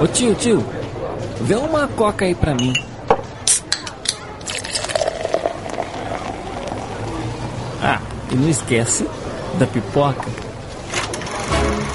Ô 0.00 0.06
tio, 0.06 0.32
tio, 0.36 0.64
vê 1.40 1.56
uma 1.56 1.88
coca 1.88 2.24
aí 2.24 2.32
pra 2.32 2.54
mim. 2.54 2.72
Ah, 7.82 8.00
e 8.30 8.36
não 8.36 8.48
esquece 8.48 9.08
da 9.58 9.66
pipoca. 9.66 10.28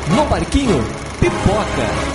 No 0.09 0.25
barquinho, 0.25 0.83
pipoca. 1.17 2.12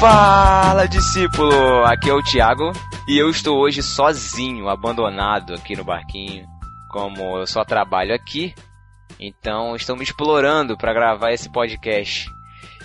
Fala, 0.00 0.88
discípulo! 0.88 1.84
Aqui 1.84 2.08
é 2.08 2.14
o 2.14 2.22
Thiago 2.22 2.72
e 3.06 3.18
eu 3.18 3.28
estou 3.28 3.58
hoje 3.58 3.82
sozinho, 3.82 4.66
abandonado 4.70 5.52
aqui 5.52 5.76
no 5.76 5.84
barquinho. 5.84 6.46
Como 6.88 7.36
eu 7.38 7.46
só 7.46 7.64
trabalho 7.66 8.14
aqui, 8.14 8.54
então 9.18 9.76
estou 9.76 9.94
me 9.96 10.02
explorando 10.02 10.74
para 10.74 10.94
gravar 10.94 11.32
esse 11.32 11.50
podcast. 11.50 12.26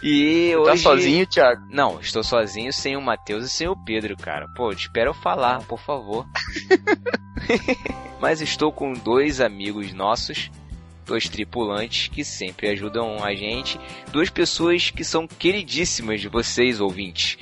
E 0.04 0.52
Tá 0.52 0.60
hoje. 0.74 0.84
sozinho, 0.84 1.26
Thiago? 1.26 1.62
Não, 1.70 2.02
estou 2.02 2.22
sozinho 2.22 2.74
sem 2.74 2.98
o 2.98 3.02
Matheus 3.02 3.46
e 3.46 3.50
sem 3.50 3.68
o 3.70 3.78
Pedro, 3.78 4.18
cara. 4.18 4.48
Pô, 4.54 4.72
espera 4.72 5.10
eu 5.10 5.14
falar, 5.14 5.60
por 5.64 5.80
favor. 5.80 6.26
Mas 8.20 8.42
estou 8.42 8.74
com 8.74 8.92
dois 8.92 9.40
amigos 9.40 9.94
nossos, 9.94 10.52
dois 11.06 11.30
tripulantes 11.30 12.08
que 12.08 12.24
sempre 12.24 12.70
ajudam 12.70 13.24
a 13.24 13.34
gente, 13.34 13.80
duas 14.12 14.30
pessoas 14.30 14.90
que 14.90 15.04
são 15.04 15.28
queridíssimas 15.28 16.20
de 16.20 16.28
vocês, 16.28 16.82
ouvintes. 16.82 17.38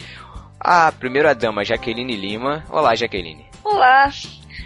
A 0.60 0.92
primeira 0.92 1.34
dama, 1.34 1.66
Jaqueline 1.66 2.16
Lima. 2.16 2.64
Olá, 2.70 2.96
Jaqueline. 2.96 3.46
Olá, 3.64 4.10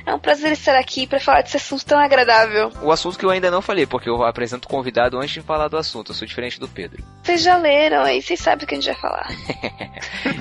é 0.05 0.13
um 0.13 0.19
prazer 0.19 0.51
estar 0.51 0.77
aqui 0.77 1.05
para 1.05 1.19
falar 1.19 1.41
desse 1.41 1.57
assunto 1.57 1.85
tão 1.85 1.99
agradável. 1.99 2.71
O 2.81 2.91
assunto 2.91 3.17
que 3.17 3.25
eu 3.25 3.29
ainda 3.29 3.51
não 3.51 3.61
falei, 3.61 3.85
porque 3.85 4.09
eu 4.09 4.23
apresento 4.23 4.67
o 4.67 4.71
convidado 4.71 5.17
antes 5.17 5.33
de 5.33 5.41
falar 5.41 5.67
do 5.67 5.77
assunto. 5.77 6.11
Eu 6.11 6.15
sou 6.15 6.27
diferente 6.27 6.59
do 6.59 6.67
Pedro. 6.67 7.03
Vocês 7.21 7.43
já 7.43 7.57
leram 7.57 8.03
aí, 8.03 8.21
vocês 8.21 8.39
sabem 8.39 8.63
o 8.63 8.67
que 8.67 8.75
a 8.75 8.79
gente 8.79 8.91
vai 8.91 9.01
falar. 9.01 9.27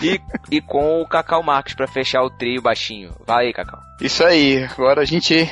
E, 0.02 0.20
e 0.50 0.61
com 0.61 1.00
o 1.00 1.06
Cacau 1.06 1.42
Marques 1.42 1.75
pra 1.75 1.86
fechar 1.86 2.23
o 2.23 2.30
trio 2.30 2.61
baixinho. 2.61 3.14
Vai 3.27 3.47
aí, 3.47 3.52
Cacau. 3.52 3.80
Isso 4.00 4.25
aí, 4.25 4.64
agora 4.64 5.02
a 5.02 5.05
gente. 5.05 5.50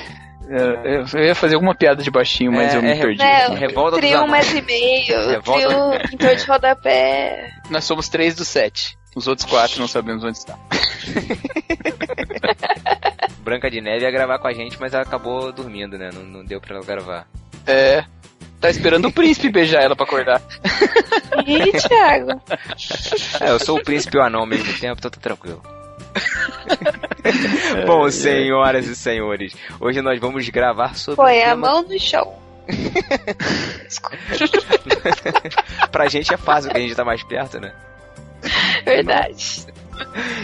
É, 0.48 1.04
Eu 1.14 1.24
ia 1.24 1.34
fazer 1.34 1.54
alguma 1.54 1.74
piada 1.74 2.02
de 2.02 2.10
baixinho, 2.10 2.52
mas 2.52 2.74
É, 2.74 2.76
eu 2.76 2.82
me 2.82 2.90
é, 2.90 2.96
perdi. 2.96 3.22
É, 3.22 3.48
Revolta 3.48 3.92
dos 3.92 4.00
trio 4.00 4.20
um 4.20 4.24
Anões. 4.24 4.52
metro 4.52 4.58
e 4.58 4.62
meio, 4.62 5.28
Revolta- 5.30 5.68
trio 5.98 6.10
pintor 6.10 6.36
de 6.36 6.44
rodapé. 6.44 7.50
Nós 7.70 7.84
somos 7.84 8.08
três 8.08 8.34
dos 8.34 8.48
sete. 8.48 8.98
Os 9.16 9.28
outros 9.28 9.48
quatro 9.48 9.78
não 9.80 9.86
sabemos 9.86 10.24
onde 10.24 10.36
está. 10.38 10.58
Branca 13.40 13.70
de 13.70 13.80
Neve 13.80 14.04
ia 14.04 14.10
gravar 14.10 14.38
com 14.38 14.48
a 14.48 14.52
gente, 14.52 14.78
mas 14.80 14.94
ela 14.94 15.02
acabou 15.02 15.52
dormindo, 15.52 15.98
né? 15.98 16.10
Não, 16.12 16.22
não 16.22 16.44
deu 16.44 16.60
pra 16.60 16.76
ela 16.76 16.84
gravar. 16.84 17.26
É. 17.66 18.04
Tá 18.60 18.70
esperando 18.70 19.08
o 19.08 19.12
príncipe 19.12 19.50
beijar 19.50 19.82
ela 19.82 19.94
pra 19.94 20.06
acordar. 20.06 20.40
Ih, 21.46 21.72
Thiago. 21.72 22.40
É, 23.40 23.50
eu 23.50 23.58
sou 23.60 23.78
o 23.78 23.82
príncipe 23.82 24.16
e 24.16 24.20
o 24.20 24.22
anão 24.22 24.40
ao 24.40 24.46
mesmo 24.46 24.72
tempo, 24.80 24.96
então 24.98 25.10
tá 25.10 25.20
tranquilo. 25.20 25.62
Bom, 27.86 28.10
senhoras 28.10 28.86
e 28.86 28.96
senhores, 28.96 29.54
hoje 29.80 30.00
nós 30.00 30.20
vamos 30.20 30.48
gravar 30.48 30.94
sobre 30.94 31.16
Põe 31.16 31.42
a 31.42 31.56
mão 31.56 31.82
no 31.82 31.98
chão. 31.98 32.34
Pra 35.92 36.08
gente 36.08 36.32
é 36.32 36.36
fácil, 36.36 36.70
porque 36.70 36.82
a 36.82 36.86
gente 36.86 36.96
tá 36.96 37.04
mais 37.04 37.22
perto, 37.22 37.60
né? 37.60 37.74
Verdade. 38.84 39.66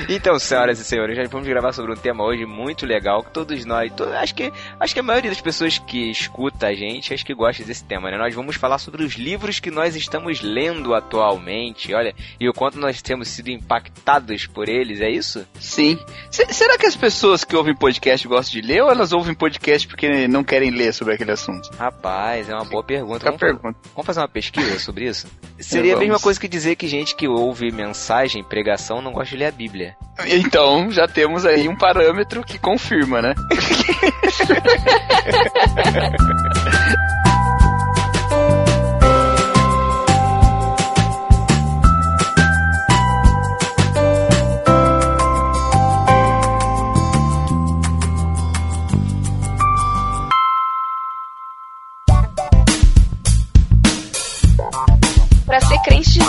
Então, 0.09 0.39
senhoras 0.39 0.81
e 0.81 0.85
senhores, 0.85 1.17
nós 1.17 1.31
vamos 1.31 1.47
gravar 1.47 1.73
sobre 1.73 1.93
um 1.93 1.97
tema 1.97 2.25
hoje 2.25 2.45
muito 2.45 2.85
legal 2.85 3.23
que 3.23 3.31
todos 3.31 3.65
nós, 3.65 3.93
to- 3.93 4.05
acho 4.15 4.35
que 4.35 4.53
acho 4.79 4.95
que 4.95 5.01
a 5.01 5.03
maioria 5.03 5.31
das 5.31 5.41
pessoas 5.41 5.79
que 5.79 6.11
escuta 6.11 6.67
a 6.69 6.75
gente, 6.75 7.15
acho 7.15 7.25
que 7.25 7.35
gosta 7.35 7.63
desse 7.63 7.85
tema, 7.85 8.11
né? 8.11 8.19
Nós 8.19 8.35
vamos 8.35 8.57
falar 8.57 8.79
sobre 8.79 9.05
os 9.05 9.15
livros 9.15 9.61
que 9.61 9.71
nós 9.71 9.95
estamos 9.95 10.41
lendo 10.41 10.95
atualmente, 10.95 11.95
olha, 11.95 12.15
e 12.41 12.49
o 12.49 12.53
quanto 12.53 12.79
nós 12.79 13.01
temos 13.03 13.29
sido 13.29 13.49
impactados 13.51 14.47
por 14.47 14.69
eles, 14.69 15.01
é 15.01 15.09
isso? 15.11 15.47
Sim. 15.61 15.99
Se- 16.31 16.53
será 16.53 16.77
que 16.77 16.87
as 16.87 16.97
pessoas 16.97 17.45
que 17.45 17.55
ouvem 17.55 17.75
podcast 17.75 18.27
gostam 18.27 18.61
de 18.61 18.67
ler 18.67 18.83
ou 18.83 18.91
elas 18.91 19.13
ouvem 19.13 19.35
podcast 19.35 19.87
porque 19.87 20.27
não 20.27 20.43
querem 20.43 20.71
ler 20.71 20.93
sobre 20.93 21.15
aquele 21.15 21.33
assunto? 21.33 21.71
Rapaz, 21.79 22.49
é 22.49 22.55
uma 22.55 22.65
boa 22.65 22.83
pergunta. 22.83 23.25
A 23.29 23.31
Vamos, 23.31 23.41
pergunta. 23.41 23.79
vamos 23.95 24.07
fazer 24.07 24.21
uma 24.21 24.29
pesquisa 24.29 24.79
sobre 24.81 25.07
isso? 25.09 25.29
Seria 25.61 25.93
a 25.93 25.97
Vamos. 25.97 26.09
mesma 26.09 26.21
coisa 26.23 26.41
que 26.41 26.49
dizer 26.49 26.75
que 26.77 26.89
gente 26.89 27.15
que 27.15 27.29
ouve 27.29 27.71
mensagem, 27.71 28.43
pregação, 28.43 29.01
não 29.03 29.13
gosta 29.13 29.31
de 29.37 29.40
ler 29.41 29.47
a 29.47 29.53
Bíblia. 29.53 29.97
Então, 30.27 30.91
já 30.91 31.09
temos 31.09 31.47
aí 31.47 31.67
um 31.67 31.77
parâmetro 31.77 32.45
que 32.45 32.59
confirma, 32.59 33.23
né? 33.23 33.35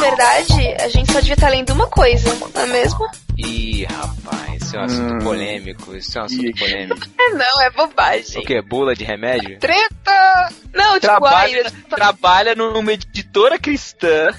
verdade, 0.01 0.75
a 0.81 0.87
gente 0.89 1.11
só 1.11 1.19
devia 1.19 1.33
estar 1.35 1.49
lendo 1.49 1.71
uma 1.73 1.87
coisa, 1.87 2.33
não 2.53 2.61
é 2.61 2.65
mesmo? 2.67 3.07
Ih, 3.37 3.85
rapaz, 3.85 4.61
isso 4.61 4.75
é 4.75 4.79
um 4.79 4.83
assunto 4.83 5.13
Hum. 5.15 5.19
polêmico, 5.19 5.95
isso 5.95 6.17
é 6.17 6.21
um 6.21 6.25
assunto 6.25 6.57
polêmico. 6.59 7.07
É 7.19 7.29
não, 7.33 7.61
é 7.61 7.69
bobagem. 7.71 8.41
O 8.41 8.43
que? 8.45 8.61
Bula 8.61 8.95
de 8.95 9.03
remédio? 9.03 9.59
Treta! 9.59 10.49
Não, 10.73 10.93
tipo, 10.93 11.01
Trabalha, 11.07 11.63
ai, 11.65 11.71
trabalha 11.89 12.55
numa 12.55 12.93
editora 12.93 13.57
cristã. 13.59 14.29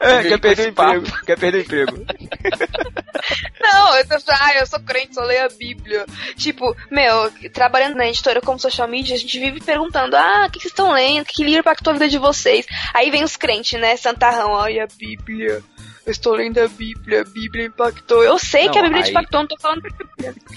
É, 0.00 0.22
quer 0.22 0.40
perder 0.40 0.66
o 0.66 0.70
emprego. 0.70 1.24
Quer 1.26 1.38
perder 1.38 1.58
o 1.58 1.60
emprego. 1.60 2.06
Não, 3.60 3.96
eu 3.96 4.08
tô 4.08 4.14
ah, 4.30 4.54
eu 4.58 4.66
sou 4.66 4.80
crente, 4.80 5.14
só 5.14 5.22
leio 5.22 5.44
a 5.44 5.48
Bíblia. 5.48 6.06
Tipo, 6.36 6.74
meu, 6.90 7.30
trabalhando 7.52 7.96
na 7.96 8.08
editora 8.08 8.40
como 8.40 8.58
social 8.58 8.88
media, 8.88 9.14
a 9.14 9.18
gente 9.18 9.38
vive 9.38 9.60
perguntando, 9.60 10.16
ah, 10.16 10.46
o 10.48 10.50
que 10.50 10.58
vocês 10.58 10.72
estão 10.72 10.92
lendo? 10.92 11.26
Que 11.26 11.44
livro 11.44 11.60
impactou 11.60 11.90
a 11.90 11.94
vida 11.94 12.08
de 12.08 12.18
vocês? 12.18 12.66
Aí 12.94 13.10
vem 13.10 13.22
os 13.22 13.36
crentes, 13.36 13.78
né, 13.78 13.94
santarrão, 13.96 14.56
ai, 14.56 14.80
a 14.80 14.86
Bíblia. 14.86 15.62
Eu 16.06 16.12
estou 16.12 16.34
lendo 16.34 16.58
a 16.58 16.66
Bíblia, 16.68 17.20
a 17.20 17.24
Bíblia 17.24 17.66
impactou. 17.66 18.24
Eu 18.24 18.38
sei 18.38 18.66
Não, 18.66 18.72
que 18.72 18.78
a 18.78 18.82
Bíblia 18.82 19.04
aí- 19.04 19.10
impactou, 19.10 19.40
não 19.40 19.46
tô 19.46 19.56
falando 19.58 19.82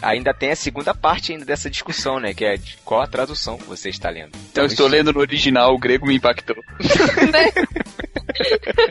Ainda 0.01 0.33
tem 0.33 0.51
a 0.51 0.55
segunda 0.55 0.93
parte 0.93 1.31
ainda 1.33 1.45
dessa 1.45 1.69
discussão, 1.69 2.19
né? 2.19 2.33
Que 2.33 2.45
é 2.45 2.57
de 2.57 2.77
qual 2.83 3.01
a 3.01 3.07
tradução 3.07 3.57
que 3.57 3.65
você 3.65 3.89
está 3.89 4.09
lendo. 4.09 4.31
Então, 4.51 4.63
eu 4.63 4.67
estou 4.67 4.87
lendo 4.87 5.11
no 5.13 5.19
original, 5.19 5.73
o 5.73 5.77
grego 5.79 6.07
me 6.07 6.15
impactou. 6.15 6.55
né? 7.31 7.51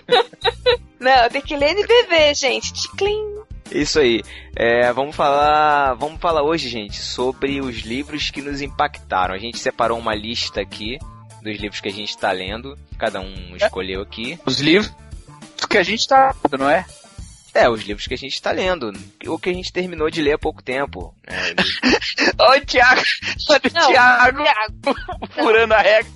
Não, 1.00 1.28
tem 1.30 1.40
que 1.42 1.56
ler 1.56 1.70
NBV, 1.70 2.34
gente. 2.34 2.72
Ticlin. 2.72 3.32
Isso 3.70 3.98
aí. 3.98 4.22
É, 4.54 4.92
vamos 4.92 5.16
falar, 5.16 5.94
vamos 5.94 6.20
falar 6.20 6.42
hoje, 6.42 6.68
gente, 6.68 7.00
sobre 7.00 7.60
os 7.60 7.78
livros 7.80 8.30
que 8.30 8.42
nos 8.42 8.60
impactaram. 8.62 9.34
A 9.34 9.38
gente 9.38 9.58
separou 9.58 9.98
uma 9.98 10.14
lista 10.14 10.60
aqui 10.60 10.98
dos 11.42 11.56
livros 11.58 11.80
que 11.80 11.88
a 11.88 11.92
gente 11.92 12.10
está 12.10 12.30
lendo. 12.30 12.78
Cada 12.98 13.20
um 13.20 13.56
escolheu 13.56 14.00
aqui. 14.02 14.38
Os 14.46 14.60
livros 14.60 14.92
que 15.68 15.78
a 15.78 15.82
gente 15.82 16.06
tá 16.06 16.34
não 16.58 16.68
é? 16.68 16.84
É, 17.54 17.68
os 17.68 17.82
livros 17.82 18.06
que 18.06 18.14
a 18.14 18.18
gente 18.18 18.32
está 18.32 18.50
lendo. 18.50 18.92
O 19.26 19.38
que 19.38 19.50
a 19.50 19.52
gente 19.52 19.72
terminou 19.72 20.10
de 20.10 20.22
ler 20.22 20.32
há 20.32 20.38
pouco 20.38 20.62
tempo. 20.62 21.14
É, 21.26 21.32
Olha 22.40 22.62
o 22.62 22.66
Thiago, 22.66 23.02
olha 23.50 23.60
o 23.64 23.70
Thiago, 23.70 24.94
furando 25.34 25.74
a 25.74 25.78
regra. 25.80 26.10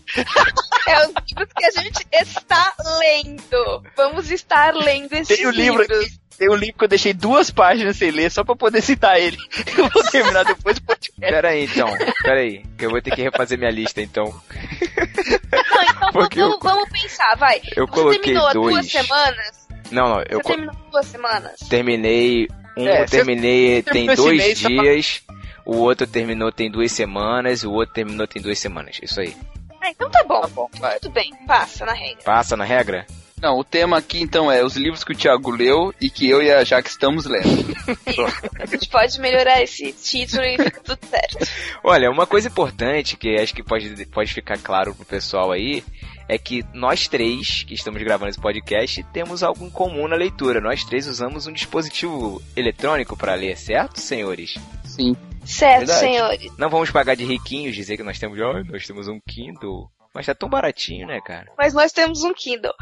é 0.87 0.99
os 1.07 1.13
livros 1.29 1.53
que 1.57 1.67
a 1.67 1.71
gente 1.83 2.07
está 2.13 2.73
lendo. 2.99 3.83
Vamos 3.97 4.31
estar 4.31 4.75
lendo 4.75 5.13
esses 5.13 5.37
Tem 5.37 5.47
o 5.47 5.51
livro 5.51 5.83
livros. 5.83 5.99
aqui, 6.07 6.19
tem 6.39 6.51
um 6.51 6.55
livro 6.55 6.79
que 6.79 6.85
eu 6.85 6.89
deixei 6.89 7.13
duas 7.13 7.51
páginas 7.51 7.97
sem 7.97 8.11
ler 8.11 8.31
só 8.31 8.43
pra 8.43 8.57
poder 8.57 8.81
citar 8.83 9.19
ele. 9.21 9.37
Eu 9.77 9.89
vou 9.91 10.03
terminar 10.05 10.45
depois 10.45 10.79
do 10.79 10.85
podcast. 10.87 11.21
Pera 11.21 11.49
aí, 11.51 11.65
então. 11.65 11.89
Pera 12.23 12.41
aí. 12.41 12.63
Que 12.79 12.85
eu 12.87 12.91
vou 12.91 13.01
ter 13.03 13.15
que 13.15 13.23
refazer 13.23 13.59
minha 13.59 13.71
lista, 13.71 14.01
então. 14.03 14.25
Não, 14.25 15.83
então 15.83 16.13
Porque 16.13 16.41
vamos, 16.41 16.55
eu- 16.57 16.61
vamos 16.63 16.89
pensar, 16.91 17.37
vai. 17.37 17.61
Eu 17.77 17.87
Você 17.87 17.93
coloquei 17.93 18.19
terminou 18.21 18.47
há 18.49 18.53
dois. 18.53 18.75
duas 18.75 18.91
semanas? 18.91 19.66
Não, 19.91 20.09
não. 20.09 20.23
Eu 20.29 20.39
Você 20.43 20.49
terminou 20.49 20.75
duas 20.91 21.07
semanas? 21.07 21.61
terminei. 21.69 22.49
Um 22.77 22.87
É, 22.87 23.05
terminei 23.07 23.83
tem 23.83 24.07
dois 24.07 24.37
mês, 24.39 24.63
tá 24.63 24.69
dias. 24.69 25.23
O 25.65 25.77
outro 25.79 26.07
terminou 26.07 26.53
tem 26.53 26.71
duas 26.71 26.93
semanas. 26.93 27.65
O 27.65 27.73
outro 27.73 27.95
terminou 27.95 28.27
tem 28.27 28.41
duas 28.43 28.59
semanas. 28.59 28.99
Isso 29.03 29.21
aí. 29.21 29.37
Ah, 29.81 29.91
então 29.91 30.11
tá 30.11 30.23
bom. 30.25 30.41
Tá 30.41 30.49
bom, 30.49 30.71
vai. 30.79 30.99
Tudo 30.99 31.13
bem, 31.13 31.33
passa 31.47 31.87
na 31.87 31.93
regra. 31.93 32.23
Passa 32.25 32.57
na 32.57 32.65
regra? 32.65 33.07
Não, 33.41 33.59
o 33.59 33.65
tema 33.65 33.99
aqui 33.99 34.21
então 34.21 34.51
é 34.51 34.65
os 34.65 34.77
livros 34.77 35.05
que 35.05 35.13
o 35.13 35.17
Thiago 35.17 35.51
leu 35.51 35.93
e 36.01 36.09
que 36.09 36.29
eu 36.29 36.43
e 36.43 36.51
a 36.51 36.65
Jaque 36.65 36.89
estamos 36.89 37.27
lendo. 37.27 37.77
A 38.59 38.65
gente 38.65 38.89
pode 38.89 39.21
melhorar 39.21 39.63
esse 39.63 39.93
título 39.93 40.43
e 40.43 40.57
fica 40.57 40.81
tudo 40.81 40.99
certo. 41.07 41.47
Olha, 41.85 42.11
uma 42.11 42.27
coisa 42.27 42.49
importante 42.49 43.17
que 43.17 43.37
acho 43.39 43.55
que 43.55 43.63
pode, 43.63 44.07
pode 44.07 44.33
ficar 44.33 44.57
claro 44.59 44.95
pro 44.95 45.05
pessoal 45.05 45.53
aí 45.53 45.85
é 46.29 46.39
que 46.39 46.65
nós 46.73 47.09
três 47.09 47.63
que 47.63 47.75
estamos 47.75 48.03
gravando 48.03 48.31
esse 48.31 48.41
podcast 48.41 49.03
temos 49.13 49.43
algo 49.43 49.65
em 49.65 49.71
comum 49.71 50.09
na 50.09 50.17
leitura. 50.17 50.61
Nós 50.61 50.85
três 50.85 51.07
usamos 51.07 51.47
um 51.47 51.53
dispositivo 51.53 52.43
eletrônico 52.57 53.17
para 53.17 53.35
ler, 53.35 53.57
certo, 53.57 54.01
senhores? 54.01 54.55
Sim. 54.85 55.17
Certo, 55.45 55.87
Verdade. 55.87 56.01
senhores. 56.01 56.53
Não 56.59 56.69
vamos 56.69 56.91
pagar 56.91 57.15
de 57.15 57.25
riquinhos 57.25 57.77
dizer 57.77 57.97
que 57.97 58.03
nós 58.03 58.19
temos, 58.19 58.39
oh, 58.41 58.65
nós 58.65 58.87
temos 58.87 59.07
um 59.07 59.21
Kindle. 59.21 59.89
Mas 60.13 60.25
tá 60.25 60.35
tão 60.35 60.49
baratinho, 60.49 61.07
né, 61.07 61.21
cara? 61.21 61.53
Mas 61.59 61.75
nós 61.75 61.93
temos 61.93 62.25
um 62.25 62.33
Kindle. 62.33 62.73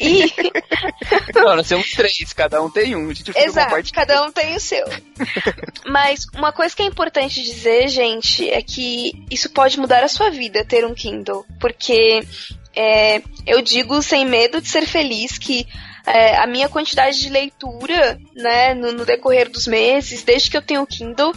E, 0.00 0.32
Não, 1.34 1.56
nós 1.56 1.66
temos 1.66 1.90
três, 1.90 2.32
cada 2.32 2.62
um 2.62 2.70
tem 2.70 2.94
um. 2.94 3.10
A 3.10 3.12
gente 3.12 3.32
fica 3.32 3.44
exato, 3.44 3.92
cada 3.92 4.22
um 4.22 4.30
tem 4.30 4.54
o 4.54 4.60
seu. 4.60 4.86
Mas 5.86 6.24
uma 6.36 6.52
coisa 6.52 6.74
que 6.74 6.82
é 6.82 6.86
importante 6.86 7.42
dizer, 7.42 7.88
gente, 7.88 8.48
é 8.48 8.62
que 8.62 9.10
isso 9.28 9.50
pode 9.50 9.78
mudar 9.78 10.04
a 10.04 10.08
sua 10.08 10.30
vida, 10.30 10.64
ter 10.64 10.86
um 10.86 10.94
Kindle. 10.94 11.44
Porque 11.58 12.20
é, 12.76 13.22
eu 13.46 13.60
digo 13.62 14.02
sem 14.02 14.24
medo 14.24 14.60
de 14.60 14.68
ser 14.68 14.86
feliz 14.86 15.38
que 15.38 15.66
é, 16.06 16.36
a 16.36 16.46
minha 16.46 16.68
quantidade 16.68 17.18
de 17.18 17.30
leitura, 17.30 18.18
né, 18.34 18.74
no, 18.74 18.92
no 18.92 19.06
decorrer 19.06 19.48
dos 19.48 19.66
meses, 19.66 20.22
desde 20.22 20.50
que 20.50 20.56
eu 20.56 20.62
tenho 20.62 20.82
o 20.82 20.86
Kindle, 20.86 21.32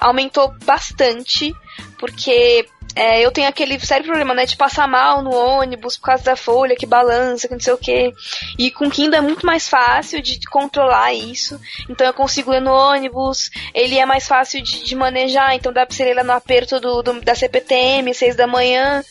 aumentou 0.00 0.54
bastante, 0.64 1.52
porque 1.98 2.64
é, 2.94 3.20
eu 3.26 3.32
tenho 3.32 3.48
aquele 3.48 3.78
sério 3.80 4.06
problema, 4.06 4.32
né, 4.34 4.46
de 4.46 4.56
passar 4.56 4.86
mal 4.86 5.20
no 5.20 5.34
ônibus 5.34 5.96
por 5.96 6.04
causa 6.06 6.22
da 6.22 6.36
folha 6.36 6.76
que 6.76 6.86
balança, 6.86 7.48
que 7.48 7.54
não 7.54 7.60
sei 7.60 7.72
o 7.72 7.78
que. 7.78 8.12
E 8.56 8.70
com 8.70 8.86
o 8.86 8.90
Kindle 8.90 9.18
é 9.18 9.20
muito 9.20 9.44
mais 9.44 9.68
fácil 9.68 10.22
de, 10.22 10.38
de 10.38 10.46
controlar 10.48 11.12
isso. 11.12 11.60
Então 11.90 12.06
eu 12.06 12.14
consigo 12.14 12.52
ler 12.52 12.60
no 12.60 12.70
ônibus, 12.72 13.50
ele 13.74 13.98
é 13.98 14.06
mais 14.06 14.28
fácil 14.28 14.62
de, 14.62 14.84
de 14.84 14.94
manejar, 14.94 15.56
então 15.56 15.72
dá 15.72 15.84
pra 15.84 15.92
você 15.96 16.04
ler 16.04 16.14
lá 16.14 16.22
no 16.22 16.32
aperto 16.32 16.78
do, 16.78 17.02
do- 17.02 17.20
da 17.20 17.34
CPTM, 17.34 18.14
seis 18.14 18.36
da 18.36 18.46
manhã. 18.46 19.02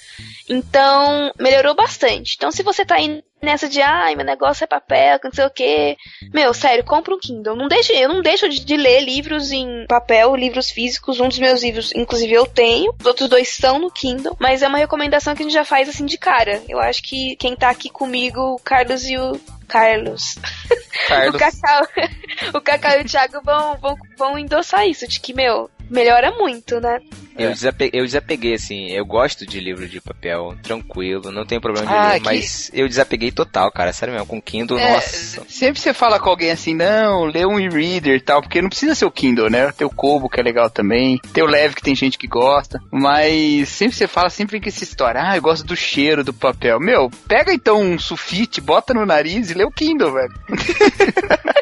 Então, 0.49 1.31
melhorou 1.39 1.73
bastante. 1.73 2.35
Então, 2.35 2.51
se 2.51 2.63
você 2.63 2.85
tá 2.85 2.95
aí 2.95 3.23
nessa 3.41 3.67
de, 3.67 3.81
ai, 3.81 4.15
meu 4.15 4.25
negócio 4.25 4.63
é 4.63 4.67
papel, 4.67 5.19
não 5.23 5.31
sei 5.31 5.45
o 5.45 5.49
quê. 5.49 5.97
Meu, 6.33 6.53
sério, 6.53 6.83
compra 6.83 7.13
um 7.13 7.19
Kindle. 7.19 7.55
Não 7.55 7.67
deixe, 7.67 7.93
eu 7.93 8.09
não 8.09 8.21
deixo 8.21 8.47
de, 8.49 8.63
de 8.63 8.77
ler 8.77 9.01
livros 9.01 9.51
em 9.51 9.85
papel, 9.87 10.35
livros 10.35 10.69
físicos. 10.69 11.19
Um 11.19 11.27
dos 11.27 11.39
meus 11.39 11.61
livros, 11.61 11.93
inclusive, 11.93 12.33
eu 12.33 12.45
tenho. 12.45 12.93
Os 12.99 13.05
outros 13.05 13.29
dois 13.29 13.49
estão 13.49 13.79
no 13.79 13.91
Kindle. 13.91 14.35
Mas 14.39 14.61
é 14.61 14.67
uma 14.67 14.77
recomendação 14.77 15.35
que 15.35 15.43
a 15.43 15.45
gente 15.45 15.53
já 15.53 15.65
faz 15.65 15.89
assim 15.89 16.05
de 16.05 16.17
cara. 16.17 16.61
Eu 16.67 16.79
acho 16.79 17.03
que 17.03 17.35
quem 17.35 17.55
tá 17.55 17.69
aqui 17.69 17.89
comigo, 17.89 18.39
o 18.39 18.59
Carlos 18.59 19.05
e 19.05 19.17
o. 19.17 19.39
Carlos. 19.67 20.35
O 20.93 21.07
Carlos. 21.07 21.39
Cacau, 21.39 21.87
o 22.53 22.61
Cacau 22.61 22.99
e 22.99 23.01
o 23.01 23.05
Thiago 23.05 23.41
vão, 23.43 23.77
vão, 23.77 23.97
vão 24.15 24.37
endossar 24.37 24.87
isso, 24.87 25.07
de 25.07 25.19
que, 25.19 25.33
meu, 25.33 25.69
melhora 25.89 26.31
muito, 26.31 26.79
né? 26.79 26.99
Eu, 27.37 27.49
É. 27.49 27.53
desape- 27.53 27.89
eu 27.93 28.05
desapeguei, 28.05 28.53
assim, 28.53 28.91
eu 28.91 29.05
gosto 29.05 29.45
de 29.45 29.59
livro 29.59 29.87
de 29.87 29.99
papel, 29.99 30.55
tranquilo, 30.61 31.31
não 31.31 31.45
tem 31.45 31.59
problema 31.59 31.87
de 31.87 31.93
Ah, 31.93 32.11
ler, 32.13 32.19
que- 32.19 32.25
mas 32.25 32.69
eu 32.73 32.87
desapeguei 32.87 33.31
total, 33.31 33.71
cara, 33.71 33.91
sério 33.91 34.13
mesmo, 34.13 34.27
com 34.27 34.41
Kindle, 34.41 34.77
É, 34.77 34.93
nossa. 34.93 35.43
Sempre 35.47 35.79
você 35.81 35.93
fala 35.93 36.19
com 36.19 36.29
alguém 36.29 36.51
assim, 36.51 36.73
não, 36.75 37.25
lê 37.25 37.45
um 37.45 37.59
e-reader 37.59 38.15
e 38.17 38.21
tal, 38.21 38.41
porque 38.41 38.61
não 38.61 38.69
precisa 38.69 38.93
ser 38.95 39.05
o 39.05 39.11
Kindle, 39.11 39.49
né? 39.49 39.71
Tem 39.71 39.85
o 39.87 39.89
Kobo, 39.89 40.29
que 40.29 40.39
é 40.39 40.43
legal 40.43 40.69
também. 40.69 41.19
Tem 41.33 41.43
o 41.43 41.47
Leve, 41.47 41.75
que 41.75 41.81
tem 41.81 41.95
gente 41.95 42.17
que 42.17 42.27
gosta. 42.27 42.79
Mas 42.91 43.69
sempre 43.69 43.95
você 43.95 44.07
fala, 44.07 44.29
sempre 44.29 44.53
vem 44.53 44.61
com 44.61 44.69
essa 44.69 44.83
história, 44.83 45.21
ah, 45.23 45.35
eu 45.35 45.41
gosto 45.41 45.65
do 45.65 45.75
cheiro 45.75 46.23
do 46.23 46.33
papel. 46.33 46.79
Meu, 46.79 47.09
pega 47.27 47.53
então 47.53 47.81
um 47.81 47.97
sulfite, 47.97 48.61
bota 48.61 48.93
no 48.93 49.05
nariz 49.05 49.49
e 49.49 49.53
lê 49.53 49.63
o 49.63 49.71
Kindle, 49.71 50.13
velho. 50.13 50.33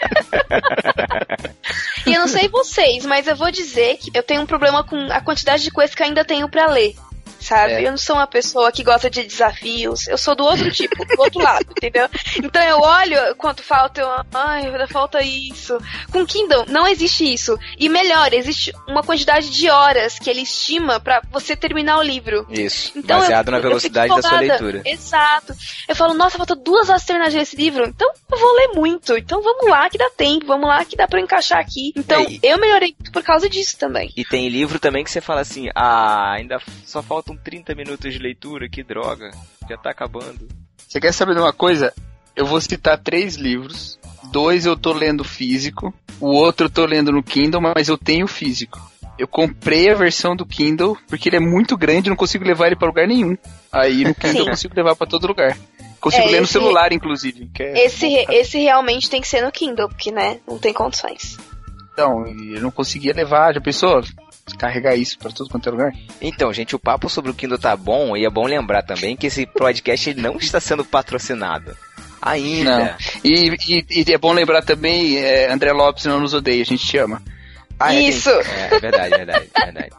E 2.05 2.13
eu 2.15 2.19
não 2.19 2.27
sei 2.27 2.47
vocês, 2.49 3.05
mas 3.05 3.27
eu 3.27 3.35
vou 3.35 3.51
dizer 3.51 3.97
que 3.97 4.09
eu 4.13 4.23
tenho 4.23 4.41
um 4.41 4.45
problema 4.45 4.83
com 4.83 4.97
a 5.11 5.21
quantidade 5.21 5.60
de 5.63 5.71
coisas 5.71 5.95
que 5.95 6.03
ainda 6.03 6.25
tenho 6.25 6.49
pra 6.49 6.67
ler. 6.67 6.95
Sabe? 7.41 7.73
É. 7.73 7.85
Eu 7.87 7.91
não 7.91 7.97
sou 7.97 8.15
uma 8.15 8.27
pessoa 8.27 8.71
que 8.71 8.83
gosta 8.83 9.09
de 9.09 9.23
desafios. 9.23 10.07
Eu 10.07 10.17
sou 10.17 10.35
do 10.35 10.43
outro 10.43 10.71
tipo, 10.71 11.03
do 11.03 11.21
outro 11.21 11.41
lado, 11.41 11.65
entendeu? 11.75 12.07
Então 12.37 12.61
eu 12.63 12.79
olho 12.79 13.35
quanto 13.35 13.63
falta, 13.63 13.99
eu. 14.01 14.07
Ai, 14.33 14.65
ainda 14.67 14.87
falta 14.87 15.21
isso. 15.23 15.77
Com 16.11 16.25
Kindle, 16.25 16.65
não 16.67 16.87
existe 16.87 17.23
isso. 17.33 17.57
E 17.77 17.89
melhor, 17.89 18.31
existe 18.33 18.71
uma 18.87 19.01
quantidade 19.03 19.49
de 19.49 19.69
horas 19.69 20.19
que 20.19 20.29
ele 20.29 20.41
estima 20.41 20.99
pra 20.99 21.21
você 21.31 21.55
terminar 21.55 21.97
o 21.97 22.03
livro. 22.03 22.45
Isso, 22.49 22.91
Então, 22.95 23.19
baseado 23.19 23.47
eu- 23.47 23.51
na 23.53 23.59
velocidade 23.59 24.13
da 24.15 24.21
sua 24.21 24.39
leitura. 24.39 24.81
Exato. 24.85 25.53
Eu 25.87 25.95
falo, 25.95 26.13
nossa, 26.13 26.37
falta 26.37 26.55
duas 26.55 26.89
horas 26.89 27.03
terminar 27.03 27.33
esse 27.33 27.55
livro. 27.55 27.85
Então 27.87 28.09
eu 28.31 28.37
vou 28.37 28.53
ler 28.55 28.67
muito. 28.75 29.17
Então 29.17 29.41
vamos 29.41 29.67
lá 29.69 29.89
que 29.89 29.97
dá 29.97 30.09
tempo. 30.15 30.45
Vamos 30.45 30.67
lá 30.67 30.85
que 30.85 30.95
dá 30.95 31.07
pra 31.07 31.19
eu 31.19 31.23
encaixar 31.23 31.59
aqui. 31.59 31.91
Então 31.95 32.21
É, 32.21 32.25
e- 32.29 32.39
eu 32.43 32.57
melhorei 32.59 32.95
por 33.11 33.23
causa 33.23 33.49
disso 33.49 33.77
também. 33.77 34.11
E 34.15 34.23
tem 34.23 34.47
livro 34.47 34.79
também 34.79 35.03
que 35.03 35.09
você 35.11 35.21
fala 35.21 35.41
assim, 35.41 35.69
ah, 35.75 36.31
ainda 36.33 36.59
só 36.85 37.01
faltam 37.31 37.43
30 37.43 37.75
minutos 37.75 38.13
de 38.13 38.19
leitura, 38.19 38.69
que 38.69 38.83
droga, 38.83 39.31
já 39.69 39.77
tá 39.77 39.91
acabando. 39.91 40.47
Você 40.87 40.99
quer 40.99 41.13
saber 41.13 41.33
de 41.35 41.39
uma 41.41 41.53
coisa? 41.53 41.93
Eu 42.35 42.45
vou 42.45 42.59
citar 42.61 42.97
três 42.97 43.35
livros. 43.35 43.99
Dois 44.31 44.65
eu 44.65 44.77
tô 44.77 44.93
lendo 44.93 45.23
físico, 45.23 45.93
o 46.19 46.27
outro 46.27 46.67
eu 46.67 46.69
tô 46.69 46.85
lendo 46.85 47.11
no 47.11 47.21
Kindle, 47.23 47.59
mas 47.61 47.89
eu 47.89 47.97
tenho 47.97 48.27
físico. 48.27 48.79
Eu 49.17 49.27
comprei 49.27 49.89
a 49.89 49.95
versão 49.95 50.35
do 50.35 50.45
Kindle 50.45 50.97
porque 51.07 51.27
ele 51.29 51.35
é 51.35 51.39
muito 51.39 51.75
grande, 51.75 52.07
eu 52.07 52.11
não 52.11 52.17
consigo 52.17 52.45
levar 52.45 52.67
ele 52.67 52.75
pra 52.75 52.87
lugar 52.87 53.07
nenhum. 53.07 53.37
Aí 53.71 54.03
no 54.03 54.15
Kindle 54.15 54.31
Sim. 54.31 54.39
eu 54.39 54.45
consigo 54.47 54.73
levar 54.75 54.95
pra 54.95 55.05
todo 55.07 55.27
lugar. 55.27 55.57
Consigo 55.99 56.23
É, 56.23 56.31
ler 56.31 56.37
no 56.37 56.43
esse- 56.45 56.53
celular, 56.53 56.91
inclusive. 56.93 57.47
Que 57.53 57.61
é... 57.61 57.85
Esse, 57.85 58.07
re- 58.07 58.25
esse 58.29 58.57
realmente 58.59 59.09
tem 59.09 59.21
que 59.21 59.27
ser 59.27 59.41
no 59.43 59.51
Kindle, 59.51 59.87
porque, 59.89 60.11
né, 60.11 60.39
não 60.47 60.57
tem 60.57 60.73
condições. 60.73 61.37
Então, 62.01 62.27
e 62.27 62.55
eu 62.55 62.61
não 62.61 62.71
conseguia 62.71 63.13
levar. 63.13 63.53
Já 63.53 63.61
pensou? 63.61 64.01
Carregar 64.57 64.95
isso 64.95 65.17
pra 65.19 65.31
tudo 65.31 65.49
quanto 65.49 65.69
é 65.69 65.71
lugar? 65.71 65.91
Então, 66.19 66.51
gente, 66.51 66.75
o 66.75 66.79
papo 66.79 67.07
sobre 67.09 67.29
o 67.31 67.33
Kindle 67.33 67.59
tá 67.59 67.75
bom, 67.75 68.17
e 68.17 68.25
é 68.25 68.29
bom 68.29 68.45
lembrar 68.45 68.81
também 68.81 69.15
que 69.15 69.27
esse 69.27 69.45
podcast 69.45 70.09
ele 70.09 70.21
não 70.21 70.37
está 70.37 70.59
sendo 70.59 70.83
patrocinado. 70.83 71.75
Ainda. 72.21 72.97
E, 73.23 73.49
e- 73.67 74.03
e 74.07 74.13
é 74.13 74.17
bom 74.17 74.33
lembrar 74.33 74.63
também, 74.63 75.17
é, 75.17 75.51
André 75.51 75.71
Lopes 75.71 76.05
não 76.05 76.19
nos 76.19 76.33
odeia, 76.33 76.61
a 76.61 76.65
gente 76.65 76.85
te 76.85 76.97
ama. 76.97 77.21
Ah, 77.79 77.93
é, 77.93 77.97
tem- 77.97 78.09
Isso. 78.09 78.29
É, 78.29 78.69
é 78.75 78.79
verdade, 78.79 79.09
verdade, 79.17 79.49
verdade. 79.55 79.89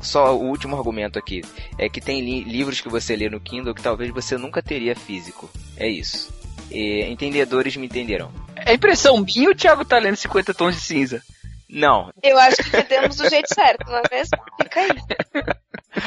Só 0.00 0.34
o 0.36 0.44
último 0.44 0.76
argumento 0.76 1.18
aqui. 1.18 1.42
É 1.78 1.88
que 1.88 2.00
tem 2.00 2.20
li- 2.22 2.44
livros 2.44 2.80
que 2.80 2.88
você 2.88 3.16
lê 3.16 3.28
no 3.28 3.40
Kindle 3.40 3.74
que 3.74 3.82
talvez 3.82 4.10
você 4.12 4.36
nunca 4.38 4.62
teria 4.62 4.94
físico. 4.94 5.50
É 5.76 5.88
isso. 5.88 6.32
E 6.70 7.04
entendedores 7.04 7.76
me 7.76 7.86
entenderão. 7.86 8.32
É 8.56 8.74
impressão 8.74 9.24
minha 9.24 9.48
ou 9.48 9.54
o 9.54 9.56
Thiago 9.56 9.84
tá 9.84 9.98
lendo 9.98 10.16
50 10.16 10.54
tons 10.54 10.74
de 10.74 10.82
cinza? 10.82 11.22
Não, 11.70 12.10
Eu 12.22 12.38
acho 12.38 12.56
que 12.56 12.68
entendemos 12.68 13.16
do 13.16 13.28
jeito 13.28 13.52
certo, 13.52 13.86
não 13.86 13.98
é 13.98 14.02
mesmo? 14.10 14.38
Fica 14.62 14.80
aí. 14.80 14.88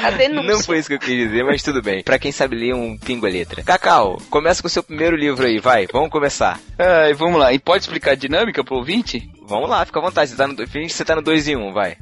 A 0.02 0.10
denúncia. 0.10 0.52
não 0.52 0.60
foi 0.60 0.78
isso 0.78 0.88
que 0.88 0.94
eu 0.94 0.98
quis 0.98 1.28
dizer, 1.28 1.44
mas 1.44 1.62
tudo 1.62 1.80
bem. 1.80 2.02
Pra 2.02 2.18
quem 2.18 2.32
sabe 2.32 2.56
ler 2.56 2.74
um 2.74 2.98
pingo 2.98 3.26
a 3.26 3.28
letra. 3.28 3.62
Cacau, 3.62 4.20
começa 4.28 4.60
com 4.60 4.66
o 4.66 4.70
seu 4.70 4.82
primeiro 4.82 5.14
livro 5.16 5.46
aí, 5.46 5.58
vai. 5.60 5.86
Vamos 5.92 6.10
começar. 6.10 6.58
Ai, 6.78 7.12
vamos 7.14 7.38
lá. 7.38 7.52
E 7.52 7.58
pode 7.58 7.84
explicar 7.84 8.12
a 8.12 8.16
dinâmica 8.16 8.64
pro 8.64 8.76
ouvinte? 8.76 9.30
Vamos 9.46 9.68
lá, 9.68 9.84
fica 9.84 10.00
à 10.00 10.02
vontade. 10.02 10.30
Você 10.30 10.36
tá 10.36 10.48
no, 10.48 10.56
finge 10.66 10.86
que 10.88 10.94
você 10.94 11.04
tá 11.04 11.14
no 11.14 11.22
2 11.22 11.48
em 11.48 11.56
1, 11.56 11.68
um, 11.68 11.72
vai. 11.72 11.96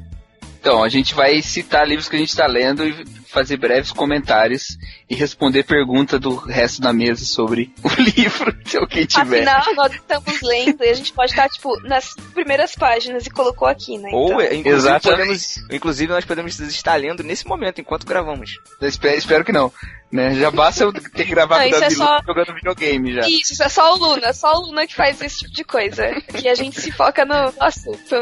Então, 0.61 0.83
a 0.83 0.89
gente 0.89 1.15
vai 1.15 1.41
citar 1.41 1.87
livros 1.87 2.07
que 2.07 2.15
a 2.15 2.19
gente 2.19 2.35
tá 2.37 2.45
lendo 2.45 2.87
e 2.87 3.03
fazer 3.27 3.57
breves 3.57 3.91
comentários 3.91 4.77
e 5.09 5.15
responder 5.15 5.63
pergunta 5.63 6.19
do 6.19 6.35
resto 6.35 6.79
da 6.79 6.93
mesa 6.93 7.25
sobre 7.25 7.73
o 7.83 7.89
livro, 7.99 8.55
se 8.63 8.77
alguém 8.77 9.05
tiver. 9.07 9.37
Afinal, 9.47 9.73
nós 9.73 9.91
estamos 9.93 10.39
lendo 10.43 10.83
e 10.83 10.89
a 10.89 10.93
gente 10.93 11.13
pode 11.13 11.31
estar, 11.31 11.49
tipo, 11.49 11.75
nas 11.81 12.13
primeiras 12.35 12.75
páginas 12.75 13.25
e 13.25 13.31
colocou 13.31 13.67
aqui, 13.67 13.97
né? 13.97 14.11
Ou, 14.13 14.27
Então, 14.27 14.41
é, 14.41 14.45
inclusive, 14.53 14.69
Exatamente. 14.69 15.09
podemos, 15.17 15.57
inclusive, 15.71 16.13
nós 16.13 16.25
podemos 16.25 16.59
estar 16.59 16.95
lendo 16.95 17.23
nesse 17.23 17.47
momento, 17.47 17.81
enquanto 17.81 18.05
gravamos. 18.05 18.51
Eu 18.79 18.87
espero, 18.87 19.17
espero 19.17 19.43
que 19.43 19.51
não. 19.51 19.73
Né? 20.11 20.35
Já 20.35 20.51
basta 20.51 20.83
eu 20.83 20.93
ter 20.93 21.09
que 21.25 21.31
gravar 21.31 21.57
Não, 21.57 21.63
com 21.63 21.69
o 21.69 21.75
isso 21.75 21.77
é 21.77 21.81
Davi 21.81 21.95
só- 21.95 22.19
jogando 22.27 22.53
videogame 22.53 23.13
já. 23.15 23.21
Isso, 23.21 23.53
isso 23.53 23.63
é 23.63 23.69
só 23.69 23.95
o 23.95 23.97
Luna, 23.97 24.27
é 24.27 24.33
só 24.33 24.53
o 24.59 24.67
Luna 24.67 24.85
que 24.85 24.93
faz 24.93 25.19
esse 25.21 25.39
tipo 25.39 25.53
de 25.55 25.63
coisa. 25.63 26.03
E 26.43 26.47
a 26.47 26.53
gente 26.53 26.79
se 26.79 26.91
foca 26.91 27.25
no 27.25 27.51
assunto. 27.59 28.15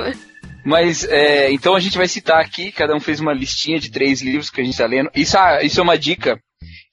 Mas, 0.69 1.03
é, 1.03 1.51
então 1.51 1.73
a 1.73 1.79
gente 1.79 1.97
vai 1.97 2.07
citar 2.07 2.39
aqui, 2.39 2.71
cada 2.71 2.95
um 2.95 2.99
fez 2.99 3.19
uma 3.19 3.33
listinha 3.33 3.79
de 3.79 3.89
três 3.89 4.21
livros 4.21 4.51
que 4.51 4.61
a 4.61 4.63
gente 4.63 4.77
tá 4.77 4.85
lendo. 4.85 5.09
Isso, 5.15 5.35
ah, 5.35 5.63
isso 5.63 5.79
é 5.79 5.83
uma 5.83 5.97
dica 5.97 6.39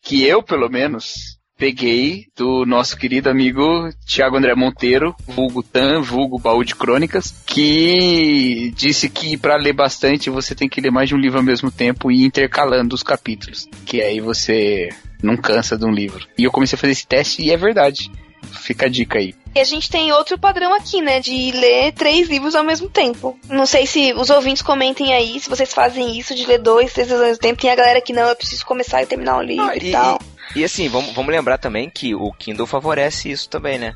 que 0.02 0.24
eu, 0.24 0.42
pelo 0.42 0.70
menos, 0.70 1.36
peguei 1.58 2.24
do 2.34 2.64
nosso 2.64 2.96
querido 2.96 3.28
amigo 3.28 3.90
Tiago 4.06 4.38
André 4.38 4.54
Monteiro, 4.54 5.14
vulgo 5.26 5.62
Tan, 5.62 6.00
vulgo 6.00 6.38
Baú 6.38 6.64
de 6.64 6.74
Crônicas, 6.74 7.44
que 7.46 8.72
disse 8.74 9.10
que 9.10 9.36
para 9.36 9.56
ler 9.56 9.74
bastante 9.74 10.30
você 10.30 10.54
tem 10.54 10.70
que 10.70 10.80
ler 10.80 10.90
mais 10.90 11.10
de 11.10 11.14
um 11.14 11.18
livro 11.18 11.36
ao 11.36 11.44
mesmo 11.44 11.70
tempo 11.70 12.10
e 12.10 12.24
intercalando 12.24 12.94
os 12.94 13.02
capítulos, 13.02 13.68
que 13.84 14.00
aí 14.00 14.20
você 14.20 14.88
não 15.22 15.36
cansa 15.36 15.76
de 15.76 15.84
um 15.84 15.92
livro. 15.92 16.26
E 16.38 16.44
eu 16.44 16.50
comecei 16.50 16.76
a 16.76 16.80
fazer 16.80 16.92
esse 16.92 17.06
teste 17.06 17.42
e 17.42 17.50
é 17.50 17.58
verdade. 17.58 18.10
Fica 18.52 18.86
a 18.86 18.88
dica 18.88 19.18
aí. 19.18 19.34
E 19.56 19.60
a 19.60 19.64
gente 19.64 19.88
tem 19.88 20.12
outro 20.12 20.38
padrão 20.38 20.74
aqui, 20.74 21.00
né? 21.00 21.18
De 21.18 21.50
ler 21.52 21.92
três 21.92 22.28
livros 22.28 22.54
ao 22.54 22.62
mesmo 22.62 22.90
tempo. 22.90 23.38
Não 23.48 23.64
sei 23.64 23.86
se 23.86 24.12
os 24.12 24.28
ouvintes 24.28 24.60
comentem 24.62 25.14
aí, 25.14 25.40
se 25.40 25.48
vocês 25.48 25.72
fazem 25.72 26.18
isso 26.18 26.34
de 26.34 26.44
ler 26.44 26.58
dois, 26.58 26.92
três 26.92 27.08
livros 27.08 27.22
ao 27.22 27.28
mesmo 27.28 27.40
tempo. 27.42 27.60
Tem 27.62 27.70
a 27.70 27.74
galera 27.74 28.00
que 28.02 28.12
não, 28.12 28.28
eu 28.28 28.36
preciso 28.36 28.66
começar 28.66 29.02
e 29.02 29.06
terminar 29.06 29.38
o 29.38 29.42
livro 29.42 29.64
Ah, 29.64 29.74
e, 29.74 29.88
e, 29.88 29.92
tal. 29.92 30.18
e- 30.54 30.60
e 30.60 30.64
assim, 30.64 30.88
vamos, 30.90 31.14
vamos 31.14 31.32
lembrar 31.32 31.56
também 31.56 31.88
que 31.88 32.14
o 32.14 32.30
Kindle 32.32 32.66
favorece 32.66 33.30
isso 33.30 33.48
também, 33.48 33.78
né? 33.78 33.94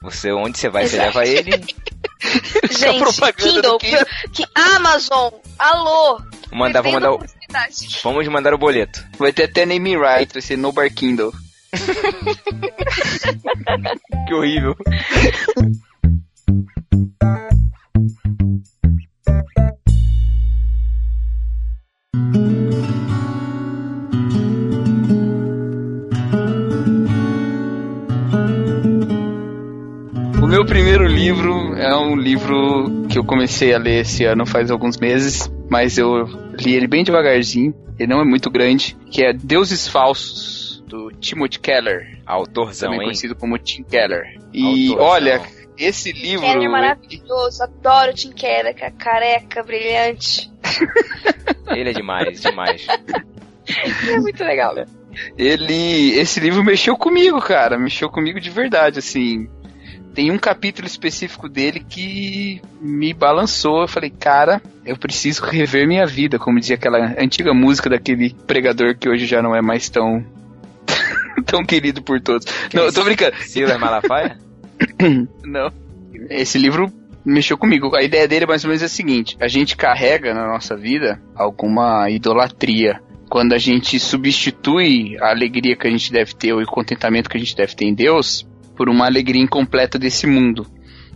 Você, 0.00 0.30
onde 0.32 0.56
você 0.58 0.68
vai, 0.68 0.86
você 0.86 0.94
Exato. 0.96 1.18
leva 1.18 1.26
ele. 1.28 1.50
Gente, 2.70 3.34
Kindle, 3.36 3.78
Kindle. 3.78 4.06
que 4.32 4.44
Amazon, 4.54 5.32
alô. 5.58 6.20
Mandar, 6.52 6.82
vamos 6.82 6.94
mandar, 7.00 7.12
o, 7.12 7.20
vamos 8.02 8.28
mandar 8.28 8.54
o 8.54 8.58
boleto. 8.58 9.04
Vai 9.18 9.32
ter 9.32 9.44
até 9.44 9.66
name 9.66 9.96
right, 9.96 10.32
vai 10.32 10.40
ser 10.42 10.56
No 10.56 10.72
Bar 10.72 10.88
Kindle. 10.94 11.32
Que 14.26 14.34
horrível. 14.34 14.76
O 30.42 30.46
meu 30.46 30.66
primeiro 30.66 31.06
livro 31.06 31.74
é 31.76 31.96
um 31.96 32.16
livro 32.16 33.06
que 33.08 33.18
eu 33.18 33.24
comecei 33.24 33.72
a 33.72 33.78
ler 33.78 34.00
esse 34.00 34.24
ano 34.24 34.44
faz 34.44 34.70
alguns 34.70 34.96
meses, 34.96 35.48
mas 35.68 35.98
eu 35.98 36.24
li 36.58 36.74
ele 36.74 36.88
bem 36.88 37.04
devagarzinho. 37.04 37.74
Ele 37.98 38.12
não 38.12 38.20
é 38.20 38.24
muito 38.24 38.50
grande, 38.50 38.96
que 39.10 39.24
é 39.24 39.32
Deuses 39.32 39.86
Falsos 39.86 40.59
Timothy 41.20 41.58
Keller, 41.60 42.18
Autorzão, 42.26 42.88
também 42.88 43.00
hein? 43.00 43.06
conhecido 43.06 43.34
como 43.36 43.58
Tim 43.58 43.82
Keller. 43.84 44.38
E 44.52 44.88
Autorzão. 44.88 44.98
olha, 45.06 45.42
esse 45.78 46.12
livro 46.12 46.46
Keller 46.46 46.64
é 46.64 46.68
maravilhoso, 46.68 47.62
adoro 47.62 48.10
o 48.10 48.14
Tim 48.14 48.32
Keller, 48.32 48.74
ca- 48.74 48.90
careca, 48.90 49.62
brilhante. 49.62 50.50
Ele 51.74 51.90
é 51.90 51.92
demais, 51.92 52.40
demais. 52.40 52.86
É 54.08 54.18
muito 54.18 54.42
legal. 54.42 54.74
ele 55.38 56.18
esse 56.18 56.40
livro 56.40 56.64
mexeu 56.64 56.96
comigo, 56.96 57.40
cara, 57.40 57.78
mexeu 57.78 58.08
comigo 58.10 58.40
de 58.40 58.50
verdade, 58.50 58.98
assim. 58.98 59.48
Tem 60.12 60.32
um 60.32 60.38
capítulo 60.38 60.88
específico 60.88 61.48
dele 61.48 61.78
que 61.88 62.60
me 62.80 63.14
balançou. 63.14 63.82
Eu 63.82 63.88
falei, 63.88 64.10
cara, 64.10 64.60
eu 64.84 64.96
preciso 64.96 65.44
rever 65.44 65.86
minha 65.86 66.04
vida, 66.04 66.36
como 66.36 66.58
dizia 66.58 66.74
aquela 66.74 67.14
antiga 67.16 67.54
música 67.54 67.88
daquele 67.88 68.34
pregador 68.46 68.96
que 68.98 69.08
hoje 69.08 69.24
já 69.24 69.40
não 69.40 69.54
é 69.54 69.62
mais 69.62 69.88
tão 69.88 70.24
tão 71.46 71.64
querido 71.64 72.02
por 72.02 72.20
todos. 72.20 72.46
Não, 72.72 72.84
eu 72.84 72.92
tô 72.92 73.04
brincando. 73.04 73.36
Silas 73.42 73.78
Malafaia? 73.78 74.38
Não. 75.44 75.72
Esse 76.28 76.58
livro 76.58 76.92
mexeu 77.24 77.56
comigo. 77.56 77.94
A 77.94 78.02
ideia 78.02 78.26
dele 78.26 78.46
mais 78.46 78.64
ou 78.64 78.68
menos 78.68 78.82
é 78.82 78.86
a 78.86 78.88
seguinte: 78.88 79.36
a 79.40 79.48
gente 79.48 79.76
carrega 79.76 80.34
na 80.34 80.46
nossa 80.46 80.76
vida 80.76 81.20
alguma 81.34 82.08
idolatria. 82.10 83.00
Quando 83.28 83.52
a 83.52 83.58
gente 83.58 84.00
substitui 84.00 85.16
a 85.20 85.30
alegria 85.30 85.76
que 85.76 85.86
a 85.86 85.90
gente 85.90 86.12
deve 86.12 86.34
ter, 86.34 86.52
ou 86.52 86.60
o 86.60 86.66
contentamento 86.66 87.30
que 87.30 87.36
a 87.36 87.40
gente 87.40 87.54
deve 87.54 87.76
ter 87.76 87.84
em 87.84 87.94
Deus, 87.94 88.44
por 88.76 88.88
uma 88.88 89.06
alegria 89.06 89.40
incompleta 89.40 89.98
desse 89.98 90.26
mundo. 90.26 90.66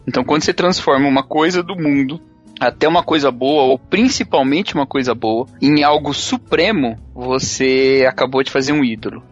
Então, 0.06 0.22
quando 0.22 0.42
você 0.42 0.52
transforma 0.52 1.08
uma 1.08 1.24
coisa 1.24 1.60
do 1.60 1.74
mundo, 1.74 2.20
até 2.60 2.86
uma 2.86 3.02
coisa 3.02 3.30
boa, 3.30 3.64
ou 3.64 3.78
principalmente 3.78 4.74
uma 4.74 4.86
coisa 4.86 5.14
boa, 5.14 5.46
em 5.60 5.82
algo 5.82 6.12
supremo, 6.12 6.96
você 7.14 8.06
acabou 8.08 8.42
de 8.42 8.50
fazer 8.50 8.72
um 8.72 8.84
ídolo. 8.84 9.22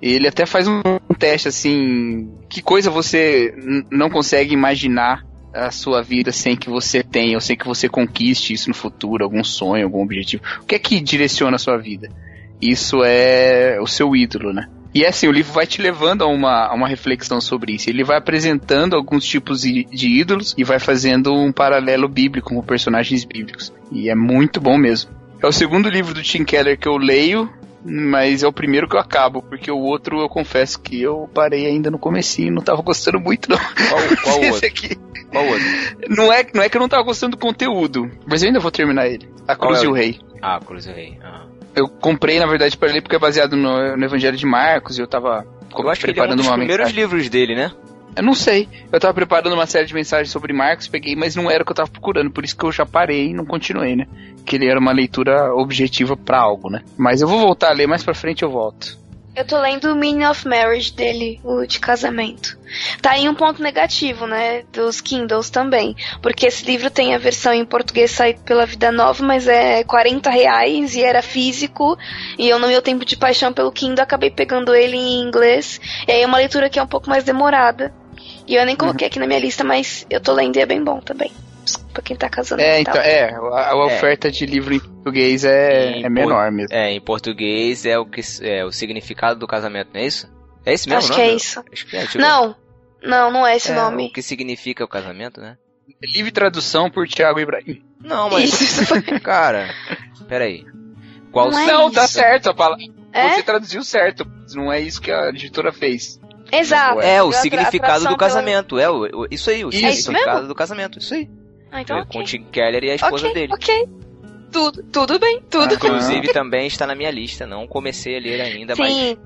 Ele 0.00 0.28
até 0.28 0.46
faz 0.46 0.68
um 0.68 0.82
teste 1.18 1.48
assim: 1.48 2.30
que 2.48 2.62
coisa 2.62 2.90
você 2.90 3.54
não 3.90 4.08
consegue 4.08 4.54
imaginar 4.54 5.26
a 5.52 5.70
sua 5.70 6.02
vida 6.02 6.30
sem 6.30 6.56
que 6.56 6.68
você 6.68 7.02
tenha, 7.02 7.36
ou 7.36 7.40
sem 7.40 7.56
que 7.56 7.66
você 7.66 7.88
conquiste 7.88 8.52
isso 8.52 8.68
no 8.68 8.74
futuro, 8.74 9.24
algum 9.24 9.42
sonho, 9.42 9.84
algum 9.84 10.02
objetivo. 10.02 10.42
O 10.62 10.66
que 10.66 10.74
é 10.74 10.78
que 10.78 11.00
direciona 11.00 11.56
a 11.56 11.58
sua 11.58 11.76
vida? 11.76 12.08
Isso 12.60 13.02
é 13.04 13.78
o 13.80 13.86
seu 13.86 14.14
ídolo, 14.14 14.52
né? 14.52 14.68
E 14.94 15.04
é 15.04 15.08
assim, 15.08 15.28
o 15.28 15.32
livro 15.32 15.52
vai 15.52 15.66
te 15.66 15.82
levando 15.82 16.22
a 16.22 16.26
uma, 16.26 16.66
a 16.66 16.74
uma 16.74 16.88
reflexão 16.88 17.40
sobre 17.40 17.74
isso. 17.74 17.90
Ele 17.90 18.02
vai 18.02 18.16
apresentando 18.16 18.96
alguns 18.96 19.24
tipos 19.24 19.60
de, 19.60 19.84
de 19.84 20.08
ídolos 20.08 20.54
e 20.56 20.64
vai 20.64 20.78
fazendo 20.78 21.32
um 21.32 21.52
paralelo 21.52 22.08
bíblico 22.08 22.54
com 22.54 22.62
personagens 22.62 23.24
bíblicos. 23.24 23.72
E 23.92 24.08
é 24.08 24.14
muito 24.14 24.60
bom 24.60 24.78
mesmo. 24.78 25.10
É 25.42 25.46
o 25.46 25.52
segundo 25.52 25.88
livro 25.88 26.14
do 26.14 26.22
Tim 26.22 26.42
Keller 26.42 26.78
que 26.78 26.88
eu 26.88 26.96
leio, 26.96 27.48
mas 27.88 28.42
é 28.42 28.46
o 28.46 28.52
primeiro 28.52 28.88
que 28.88 28.94
eu 28.96 29.00
acabo, 29.00 29.42
porque 29.42 29.70
o 29.70 29.78
outro 29.78 30.20
eu 30.20 30.28
confesso 30.28 30.78
que 30.80 31.00
eu 31.00 31.28
parei 31.32 31.66
ainda 31.66 31.90
no 31.90 31.98
comecinho, 31.98 32.52
não 32.54 32.62
tava 32.62 32.82
gostando 32.82 33.18
muito 33.18 33.48
não. 33.50 33.56
Qual, 33.58 34.00
qual 34.22 34.38
Esse 34.44 34.50
outro? 34.52 34.66
aqui. 34.66 34.96
Qual 35.30 35.44
outro? 35.46 35.64
Não 36.08 36.32
é, 36.32 36.46
não 36.54 36.62
é 36.62 36.68
que 36.68 36.76
eu 36.76 36.80
não 36.80 36.88
tava 36.88 37.02
gostando 37.02 37.36
do 37.36 37.40
conteúdo, 37.40 38.10
mas 38.26 38.42
eu 38.42 38.48
ainda 38.48 38.60
vou 38.60 38.70
terminar 38.70 39.06
ele. 39.08 39.28
A 39.46 39.56
Cruz 39.56 39.80
é 39.80 39.84
e 39.84 39.86
o- 39.88 39.90
o 39.90 39.94
Rei. 39.94 40.18
Ah, 40.42 40.60
Cruz 40.64 40.84
do 40.86 40.92
Rei. 40.92 41.18
Ah. 41.22 41.46
Eu 41.74 41.88
comprei, 41.88 42.38
na 42.38 42.46
verdade, 42.46 42.76
para 42.76 42.90
ler 42.92 43.02
porque 43.02 43.16
é 43.16 43.18
baseado 43.18 43.56
no, 43.56 43.96
no 43.96 44.04
Evangelho 44.04 44.36
de 44.36 44.46
Marcos 44.46 44.98
e 44.98 45.00
eu 45.02 45.06
tava 45.06 45.46
Eu 45.78 45.88
acho 45.90 46.00
que 46.00 46.06
ele 46.06 46.12
é 46.18 46.22
um 46.22 46.26
preparando 46.26 46.36
dos 46.38 46.46
primeiros 46.48 46.78
mensagem. 46.86 47.00
livros 47.02 47.28
dele, 47.28 47.54
né? 47.54 47.70
Eu 48.18 48.24
não 48.24 48.34
sei. 48.34 48.68
Eu 48.90 48.98
tava 48.98 49.14
preparando 49.14 49.52
uma 49.52 49.64
série 49.64 49.86
de 49.86 49.94
mensagens 49.94 50.32
sobre 50.32 50.52
Marcos, 50.52 50.88
peguei, 50.88 51.14
mas 51.14 51.36
não 51.36 51.48
era 51.48 51.62
o 51.62 51.64
que 51.64 51.70
eu 51.70 51.76
tava 51.76 51.88
procurando, 51.88 52.32
por 52.32 52.44
isso 52.44 52.56
que 52.56 52.64
eu 52.64 52.72
já 52.72 52.84
parei 52.84 53.28
e 53.28 53.32
não 53.32 53.46
continuei, 53.46 53.94
né? 53.94 54.08
Que 54.44 54.56
ele 54.56 54.68
era 54.68 54.80
uma 54.80 54.90
leitura 54.90 55.54
objetiva 55.54 56.16
pra 56.16 56.40
algo, 56.40 56.68
né? 56.68 56.82
Mas 56.96 57.20
eu 57.20 57.28
vou 57.28 57.38
voltar 57.38 57.68
a 57.70 57.72
ler, 57.72 57.86
mais 57.86 58.02
pra 58.02 58.14
frente 58.14 58.42
eu 58.42 58.50
volto. 58.50 58.98
Eu 59.36 59.44
tô 59.44 59.56
lendo 59.60 59.92
o 59.92 59.94
Meaning 59.94 60.24
of 60.24 60.48
Marriage 60.48 60.92
dele, 60.92 61.40
o 61.44 61.64
de 61.64 61.78
casamento. 61.78 62.58
Tá 63.00 63.12
aí 63.12 63.28
um 63.28 63.36
ponto 63.36 63.62
negativo, 63.62 64.26
né? 64.26 64.64
Dos 64.72 65.00
Kindles 65.00 65.48
também. 65.48 65.94
Porque 66.20 66.46
esse 66.46 66.66
livro 66.66 66.90
tem 66.90 67.14
a 67.14 67.18
versão 67.18 67.52
em 67.52 67.64
português 67.64 68.10
saído 68.10 68.40
pela 68.40 68.66
Vida 68.66 68.90
Nova, 68.90 69.24
mas 69.24 69.46
é 69.46 69.84
40 69.84 70.28
reais 70.28 70.96
e 70.96 71.04
era 71.04 71.22
físico. 71.22 71.96
E 72.36 72.48
eu, 72.48 72.58
no 72.58 72.66
meu 72.66 72.82
tempo 72.82 73.04
de 73.04 73.16
paixão 73.16 73.52
pelo 73.52 73.70
Kindle, 73.70 74.02
acabei 74.02 74.28
pegando 74.28 74.74
ele 74.74 74.96
em 74.96 75.20
inglês. 75.22 75.80
E 76.08 76.10
aí 76.10 76.22
é 76.22 76.26
uma 76.26 76.38
leitura 76.38 76.68
que 76.68 76.80
é 76.80 76.82
um 76.82 76.88
pouco 76.88 77.08
mais 77.08 77.22
demorada. 77.22 77.94
E 78.48 78.54
eu 78.54 78.64
nem 78.64 78.74
coloquei 78.74 79.06
aqui 79.06 79.18
na 79.18 79.26
minha 79.26 79.38
lista, 79.38 79.62
mas 79.62 80.06
eu 80.08 80.20
tô 80.20 80.32
lendo 80.32 80.56
e 80.56 80.60
é 80.60 80.66
bem 80.66 80.82
bom 80.82 81.00
também. 81.00 81.30
Pra 81.92 82.02
quem 82.02 82.16
tá 82.16 82.30
casando 82.30 82.62
É, 82.62 82.80
então, 82.80 82.94
é, 82.94 83.30
a, 83.34 83.72
a 83.72 83.84
oferta 83.84 84.30
de 84.30 84.46
livro 84.46 84.72
em 84.72 84.80
português 84.80 85.44
é, 85.44 85.98
Em 85.98 86.04
é 86.04 86.08
menor 86.08 86.50
mesmo. 86.50 86.74
É, 86.74 86.90
em 86.90 87.00
português 87.00 87.84
é 87.84 87.98
o 87.98 88.06
que 88.06 88.22
é 88.40 88.64
o 88.64 88.72
significado 88.72 89.38
do 89.38 89.46
casamento, 89.46 89.90
não 89.92 90.00
é 90.00 90.06
isso? 90.06 90.32
É 90.64 90.72
esse 90.72 90.88
mesmo 90.88 90.98
Acho 91.00 91.12
o 91.12 91.14
que 91.16 91.20
nome? 91.20 91.32
é 91.32 91.36
isso. 91.36 91.64
Acho 91.70 91.86
que 91.86 91.96
é, 91.96 92.06
tipo, 92.06 92.18
Não, 92.18 92.56
não, 93.02 93.30
não 93.30 93.46
é 93.46 93.56
esse 93.56 93.70
é, 93.70 93.74
nome. 93.74 94.06
O 94.06 94.12
que 94.12 94.22
significa 94.22 94.82
o 94.82 94.88
casamento, 94.88 95.40
né? 95.42 95.58
Livre 96.02 96.30
tradução 96.30 96.90
por 96.90 97.06
Tiago 97.06 97.40
Ibrahim. 97.40 97.82
Não, 98.00 98.30
mas. 98.30 98.44
Isso, 98.44 98.64
isso 98.64 98.86
foi- 98.88 99.02
Cara, 99.20 99.68
peraí. 100.26 100.64
Qual 101.30 101.50
Não 101.50 101.58
é 101.58 101.66
não, 101.66 101.90
tá 101.90 102.06
certo 102.06 102.48
a 102.48 102.54
palavra. 102.54 102.82
É? 103.12 103.34
Você 103.34 103.42
traduziu 103.42 103.82
certo, 103.84 104.26
mas 104.26 104.54
não 104.54 104.72
é 104.72 104.80
isso 104.80 105.00
que 105.00 105.10
a 105.10 105.28
editora 105.28 105.72
fez. 105.72 106.17
Exato. 106.50 107.00
É, 107.00 107.22
o 107.22 107.32
significado 107.32 108.00
do 108.00 108.04
pela- 108.06 108.16
casamento. 108.18 108.78
É, 108.78 108.88
o, 108.88 109.22
o- 109.22 109.26
isso 109.30 109.50
aí, 109.50 109.64
o 109.64 109.68
Isso. 109.70 110.02
significado 110.02 110.44
É 110.44 110.48
do 110.48 110.54
casamento. 110.54 110.98
Isso 110.98 111.14
aí. 111.14 111.28
Ah, 111.70 111.82
então 111.82 111.96
É, 111.98 112.00
ok. 112.02 112.12
Com 112.12 112.18
o 112.20 112.24
Tim 112.24 112.44
Keller 112.44 112.84
e 112.84 112.90
a 112.90 112.94
esposa 112.94 113.26
ok, 113.26 113.34
dele. 113.34 113.52
ok. 113.52 113.88
Tudo, 114.50 114.82
tudo 114.84 115.18
bem, 115.18 115.42
tudo. 115.50 115.70
Ah, 115.70 115.74
Inclusive 115.74 116.28
também 116.32 116.66
está 116.66 116.86
na 116.86 116.94
minha 116.94 117.10
lista. 117.10 117.46
Não 117.46 117.66
comecei 117.66 118.16
a 118.16 118.20
ler 118.20 118.40
ainda, 118.40 118.74
mas. 118.76 118.92
Sim, 118.92 119.16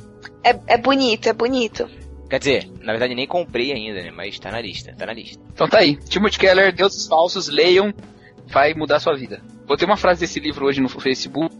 é, 0.43 0.59
é 0.67 0.77
bonito, 0.77 1.29
é 1.29 1.33
bonito. 1.33 1.89
Quer 2.29 2.39
dizer, 2.39 2.71
na 2.81 2.93
verdade 2.93 3.15
nem 3.15 3.27
comprei 3.27 3.73
ainda, 3.73 4.03
né? 4.03 4.11
Mas 4.11 4.39
tá 4.39 4.51
na 4.51 4.61
lista, 4.61 4.93
tá 4.99 5.07
na 5.07 5.13
lista. 5.13 5.41
Então 5.53 5.69
tá 5.69 5.79
aí. 5.79 5.97
Timothy 5.97 6.39
Keller, 6.39 6.75
Deuses 6.75 7.07
Falsos, 7.07 7.49
leiam, 7.49 7.93
vai 8.49 8.75
mudar 8.75 8.99
sua 9.01 9.15
vida. 9.15 9.41
Botei 9.67 9.87
uma 9.87 9.97
frase 9.97 10.21
desse 10.21 10.41
livro 10.41 10.67
hoje 10.67 10.81
no 10.81 10.89
Facebook 10.89 11.55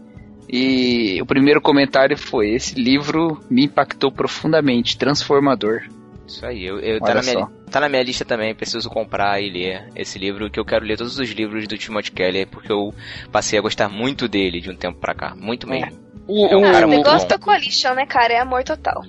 e 0.55 1.21
o 1.21 1.25
primeiro 1.25 1.59
comentário 1.59 2.17
foi: 2.17 2.51
Esse 2.51 2.75
livro 2.75 3.43
me 3.49 3.65
impactou 3.65 4.11
profundamente, 4.11 4.97
transformador. 4.97 5.81
Isso 6.27 6.45
aí, 6.45 6.63
eu, 6.65 6.79
eu- 6.79 6.99
tá, 7.01 7.13
na 7.15 7.21
minha, 7.21 7.47
tá 7.69 7.79
na 7.81 7.89
minha 7.89 8.03
lista 8.03 8.23
também, 8.23 8.53
preciso 8.55 8.89
comprar 8.89 9.41
e 9.41 9.49
ler 9.49 9.89
esse 9.95 10.17
livro, 10.19 10.49
que 10.49 10.59
eu 10.59 10.63
quero 10.65 10.85
ler 10.85 10.97
todos 10.97 11.17
os 11.19 11.29
livros 11.31 11.67
do 11.67 11.77
Timothy 11.77 12.11
Keller, 12.11 12.47
porque 12.47 12.71
eu 12.71 12.93
passei 13.31 13.57
a 13.57 13.61
gostar 13.61 13.89
muito 13.89 14.27
dele 14.27 14.61
de 14.61 14.69
um 14.69 14.75
tempo 14.75 14.99
pra 14.99 15.13
cá, 15.13 15.35
muito 15.35 15.67
mesmo. 15.67 15.91
O, 16.27 16.47
É 16.47 16.55
um 16.55 16.61
o- 16.61 16.71
cara 16.71 16.85
ah, 16.85 16.87
muito 16.87 17.05
negócio 17.05 17.27
da 17.27 17.37
Coalition, 17.37 17.93
né, 17.93 18.05
cara? 18.05 18.33
É 18.33 18.39
amor 18.39 18.63
total. 18.63 19.03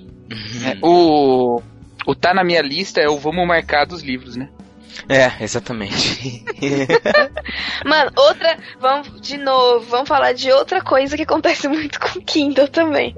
o, 0.81 1.61
o 2.05 2.15
tá 2.15 2.33
na 2.33 2.43
minha 2.43 2.61
lista 2.61 2.99
é 2.99 3.07
o 3.07 3.17
Vamos 3.17 3.47
Marcar 3.47 3.85
dos 3.85 4.01
livros, 4.03 4.35
né? 4.35 4.49
É, 5.07 5.43
exatamente. 5.43 6.43
Mano, 7.85 8.11
outra. 8.15 8.57
Vamos, 8.79 9.21
de 9.21 9.37
novo, 9.37 9.85
vamos 9.89 10.07
falar 10.07 10.33
de 10.33 10.51
outra 10.51 10.81
coisa 10.81 11.15
que 11.15 11.23
acontece 11.23 11.67
muito 11.69 11.99
com 11.99 12.21
Kindle 12.21 12.67
também. 12.67 13.15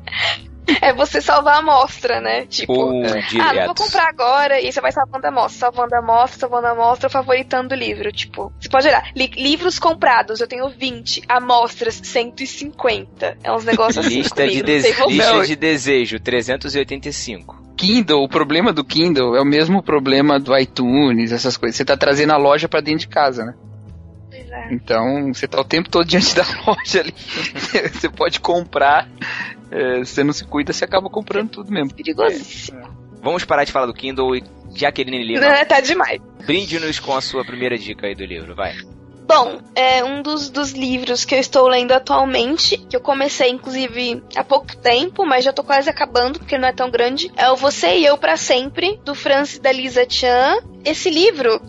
É 0.82 0.94
você 0.94 1.22
salvar 1.22 1.56
a 1.56 1.58
amostra, 1.60 2.20
né? 2.22 2.46
Tipo. 2.46 2.74
Ou 2.74 3.04
Ah, 3.40 3.54
não 3.54 3.66
vou 3.66 3.76
comprar 3.76 4.08
agora, 4.10 4.60
e 4.62 4.72
você 4.72 4.80
vai 4.82 4.92
salvando 4.92 5.26
a 5.26 5.30
amostra, 5.30 5.60
salvando 5.60 5.96
a 5.96 6.00
amostra, 6.00 6.40
salvando 6.40 6.68
a 6.68 6.72
amostra, 6.72 7.10
favoritando 7.10 7.74
o 7.74 7.78
livro. 7.78 8.12
Tipo, 8.12 8.52
você 8.60 8.70
pode 8.70 8.88
olhar, 8.88 9.10
li- 9.16 9.32
livros 9.36 9.80
comprados, 9.80 10.40
eu 10.40 10.48
tenho 10.48 10.70
20, 10.70 11.24
amostras 11.28 12.00
150. 12.04 13.38
É 13.44 13.52
uns 13.52 13.66
negócios 13.66 14.06
assim. 14.06 14.18
Lista, 14.18 14.48
de, 14.48 14.62
comigo, 14.62 14.64
você. 15.04 15.10
lista 15.10 15.48
de 15.48 15.56
desejo, 15.56 16.20
385. 16.20 17.68
Kindle, 17.78 18.24
o 18.24 18.28
problema 18.30 18.74
do 18.74 18.84
Kindle 18.84 19.36
é 19.36 19.42
o 19.42 19.46
mesmo 19.46 19.84
problema 19.84 20.40
do 20.40 20.58
iTunes, 20.58 21.32
essas 21.32 21.56
coisas. 21.56 21.78
Você 21.78 21.86
tá 21.86 21.96
trazendo 21.96 22.34
a 22.34 22.38
loja 22.38 22.68
para 22.68 22.82
dentro 22.82 23.02
de 23.02 23.08
casa, 23.08 23.46
né? 23.46 23.54
É. 24.58 24.74
Então, 24.74 25.34
você 25.34 25.48
tá 25.48 25.60
o 25.60 25.64
tempo 25.64 25.90
todo 25.90 26.06
diante 26.06 26.36
da 26.36 26.44
loja 26.66 27.02
ali. 27.02 27.14
você 27.94 28.10
pode 28.10 28.40
comprar. 28.40 29.08
É, 29.70 30.00
você 30.00 30.24
não 30.24 30.34
se 30.34 30.46
cuida, 30.46 30.74
você 30.74 30.86
acaba 30.86 31.10
comprando 31.10 31.50
tudo 31.50 31.72
mesmo. 31.72 31.94
Perigosíssimo. 31.94 32.98
Vamos 33.22 33.44
parar 33.44 33.64
de 33.64 33.72
falar 33.72 33.86
do 33.86 33.94
Kindle 33.94 34.36
e 34.36 34.44
Jaqueline 34.74 35.24
Lima, 35.24 35.42
Não, 35.42 35.66
tá 35.66 35.82
demais. 35.82 36.22
brinde-nos 36.46 37.00
com 37.00 37.16
a 37.16 37.22
sua 37.22 37.44
primeira 37.44 37.78
dica 37.78 38.08
aí 38.08 38.16
do 38.16 38.24
livro, 38.24 38.56
vai. 38.56 38.76
Bom, 39.28 39.60
é 39.76 40.02
um 40.06 40.22
dos, 40.22 40.50
dos 40.50 40.72
livros 40.72 41.26
que 41.26 41.36
eu 41.36 41.40
estou 41.40 41.68
lendo 41.68 41.92
atualmente, 41.92 42.78
que 42.78 42.96
eu 42.96 43.02
comecei 43.02 43.50
inclusive 43.50 44.24
há 44.34 44.44
pouco 44.44 44.78
tempo, 44.78 45.26
mas 45.26 45.44
já 45.44 45.52
tô 45.52 45.66
quase 45.66 45.90
acabando 45.90 46.40
porque 46.40 46.58
não 46.58 46.68
é 46.70 46.72
tão 46.72 46.90
grande. 46.90 47.30
É 47.36 47.52
o 47.52 47.58
Você 47.58 47.98
e 47.98 48.06
Eu 48.06 48.18
para 48.18 48.38
Sempre, 48.38 48.98
do 49.04 49.14
Francis 49.14 49.60
da 49.60 49.70
Lisa 49.70 50.06
Chan. 50.10 50.60
Esse 50.86 51.10
livro 51.10 51.60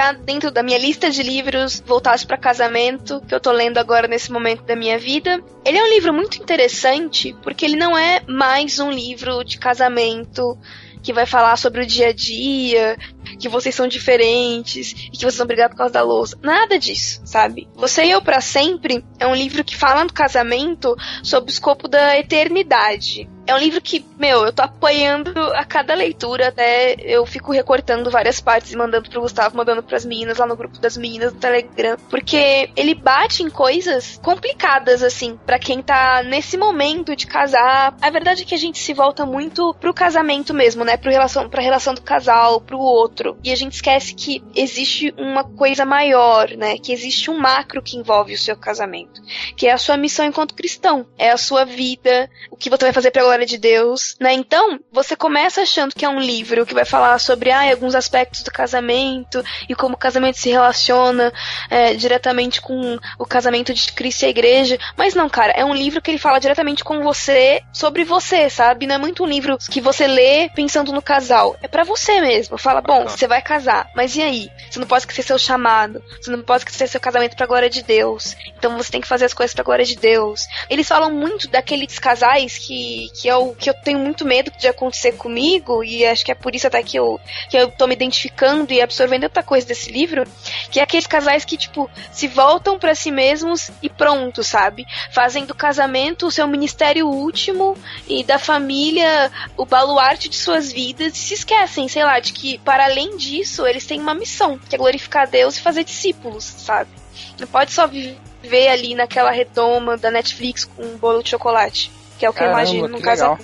tá 0.00 0.12
dentro 0.12 0.50
da 0.50 0.62
minha 0.62 0.78
lista 0.78 1.10
de 1.10 1.22
livros 1.22 1.82
voltados 1.86 2.24
para 2.24 2.38
casamento, 2.38 3.20
que 3.28 3.34
eu 3.34 3.40
tô 3.40 3.52
lendo 3.52 3.76
agora 3.76 4.08
nesse 4.08 4.32
momento 4.32 4.62
da 4.62 4.74
minha 4.74 4.98
vida. 4.98 5.42
Ele 5.62 5.76
é 5.76 5.84
um 5.84 5.90
livro 5.90 6.14
muito 6.14 6.40
interessante, 6.40 7.36
porque 7.42 7.66
ele 7.66 7.76
não 7.76 7.96
é 7.96 8.22
mais 8.26 8.78
um 8.78 8.90
livro 8.90 9.44
de 9.44 9.58
casamento 9.58 10.58
que 11.02 11.12
vai 11.12 11.26
falar 11.26 11.56
sobre 11.56 11.82
o 11.82 11.86
dia 11.86 12.08
a 12.08 12.12
dia, 12.12 12.96
que 13.38 13.48
vocês 13.48 13.74
são 13.74 13.86
diferentes 13.86 14.92
e 14.92 15.10
que 15.10 15.20
vocês 15.20 15.36
vão 15.36 15.46
brigar 15.46 15.68
por 15.68 15.76
causa 15.76 15.92
da 15.92 16.02
louça. 16.02 16.38
Nada 16.42 16.78
disso, 16.78 17.20
sabe? 17.24 17.68
Você 17.74 18.04
e 18.04 18.10
Eu 18.10 18.22
para 18.22 18.40
Sempre 18.40 19.04
é 19.18 19.26
um 19.26 19.34
livro 19.34 19.64
que 19.64 19.76
fala 19.76 20.04
do 20.04 20.12
casamento 20.12 20.96
sob 21.22 21.46
o 21.46 21.50
escopo 21.50 21.88
da 21.88 22.18
eternidade. 22.18 23.28
É 23.50 23.54
um 23.54 23.58
livro 23.58 23.80
que, 23.80 24.06
meu, 24.16 24.44
eu 24.44 24.52
tô 24.52 24.62
apoiando 24.62 25.32
a 25.54 25.64
cada 25.64 25.92
leitura, 25.92 26.46
até 26.46 26.94
eu 27.00 27.26
fico 27.26 27.50
recortando 27.50 28.08
várias 28.08 28.40
partes 28.40 28.72
e 28.72 28.76
mandando 28.76 29.10
pro 29.10 29.22
Gustavo, 29.22 29.56
mandando 29.56 29.82
pras 29.82 30.04
meninas 30.04 30.38
lá 30.38 30.46
no 30.46 30.54
grupo 30.54 30.78
das 30.78 30.96
meninas 30.96 31.32
do 31.32 31.40
Telegram, 31.40 31.96
porque 32.08 32.70
ele 32.76 32.94
bate 32.94 33.42
em 33.42 33.50
coisas 33.50 34.20
complicadas, 34.22 35.02
assim, 35.02 35.36
para 35.44 35.58
quem 35.58 35.82
tá 35.82 36.22
nesse 36.22 36.56
momento 36.56 37.16
de 37.16 37.26
casar. 37.26 37.96
A 38.00 38.08
verdade 38.08 38.42
é 38.42 38.44
que 38.44 38.54
a 38.54 38.58
gente 38.58 38.78
se 38.78 38.94
volta 38.94 39.26
muito 39.26 39.74
pro 39.80 39.92
casamento 39.92 40.54
mesmo, 40.54 40.84
né? 40.84 40.96
Pro 40.96 41.10
relação, 41.10 41.50
pra 41.50 41.60
relação 41.60 41.92
do 41.92 42.02
casal, 42.02 42.60
pro 42.60 42.78
outro. 42.78 43.36
E 43.42 43.50
a 43.50 43.56
gente 43.56 43.72
esquece 43.72 44.14
que 44.14 44.44
existe 44.54 45.12
uma 45.18 45.42
coisa 45.42 45.84
maior, 45.84 46.50
né? 46.50 46.78
Que 46.78 46.92
existe 46.92 47.28
um 47.28 47.36
macro 47.36 47.82
que 47.82 47.96
envolve 47.96 48.32
o 48.32 48.38
seu 48.38 48.56
casamento, 48.56 49.20
que 49.56 49.66
é 49.66 49.72
a 49.72 49.78
sua 49.78 49.96
missão 49.96 50.24
enquanto 50.24 50.54
cristão, 50.54 51.04
é 51.18 51.32
a 51.32 51.36
sua 51.36 51.64
vida, 51.64 52.30
o 52.48 52.56
que 52.56 52.70
você 52.70 52.84
vai 52.84 52.92
fazer 52.92 53.10
pra 53.10 53.24
glória 53.24 53.39
de 53.46 53.58
Deus, 53.58 54.16
né? 54.20 54.32
Então, 54.32 54.80
você 54.92 55.16
começa 55.16 55.62
achando 55.62 55.94
que 55.94 56.04
é 56.04 56.08
um 56.08 56.20
livro 56.20 56.66
que 56.66 56.74
vai 56.74 56.84
falar 56.84 57.18
sobre 57.18 57.50
ah, 57.50 57.70
alguns 57.70 57.94
aspectos 57.94 58.42
do 58.42 58.50
casamento 58.50 59.42
e 59.68 59.74
como 59.74 59.94
o 59.94 59.98
casamento 59.98 60.38
se 60.38 60.50
relaciona 60.50 61.32
é, 61.68 61.94
diretamente 61.94 62.60
com 62.60 62.98
o 63.18 63.26
casamento 63.26 63.72
de 63.72 63.92
Cristo 63.92 64.22
e 64.22 64.26
a 64.26 64.30
igreja. 64.30 64.78
Mas 64.96 65.14
não, 65.14 65.28
cara, 65.28 65.52
é 65.52 65.64
um 65.64 65.74
livro 65.74 66.00
que 66.00 66.10
ele 66.10 66.18
fala 66.18 66.38
diretamente 66.38 66.84
com 66.84 67.02
você, 67.02 67.62
sobre 67.72 68.04
você, 68.04 68.48
sabe? 68.48 68.86
Não 68.86 68.94
é 68.96 68.98
muito 68.98 69.24
um 69.24 69.26
livro 69.26 69.58
que 69.70 69.80
você 69.80 70.06
lê 70.06 70.48
pensando 70.54 70.92
no 70.92 71.02
casal. 71.02 71.56
É 71.62 71.68
para 71.68 71.84
você 71.84 72.20
mesmo. 72.20 72.58
Fala, 72.58 72.80
bom, 72.80 73.04
você 73.04 73.26
vai 73.26 73.42
casar, 73.42 73.90
mas 73.94 74.16
e 74.16 74.22
aí? 74.22 74.50
Você 74.70 74.78
não 74.78 74.86
pode 74.86 75.02
esquecer 75.02 75.22
seu 75.22 75.38
chamado. 75.38 76.02
Você 76.20 76.30
não 76.30 76.42
pode 76.42 76.60
esquecer 76.60 76.88
seu 76.88 77.00
casamento 77.00 77.36
pra 77.36 77.46
glória 77.46 77.70
de 77.70 77.82
Deus. 77.82 78.36
Então 78.56 78.76
você 78.76 78.90
tem 78.90 79.00
que 79.00 79.08
fazer 79.08 79.24
as 79.24 79.34
coisas 79.34 79.54
pra 79.54 79.64
glória 79.64 79.84
de 79.84 79.96
Deus. 79.96 80.46
Eles 80.68 80.88
falam 80.88 81.10
muito 81.10 81.48
daqueles 81.48 81.98
casais 81.98 82.58
que, 82.58 83.08
que, 83.20 83.29
é 83.30 83.36
o, 83.36 83.54
que 83.54 83.70
eu 83.70 83.74
tenho 83.74 83.98
muito 83.98 84.24
medo 84.24 84.50
de 84.58 84.68
acontecer 84.68 85.12
comigo, 85.12 85.82
e 85.84 86.04
acho 86.04 86.24
que 86.24 86.32
é 86.32 86.34
por 86.34 86.54
isso 86.54 86.66
até 86.66 86.82
que 86.82 86.96
eu, 86.96 87.20
que 87.48 87.56
eu 87.56 87.70
tô 87.70 87.86
me 87.86 87.94
identificando 87.94 88.72
e 88.72 88.80
absorvendo 88.80 89.24
outra 89.24 89.42
coisa 89.42 89.66
desse 89.66 89.90
livro, 89.90 90.24
que 90.70 90.80
é 90.80 90.82
aqueles 90.82 91.06
casais 91.06 91.44
que, 91.44 91.56
tipo, 91.56 91.90
se 92.12 92.28
voltam 92.28 92.78
para 92.78 92.94
si 92.94 93.10
mesmos 93.10 93.70
e 93.82 93.88
pronto, 93.88 94.42
sabe? 94.42 94.86
Fazem 95.10 95.44
do 95.44 95.54
casamento 95.54 96.26
o 96.26 96.30
seu 96.30 96.46
ministério 96.46 97.08
último 97.08 97.76
e 98.08 98.22
da 98.24 98.38
família 98.38 99.30
o 99.56 99.64
baluarte 99.64 100.28
de 100.28 100.36
suas 100.36 100.72
vidas 100.72 101.14
e 101.14 101.18
se 101.18 101.34
esquecem, 101.34 101.88
sei 101.88 102.04
lá, 102.04 102.18
de 102.18 102.32
que 102.32 102.58
para 102.58 102.84
além 102.84 103.16
disso 103.16 103.66
eles 103.66 103.86
têm 103.86 104.00
uma 104.00 104.14
missão, 104.14 104.58
que 104.58 104.74
é 104.74 104.78
glorificar 104.78 105.28
Deus 105.28 105.56
e 105.56 105.62
fazer 105.62 105.84
discípulos, 105.84 106.44
sabe? 106.44 106.90
Não 107.38 107.46
pode 107.46 107.72
só 107.72 107.86
viver 107.86 108.68
ali 108.68 108.94
naquela 108.94 109.30
retoma 109.30 109.96
da 109.96 110.10
Netflix 110.10 110.64
com 110.64 110.82
um 110.82 110.96
bolo 110.96 111.22
de 111.22 111.30
chocolate, 111.30 111.90
que 112.20 112.26
é 112.26 112.28
o 112.28 112.34
que 112.34 112.40
Caramba, 112.40 112.58
eu 112.58 112.62
imagino 112.62 112.88
no 112.88 112.98
legal. 112.98 113.38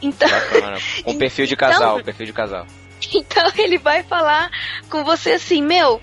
Então, 0.00 0.28
Bacana. 0.28 0.78
Com 1.02 1.18
perfil 1.18 1.44
de 1.44 1.56
casal, 1.56 2.00
perfil 2.04 2.26
de 2.26 2.32
casal. 2.32 2.66
então 3.12 3.50
ele 3.58 3.78
vai 3.78 4.04
falar 4.04 4.48
com 4.88 5.02
você 5.02 5.32
assim, 5.32 5.60
meu, 5.60 6.00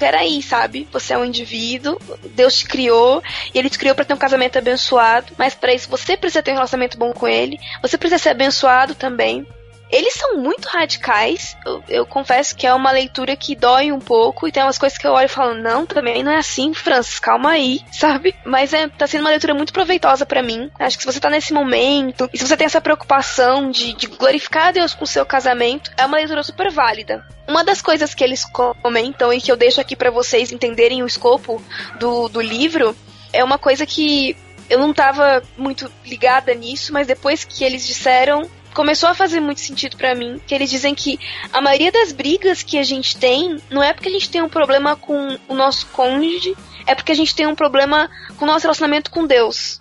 peraí, 0.00 0.42
sabe? 0.42 0.88
Você 0.90 1.14
é 1.14 1.18
um 1.18 1.24
indivíduo, 1.24 1.96
Deus 2.34 2.56
te 2.56 2.64
criou, 2.66 3.22
e 3.54 3.58
ele 3.58 3.70
te 3.70 3.78
criou 3.78 3.94
para 3.94 4.04
ter 4.04 4.14
um 4.14 4.18
casamento 4.18 4.58
abençoado, 4.58 5.32
mas 5.38 5.54
para 5.54 5.72
isso 5.72 5.88
você 5.88 6.16
precisa 6.16 6.42
ter 6.42 6.50
um 6.50 6.54
relacionamento 6.54 6.98
bom 6.98 7.12
com 7.12 7.28
ele, 7.28 7.56
você 7.80 7.96
precisa 7.96 8.20
ser 8.20 8.30
abençoado 8.30 8.96
também. 8.96 9.46
Eles 9.90 10.14
são 10.14 10.36
muito 10.36 10.66
radicais. 10.66 11.56
Eu, 11.64 11.82
eu 11.88 12.06
confesso 12.06 12.54
que 12.54 12.66
é 12.66 12.74
uma 12.74 12.90
leitura 12.90 13.34
que 13.36 13.56
dói 13.56 13.90
um 13.90 13.98
pouco. 13.98 14.46
E 14.46 14.52
tem 14.52 14.62
umas 14.62 14.78
coisas 14.78 14.98
que 14.98 15.06
eu 15.06 15.12
olho 15.12 15.26
e 15.26 15.28
falo, 15.28 15.54
não, 15.54 15.86
também 15.86 16.22
não 16.22 16.32
é 16.32 16.36
assim, 16.36 16.74
Francis, 16.74 17.18
calma 17.18 17.52
aí, 17.52 17.80
sabe? 17.92 18.34
Mas 18.44 18.72
é, 18.72 18.88
tá 18.88 19.06
sendo 19.06 19.22
uma 19.22 19.30
leitura 19.30 19.54
muito 19.54 19.72
proveitosa 19.72 20.26
para 20.26 20.42
mim. 20.42 20.70
Acho 20.78 20.96
que 20.96 21.04
se 21.04 21.12
você 21.12 21.20
tá 21.20 21.30
nesse 21.30 21.52
momento, 21.52 22.28
e 22.32 22.38
se 22.38 22.46
você 22.46 22.56
tem 22.56 22.66
essa 22.66 22.80
preocupação 22.80 23.70
de, 23.70 23.94
de 23.94 24.06
glorificar 24.06 24.72
Deus 24.72 24.94
com 24.94 25.04
o 25.04 25.06
seu 25.06 25.24
casamento, 25.24 25.90
é 25.96 26.04
uma 26.04 26.18
leitura 26.18 26.42
super 26.42 26.70
válida. 26.70 27.26
Uma 27.46 27.64
das 27.64 27.80
coisas 27.80 28.14
que 28.14 28.22
eles 28.22 28.44
comentam 28.82 29.32
e 29.32 29.40
que 29.40 29.50
eu 29.50 29.56
deixo 29.56 29.80
aqui 29.80 29.96
para 29.96 30.10
vocês 30.10 30.52
entenderem 30.52 31.02
o 31.02 31.06
escopo 31.06 31.62
do, 31.98 32.28
do 32.28 32.40
livro 32.40 32.94
é 33.32 33.42
uma 33.42 33.58
coisa 33.58 33.86
que 33.86 34.36
eu 34.68 34.78
não 34.78 34.92
tava 34.92 35.42
muito 35.56 35.90
ligada 36.04 36.52
nisso, 36.54 36.92
mas 36.92 37.06
depois 37.06 37.44
que 37.44 37.64
eles 37.64 37.86
disseram, 37.86 38.48
começou 38.78 39.08
a 39.08 39.14
fazer 39.14 39.40
muito 39.40 39.58
sentido 39.58 39.96
pra 39.96 40.14
mim, 40.14 40.40
que 40.46 40.54
eles 40.54 40.70
dizem 40.70 40.94
que 40.94 41.18
a 41.52 41.60
maioria 41.60 41.90
das 41.90 42.12
brigas 42.12 42.62
que 42.62 42.78
a 42.78 42.84
gente 42.84 43.16
tem 43.16 43.60
não 43.68 43.82
é 43.82 43.92
porque 43.92 44.08
a 44.08 44.12
gente 44.12 44.30
tem 44.30 44.40
um 44.40 44.48
problema 44.48 44.94
com 44.94 45.36
o 45.48 45.54
nosso 45.54 45.84
cônjuge, 45.88 46.56
é 46.86 46.94
porque 46.94 47.10
a 47.10 47.14
gente 47.16 47.34
tem 47.34 47.44
um 47.44 47.56
problema 47.56 48.08
com 48.36 48.44
o 48.44 48.46
nosso 48.46 48.62
relacionamento 48.62 49.10
com 49.10 49.26
Deus. 49.26 49.80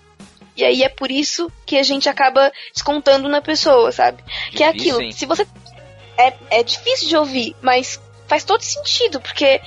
E 0.56 0.66
aí 0.66 0.82
é 0.82 0.90
por 0.90 1.12
isso 1.12 1.52
que 1.64 1.78
a 1.78 1.84
gente 1.84 2.10
acaba 2.10 2.52
descontando 2.74 3.30
na 3.30 3.40
pessoa, 3.40 3.92
sabe? 3.92 4.24
que 4.50 4.64
é 4.64 4.72
Difícil, 4.72 4.94
aquilo. 4.96 5.02
hein? 5.04 5.12
Se 5.12 5.28
você 5.28 5.48
é, 6.18 6.34
é 6.50 6.64
difícil 6.64 7.08
de 7.08 7.16
ouvir, 7.16 7.56
mas 7.62 8.02
faz 8.28 8.44
todo 8.44 8.64
sentido, 8.64 9.22
porque 9.22 9.62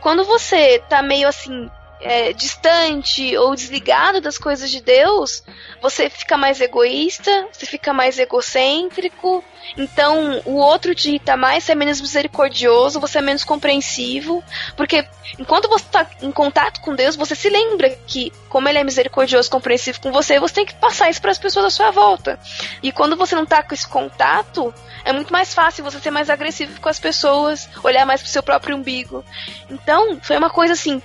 quando 0.00 0.24
você 0.24 0.80
tá 0.88 1.00
meio 1.02 1.28
assim 1.28 1.70
é, 2.02 2.32
distante 2.32 3.36
ou 3.36 3.54
desligado 3.54 4.20
das 4.20 4.36
coisas 4.36 4.70
de 4.70 4.80
Deus, 4.80 5.42
você 5.80 6.10
fica 6.10 6.36
mais 6.36 6.60
egoísta, 6.60 7.48
você 7.52 7.64
fica 7.64 7.92
mais 7.92 8.18
egocêntrico. 8.18 9.42
Então, 9.76 10.42
o 10.44 10.56
outro 10.56 10.94
te 10.94 11.08
irrita 11.08 11.36
mais, 11.36 11.64
você 11.64 11.72
é 11.72 11.74
menos 11.74 12.00
misericordioso, 12.00 13.00
você 13.00 13.18
é 13.18 13.22
menos 13.22 13.44
compreensivo. 13.44 14.42
Porque 14.76 15.06
enquanto 15.38 15.68
você 15.68 15.84
está 15.84 16.06
em 16.20 16.32
contato 16.32 16.80
com 16.80 16.94
Deus, 16.94 17.14
você 17.14 17.34
se 17.34 17.48
lembra 17.48 17.88
que, 18.06 18.32
como 18.48 18.68
Ele 18.68 18.78
é 18.78 18.84
misericordioso, 18.84 19.48
compreensivo 19.48 20.00
com 20.00 20.12
você, 20.12 20.40
você 20.40 20.54
tem 20.54 20.66
que 20.66 20.74
passar 20.74 21.08
isso 21.08 21.22
para 21.22 21.30
as 21.30 21.38
pessoas 21.38 21.66
à 21.66 21.70
sua 21.70 21.90
volta. 21.90 22.38
E 22.82 22.90
quando 22.90 23.16
você 23.16 23.36
não 23.36 23.44
está 23.44 23.62
com 23.62 23.72
esse 23.72 23.86
contato, 23.86 24.74
é 25.04 25.12
muito 25.12 25.32
mais 25.32 25.54
fácil 25.54 25.84
você 25.84 26.00
ser 26.00 26.10
mais 26.10 26.28
agressivo 26.28 26.80
com 26.80 26.88
as 26.88 26.98
pessoas, 26.98 27.68
olhar 27.82 28.04
mais 28.04 28.20
pro 28.20 28.30
seu 28.30 28.42
próprio 28.42 28.76
umbigo. 28.76 29.24
Então, 29.70 30.18
foi 30.20 30.36
uma 30.36 30.50
coisa 30.50 30.72
assim 30.72 31.00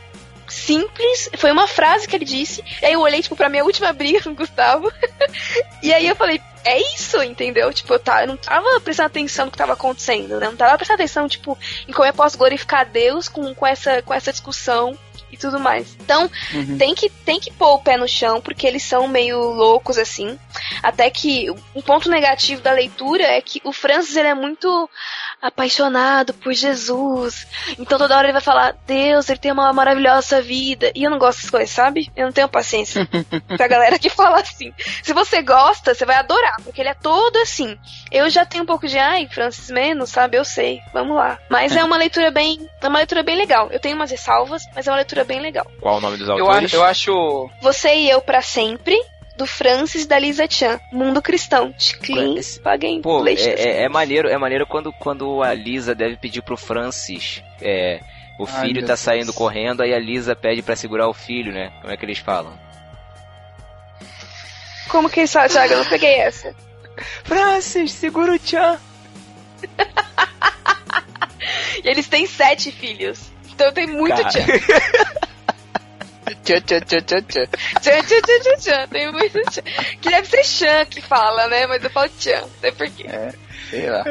simples, 0.53 1.29
foi 1.37 1.51
uma 1.51 1.67
frase 1.67 2.07
que 2.07 2.15
ele 2.15 2.25
disse. 2.25 2.63
E 2.81 2.85
aí 2.85 2.93
eu 2.93 3.01
olhei, 3.01 3.21
tipo, 3.21 3.35
pra 3.35 3.49
minha 3.49 3.63
última 3.63 3.91
briga 3.93 4.21
com 4.21 4.29
o 4.29 4.35
Gustavo. 4.35 4.91
e 5.81 5.93
aí 5.93 6.07
eu 6.07 6.15
falei, 6.15 6.41
é 6.63 6.79
isso, 6.95 7.21
entendeu? 7.23 7.71
Tipo, 7.73 7.93
eu, 7.93 7.99
tava, 7.99 8.21
eu 8.21 8.27
não 8.27 8.37
tava 8.37 8.79
prestando 8.81 9.07
atenção 9.07 9.45
no 9.45 9.51
que 9.51 9.57
tava 9.57 9.73
acontecendo, 9.73 10.39
né? 10.39 10.47
Eu 10.47 10.51
não 10.51 10.57
tava 10.57 10.77
prestando 10.77 11.01
atenção, 11.01 11.27
tipo, 11.27 11.57
em 11.87 11.93
como 11.93 12.07
eu 12.07 12.13
posso 12.13 12.37
glorificar 12.37 12.85
Deus 12.89 13.27
com, 13.29 13.53
com, 13.53 13.65
essa, 13.65 14.01
com 14.01 14.13
essa 14.13 14.31
discussão 14.31 14.97
e 15.31 15.37
tudo 15.37 15.59
mais. 15.59 15.95
Então, 15.99 16.29
Uhum. 16.53 16.77
tem 16.77 16.95
que 16.95 17.09
tem 17.09 17.39
que 17.39 17.51
pôr 17.51 17.73
o 17.73 17.79
pé 17.79 17.97
no 17.97 18.07
chão, 18.07 18.39
porque 18.41 18.65
eles 18.65 18.83
são 18.83 19.07
meio 19.07 19.37
loucos 19.39 19.97
assim. 19.97 20.37
Até 20.81 21.09
que 21.09 21.49
um 21.75 21.81
ponto 21.81 22.09
negativo 22.09 22.61
da 22.61 22.71
leitura 22.71 23.23
é 23.23 23.41
que 23.41 23.61
o 23.63 23.71
Francis 23.71 24.15
ele 24.15 24.29
é 24.29 24.33
muito 24.33 24.89
apaixonado 25.41 26.33
por 26.33 26.53
Jesus. 26.53 27.47
Então 27.77 27.97
toda 27.97 28.15
hora 28.17 28.25
ele 28.27 28.33
vai 28.33 28.41
falar: 28.41 28.75
"Deus, 28.85 29.29
ele 29.29 29.39
tem 29.39 29.51
uma 29.51 29.71
maravilhosa 29.73 30.41
vida". 30.41 30.91
E 30.95 31.03
eu 31.03 31.09
não 31.11 31.17
gosto 31.19 31.37
dessas 31.37 31.49
coisas, 31.51 31.69
sabe? 31.69 32.11
Eu 32.15 32.25
não 32.25 32.31
tenho 32.33 32.47
paciência 32.49 33.07
pra 33.57 33.67
galera 33.67 33.99
que 33.99 34.09
fala 34.09 34.39
assim. 34.39 34.73
Se 35.03 35.13
você 35.13 35.41
gosta, 35.41 35.93
você 35.93 36.05
vai 36.05 36.15
adorar, 36.17 36.55
porque 36.63 36.81
ele 36.81 36.89
é 36.89 36.93
todo 36.93 37.37
assim. 37.37 37.77
Eu 38.11 38.29
já 38.29 38.45
tenho 38.45 38.63
um 38.63 38.67
pouco 38.67 38.87
de, 38.87 38.97
ai, 38.97 39.27
Francis 39.27 39.69
menos, 39.69 40.09
sabe? 40.09 40.37
Eu 40.37 40.45
sei. 40.45 40.79
Vamos 40.93 41.15
lá. 41.15 41.37
Mas 41.49 41.75
é 41.75 41.83
uma 41.83 41.97
leitura 41.97 42.31
bem, 42.31 42.67
é 42.81 42.87
uma 42.87 42.99
leitura 42.99 43.23
bem 43.23 43.35
legal. 43.37 43.69
Eu 43.71 43.79
tenho 43.79 43.95
umas 43.95 44.11
ressalvas, 44.11 44.63
mas 44.75 44.87
é 44.87 44.91
uma 44.91 44.97
leitura 44.97 45.23
bem 45.23 45.39
legal. 45.39 45.65
Qual 45.79 45.97
o 45.97 46.01
nome 46.01 46.17
dos 46.17 46.27
Eu, 46.27 46.45
autores? 46.45 46.65
acho- 46.65 46.75
eu 46.75 46.83
acho. 46.83 47.49
Você 47.61 47.93
e 47.95 48.09
eu 48.09 48.21
pra 48.21 48.41
sempre, 48.41 48.97
do 49.37 49.45
Francis 49.45 50.03
e 50.03 50.07
da 50.07 50.17
Lisa 50.17 50.47
Chan, 50.49 50.79
Mundo 50.91 51.21
Cristão, 51.21 51.73
de 51.77 51.95
Cleans 51.97 52.57
Pagan 52.57 53.01
Pô, 53.01 53.25
é, 53.25 53.33
é, 53.33 53.83
é, 53.83 53.89
maneiro, 53.89 54.27
é 54.27 54.37
maneiro 54.37 54.65
quando, 54.65 54.91
quando 54.91 55.43
a 55.43 55.53
Lisa 55.53 55.93
deve 55.93 56.17
pedir 56.17 56.41
pro 56.41 56.57
Francis. 56.57 57.43
É, 57.61 57.99
o 58.39 58.45
Ai, 58.45 58.61
filho 58.61 58.81
tá 58.81 58.87
Deus 58.87 58.99
saindo 58.99 59.33
correndo, 59.33 59.81
aí 59.81 59.93
a 59.93 59.99
Lisa 59.99 60.35
pede 60.35 60.61
para 60.61 60.75
segurar 60.75 61.07
o 61.07 61.13
filho, 61.13 61.53
né? 61.53 61.71
Como 61.81 61.93
é 61.93 61.97
que 61.97 62.03
eles 62.03 62.17
falam? 62.17 62.57
Como 64.89 65.09
que 65.09 65.19
eles 65.19 65.31
falam, 65.31 65.49
Thiago? 65.49 65.73
Eu 65.73 65.79
não 65.79 65.85
peguei 65.85 66.15
essa. 66.15 66.55
Francis, 67.23 67.91
segura 67.91 68.33
o 68.33 68.39
Chan. 68.39 68.79
e 71.83 71.87
eles 71.87 72.07
têm 72.07 72.25
sete 72.25 72.71
filhos. 72.71 73.31
Então 73.53 73.71
tem 73.71 73.87
muito 73.87 74.17
Cara. 74.17 74.31
Chan. 74.31 74.45
Tchan, 76.43 76.61
tchan, 76.61 76.81
tchan. 76.81 77.21
Tchan, 77.21 77.47
tchan, 77.81 78.03
tchan, 78.03 78.39
tchan, 78.41 78.57
tchan. 78.59 78.87
Tem 78.87 79.11
muito 79.11 79.41
tchan. 79.49 79.61
Que 80.01 80.09
deve 80.09 80.27
ser 80.27 80.43
Chan 80.43 80.85
que 80.85 81.01
fala, 81.01 81.47
né? 81.47 81.67
Mas 81.67 81.83
eu 81.83 81.89
falo 81.89 82.09
Tchan. 82.17 82.41
Não 82.41 82.49
sei 82.61 82.71
porquê. 82.71 83.05
É, 83.07 83.33
sei 83.69 83.89
lá. 83.89 84.03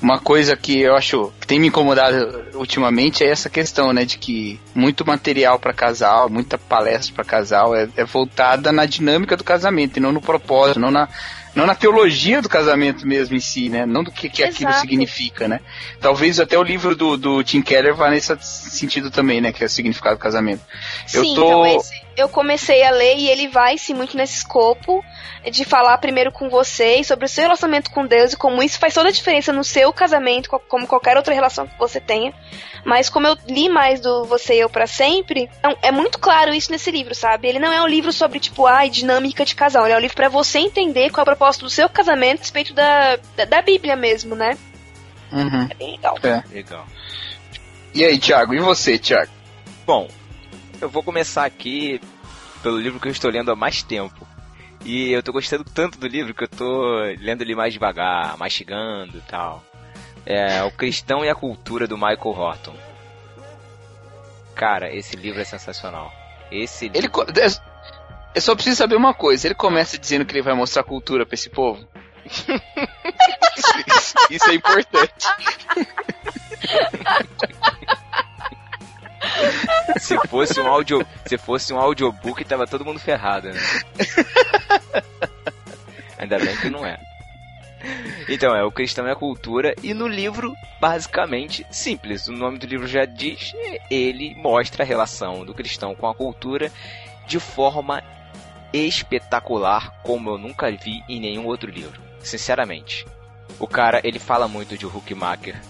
Uma 0.00 0.18
coisa 0.18 0.56
que 0.56 0.80
eu 0.80 0.94
acho 0.94 1.32
que 1.40 1.46
tem 1.46 1.58
me 1.58 1.68
incomodado 1.68 2.44
ultimamente 2.54 3.24
é 3.24 3.30
essa 3.30 3.48
questão, 3.48 3.92
né? 3.92 4.04
De 4.04 4.18
que 4.18 4.60
muito 4.74 5.06
material 5.06 5.58
para 5.58 5.72
casal, 5.72 6.28
muita 6.28 6.58
palestra 6.58 7.14
para 7.14 7.24
casal 7.24 7.74
é, 7.74 7.88
é 7.96 8.04
voltada 8.04 8.72
na 8.72 8.86
dinâmica 8.86 9.36
do 9.36 9.44
casamento 9.44 9.96
e 9.96 10.00
não 10.00 10.12
no 10.12 10.20
propósito, 10.20 10.80
não 10.80 10.90
na 10.90 11.08
não 11.54 11.66
na 11.66 11.74
teologia 11.74 12.42
do 12.42 12.48
casamento 12.48 13.06
mesmo 13.06 13.36
em 13.36 13.40
si, 13.40 13.68
né? 13.68 13.86
Não 13.86 14.02
do 14.02 14.10
que, 14.10 14.28
que 14.28 14.42
aquilo 14.42 14.72
significa, 14.74 15.46
né? 15.46 15.60
Talvez 16.00 16.40
até 16.40 16.58
o 16.58 16.62
livro 16.62 16.96
do, 16.96 17.16
do 17.16 17.44
Tim 17.44 17.62
Keller 17.62 17.94
vá 17.94 18.10
nesse 18.10 18.36
sentido 18.40 19.10
também, 19.10 19.40
né? 19.40 19.52
Que 19.52 19.62
é 19.62 19.66
o 19.66 19.70
significado 19.70 20.16
do 20.16 20.20
casamento. 20.20 20.62
Sim, 21.06 21.18
eu 21.18 21.34
tô... 21.34 21.44
então 21.44 21.66
esse, 21.66 22.03
eu 22.16 22.28
comecei 22.28 22.82
a 22.82 22.90
ler 22.90 23.16
e 23.16 23.28
ele 23.28 23.48
vai 23.48 23.78
sim 23.78 23.94
muito 23.94 24.16
nesse 24.16 24.38
escopo 24.38 25.04
de 25.50 25.64
falar 25.64 25.98
primeiro 25.98 26.32
com 26.32 26.48
você 26.48 27.02
sobre 27.04 27.26
o 27.26 27.28
seu 27.28 27.44
relacionamento 27.44 27.90
com 27.90 28.06
Deus 28.06 28.32
e 28.32 28.36
como 28.36 28.62
isso 28.62 28.78
faz 28.78 28.94
toda 28.94 29.08
a 29.08 29.12
diferença 29.12 29.52
no 29.52 29.62
seu 29.62 29.92
casamento, 29.92 30.48
como 30.68 30.86
qualquer 30.86 31.16
outra 31.16 31.34
relação 31.34 31.66
que 31.66 31.78
você 31.78 32.00
tenha. 32.00 32.32
Mas 32.84 33.08
como 33.08 33.26
eu 33.26 33.36
li 33.48 33.68
mais 33.68 34.00
do 34.00 34.24
Você 34.24 34.54
e 34.54 34.60
Eu 34.60 34.68
para 34.68 34.86
Sempre, 34.86 35.48
é 35.82 35.90
muito 35.90 36.18
claro 36.18 36.52
isso 36.52 36.70
nesse 36.70 36.90
livro, 36.90 37.14
sabe? 37.14 37.48
Ele 37.48 37.58
não 37.58 37.72
é 37.72 37.82
um 37.82 37.86
livro 37.86 38.12
sobre, 38.12 38.38
tipo, 38.38 38.66
ai, 38.66 38.90
dinâmica 38.90 39.44
de 39.44 39.54
casal. 39.54 39.84
Ele 39.84 39.94
é 39.94 39.96
um 39.96 40.00
livro 40.00 40.16
para 40.16 40.28
você 40.28 40.58
entender 40.58 41.10
qual 41.10 41.22
é 41.22 41.22
o 41.22 41.36
propósito 41.36 41.62
do 41.62 41.70
seu 41.70 41.88
casamento 41.88 42.40
a 42.40 42.42
respeito 42.42 42.74
da, 42.74 43.16
da, 43.36 43.44
da 43.46 43.62
Bíblia 43.62 43.96
mesmo, 43.96 44.34
né? 44.34 44.56
Uhum. 45.32 45.66
É 45.70 45.74
bem 45.74 45.92
legal. 45.92 46.18
É. 46.22 46.42
Legal. 46.52 46.86
E 47.94 48.04
aí, 48.04 48.18
Thiago? 48.18 48.54
E 48.54 48.60
você, 48.60 48.98
Thiago? 48.98 49.32
Bom, 49.86 50.08
eu 50.84 50.90
vou 50.90 51.02
começar 51.02 51.44
aqui 51.46 52.00
pelo 52.62 52.78
livro 52.78 53.00
que 53.00 53.08
eu 53.08 53.12
estou 53.12 53.30
lendo 53.30 53.50
há 53.50 53.56
mais 53.56 53.82
tempo. 53.82 54.26
E 54.84 55.10
eu 55.10 55.22
tô 55.22 55.32
gostando 55.32 55.64
tanto 55.64 55.98
do 55.98 56.06
livro 56.06 56.34
que 56.34 56.44
eu 56.44 56.48
tô 56.48 56.98
lendo 57.18 57.40
ele 57.40 57.54
mais 57.54 57.72
devagar, 57.72 58.36
mastigando 58.36 59.16
e 59.16 59.22
tal. 59.22 59.64
É 60.26 60.62
O 60.62 60.70
Cristão 60.70 61.24
e 61.24 61.28
a 61.30 61.34
Cultura 61.34 61.86
do 61.86 61.96
Michael 61.96 62.18
Horton. 62.20 62.76
Cara, 64.54 64.94
esse 64.94 65.16
livro 65.16 65.40
é 65.40 65.44
sensacional. 65.44 66.12
Esse 66.50 66.88
livro... 66.88 67.24
Ele, 67.28 67.54
eu 68.34 68.42
só 68.42 68.54
preciso 68.54 68.76
saber 68.76 68.96
uma 68.96 69.14
coisa. 69.14 69.46
Ele 69.46 69.54
começa 69.54 69.96
dizendo 69.96 70.26
que 70.26 70.32
ele 70.32 70.42
vai 70.42 70.54
mostrar 70.54 70.82
cultura 70.82 71.24
pra 71.24 71.34
esse 71.34 71.48
povo? 71.48 71.82
isso, 72.26 72.44
isso, 73.88 74.14
isso 74.30 74.50
é 74.50 74.54
importante. 74.54 75.26
se 79.98 80.16
fosse 80.28 80.60
um 80.60 80.66
audio, 80.66 81.06
se 81.26 81.38
fosse 81.38 81.72
um 81.72 81.78
audiobook, 81.78 82.44
tava 82.44 82.66
todo 82.66 82.84
mundo 82.84 82.98
ferrado, 82.98 83.48
né? 83.48 83.60
Ainda 86.18 86.38
bem 86.38 86.56
que 86.56 86.70
não 86.70 86.84
é. 86.86 86.98
Então, 88.28 88.54
é 88.56 88.64
o 88.64 88.72
cristão 88.72 89.06
e 89.06 89.10
a 89.10 89.16
cultura 89.16 89.74
e 89.82 89.92
no 89.92 90.08
livro, 90.08 90.54
basicamente, 90.80 91.66
simples. 91.70 92.26
O 92.28 92.32
nome 92.32 92.58
do 92.58 92.66
livro 92.66 92.86
já 92.86 93.04
diz, 93.04 93.52
ele 93.90 94.34
mostra 94.36 94.82
a 94.82 94.86
relação 94.86 95.44
do 95.44 95.52
cristão 95.52 95.94
com 95.94 96.08
a 96.08 96.14
cultura 96.14 96.72
de 97.26 97.38
forma 97.38 98.02
espetacular, 98.72 100.00
como 100.02 100.30
eu 100.30 100.38
nunca 100.38 100.70
vi 100.70 101.02
em 101.08 101.20
nenhum 101.20 101.46
outro 101.46 101.70
livro. 101.70 102.00
Sinceramente. 102.20 103.06
O 103.58 103.68
cara, 103.68 104.00
ele 104.02 104.18
fala 104.18 104.48
muito 104.48 104.76
de 104.76 104.86
Huckmacher, 104.86 105.60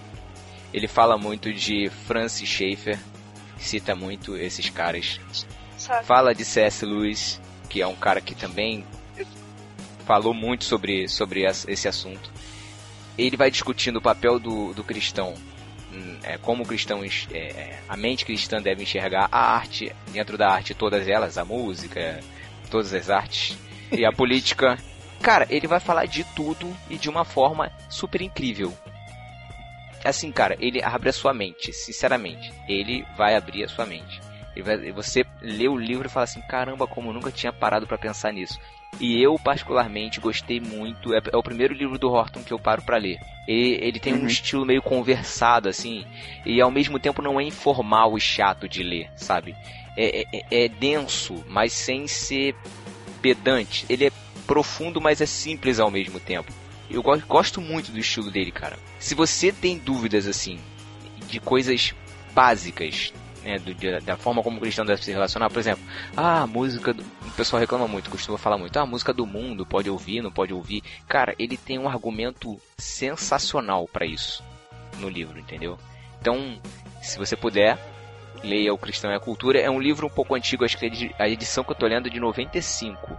ele 0.72 0.88
fala 0.88 1.18
muito 1.18 1.52
de 1.52 1.90
Francis 1.90 2.48
Schaeffer, 2.48 2.98
cita 3.58 3.94
muito 3.94 4.36
esses 4.36 4.68
caras. 4.70 5.20
Sabe. 5.76 6.04
Fala 6.06 6.34
de 6.34 6.44
C.S. 6.44 6.84
Lewis, 6.84 7.40
que 7.68 7.82
é 7.82 7.86
um 7.86 7.94
cara 7.94 8.20
que 8.20 8.34
também 8.34 8.84
falou 10.04 10.34
muito 10.34 10.64
sobre, 10.64 11.08
sobre 11.08 11.44
esse 11.44 11.88
assunto. 11.88 12.30
Ele 13.16 13.36
vai 13.36 13.50
discutindo 13.50 13.96
o 13.96 14.02
papel 14.02 14.38
do, 14.38 14.72
do 14.74 14.84
cristão, 14.84 15.34
hum, 15.92 16.18
é, 16.22 16.36
como 16.38 16.62
o 16.62 16.66
cristão, 16.66 17.02
é, 17.04 17.08
é, 17.32 17.80
a 17.88 17.96
mente 17.96 18.24
cristã 18.24 18.60
deve 18.60 18.82
enxergar 18.82 19.28
a 19.30 19.54
arte, 19.54 19.94
dentro 20.12 20.36
da 20.36 20.50
arte 20.50 20.74
todas 20.74 21.06
elas, 21.08 21.38
a 21.38 21.44
música, 21.44 22.20
todas 22.70 22.92
as 22.92 23.10
artes, 23.10 23.56
e 23.92 24.04
a 24.04 24.12
política. 24.12 24.78
Cara, 25.22 25.46
ele 25.48 25.66
vai 25.66 25.80
falar 25.80 26.06
de 26.06 26.24
tudo 26.34 26.74
e 26.90 26.98
de 26.98 27.08
uma 27.08 27.24
forma 27.24 27.70
super 27.88 28.20
incrível 28.20 28.76
assim, 30.08 30.30
cara, 30.30 30.56
ele 30.60 30.82
abre 30.82 31.08
a 31.08 31.12
sua 31.12 31.32
mente, 31.32 31.72
sinceramente. 31.72 32.52
Ele 32.68 33.04
vai 33.16 33.34
abrir 33.34 33.64
a 33.64 33.68
sua 33.68 33.86
mente. 33.86 34.20
Vai, 34.62 34.92
você 34.92 35.24
lê 35.40 35.68
o 35.68 35.76
livro 35.76 36.06
e 36.06 36.10
fala 36.10 36.24
assim, 36.24 36.40
caramba, 36.42 36.86
como 36.86 37.10
eu 37.10 37.14
nunca 37.14 37.30
tinha 37.30 37.52
parado 37.52 37.86
para 37.86 37.98
pensar 37.98 38.32
nisso. 38.32 38.58
E 39.00 39.20
eu, 39.20 39.36
particularmente, 39.38 40.20
gostei 40.20 40.60
muito. 40.60 41.14
É, 41.14 41.18
é, 41.32 41.36
o 41.36 41.42
primeiro 41.42 41.74
livro 41.74 41.98
do 41.98 42.10
Horton 42.10 42.42
que 42.42 42.52
eu 42.52 42.58
paro 42.58 42.82
para 42.82 42.96
ler. 42.96 43.18
Ele, 43.46 43.78
ele 43.80 44.00
tem 44.00 44.14
uhum. 44.14 44.22
um 44.22 44.26
estilo 44.26 44.64
meio 44.64 44.80
conversado, 44.80 45.68
assim, 45.68 46.04
e 46.46 46.60
ao 46.60 46.70
mesmo 46.70 46.98
tempo 46.98 47.20
não 47.20 47.40
é 47.40 47.44
informal 47.44 48.16
e 48.16 48.20
chato 48.20 48.68
de 48.68 48.82
ler, 48.82 49.10
sabe? 49.16 49.54
É, 49.96 50.20
é, 50.20 50.24
é, 50.32 50.64
é 50.64 50.68
denso, 50.68 51.44
mas 51.48 51.72
sem 51.72 52.06
ser 52.06 52.54
pedante. 53.20 53.84
Ele 53.88 54.06
é 54.06 54.12
profundo, 54.46 55.00
mas 55.00 55.20
é 55.20 55.26
simples 55.26 55.80
ao 55.80 55.90
mesmo 55.90 56.20
tempo. 56.20 56.52
Eu 56.90 57.02
gosto 57.02 57.60
muito 57.60 57.90
do 57.90 57.98
estilo 57.98 58.30
dele, 58.30 58.50
cara. 58.50 58.78
Se 58.98 59.14
você 59.14 59.50
tem 59.50 59.78
dúvidas, 59.78 60.26
assim, 60.26 60.58
de 61.28 61.40
coisas 61.40 61.94
básicas, 62.34 63.12
né, 63.42 63.58
do, 63.58 63.74
da 64.04 64.16
forma 64.16 64.42
como 64.42 64.58
o 64.58 64.60
cristão 64.60 64.84
deve 64.84 65.04
se 65.04 65.10
relacionar, 65.10 65.50
por 65.50 65.58
exemplo, 65.58 65.84
ah, 66.16 66.42
a 66.42 66.46
música, 66.46 66.92
do, 66.92 67.02
o 67.02 67.30
pessoal 67.32 67.60
reclama 67.60 67.88
muito, 67.88 68.10
costuma 68.10 68.38
falar 68.38 68.58
muito, 68.58 68.76
ah, 68.76 68.82
a 68.82 68.86
música 68.86 69.12
do 69.12 69.26
mundo, 69.26 69.66
pode 69.66 69.88
ouvir, 69.88 70.22
não 70.22 70.30
pode 70.30 70.52
ouvir. 70.52 70.82
Cara, 71.08 71.34
ele 71.38 71.56
tem 71.56 71.78
um 71.78 71.88
argumento 71.88 72.58
sensacional 72.76 73.88
para 73.88 74.06
isso 74.06 74.42
no 74.98 75.08
livro, 75.08 75.38
entendeu? 75.38 75.78
Então, 76.20 76.58
se 77.02 77.18
você 77.18 77.36
puder, 77.36 77.78
leia 78.42 78.72
O 78.72 78.78
Cristão 78.78 79.10
e 79.10 79.14
a 79.14 79.20
Cultura. 79.20 79.58
É 79.58 79.70
um 79.70 79.80
livro 79.80 80.06
um 80.06 80.10
pouco 80.10 80.34
antigo, 80.34 80.64
acho 80.64 80.76
que 80.76 80.86
é 80.86 81.22
a 81.22 81.28
edição 81.28 81.64
que 81.64 81.72
eu 81.72 81.76
tô 81.76 81.86
lendo 81.86 82.08
é 82.08 82.10
de 82.10 82.20
95. 82.20 83.16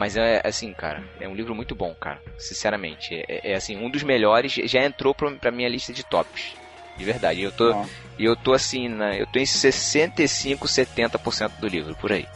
Mas 0.00 0.16
é 0.16 0.40
assim, 0.42 0.72
cara, 0.72 1.04
é 1.20 1.28
um 1.28 1.34
livro 1.34 1.54
muito 1.54 1.74
bom, 1.74 1.94
cara. 1.94 2.22
Sinceramente. 2.38 3.14
É, 3.14 3.24
é, 3.28 3.52
é 3.52 3.54
assim, 3.54 3.76
um 3.76 3.90
dos 3.90 4.02
melhores. 4.02 4.50
Já 4.64 4.82
entrou 4.82 5.14
pra, 5.14 5.30
pra 5.32 5.50
minha 5.50 5.68
lista 5.68 5.92
de 5.92 6.02
tops. 6.02 6.54
De 6.96 7.04
verdade. 7.04 7.42
Eu 7.42 7.52
tô, 7.52 7.70
e 8.18 8.24
eu 8.24 8.34
tô 8.34 8.54
assim, 8.54 8.88
né, 8.88 9.20
eu 9.20 9.26
tô 9.26 9.38
em 9.38 9.44
65, 9.44 10.66
70% 10.66 11.50
do 11.60 11.68
livro, 11.68 11.94
por 11.96 12.12
aí. 12.12 12.26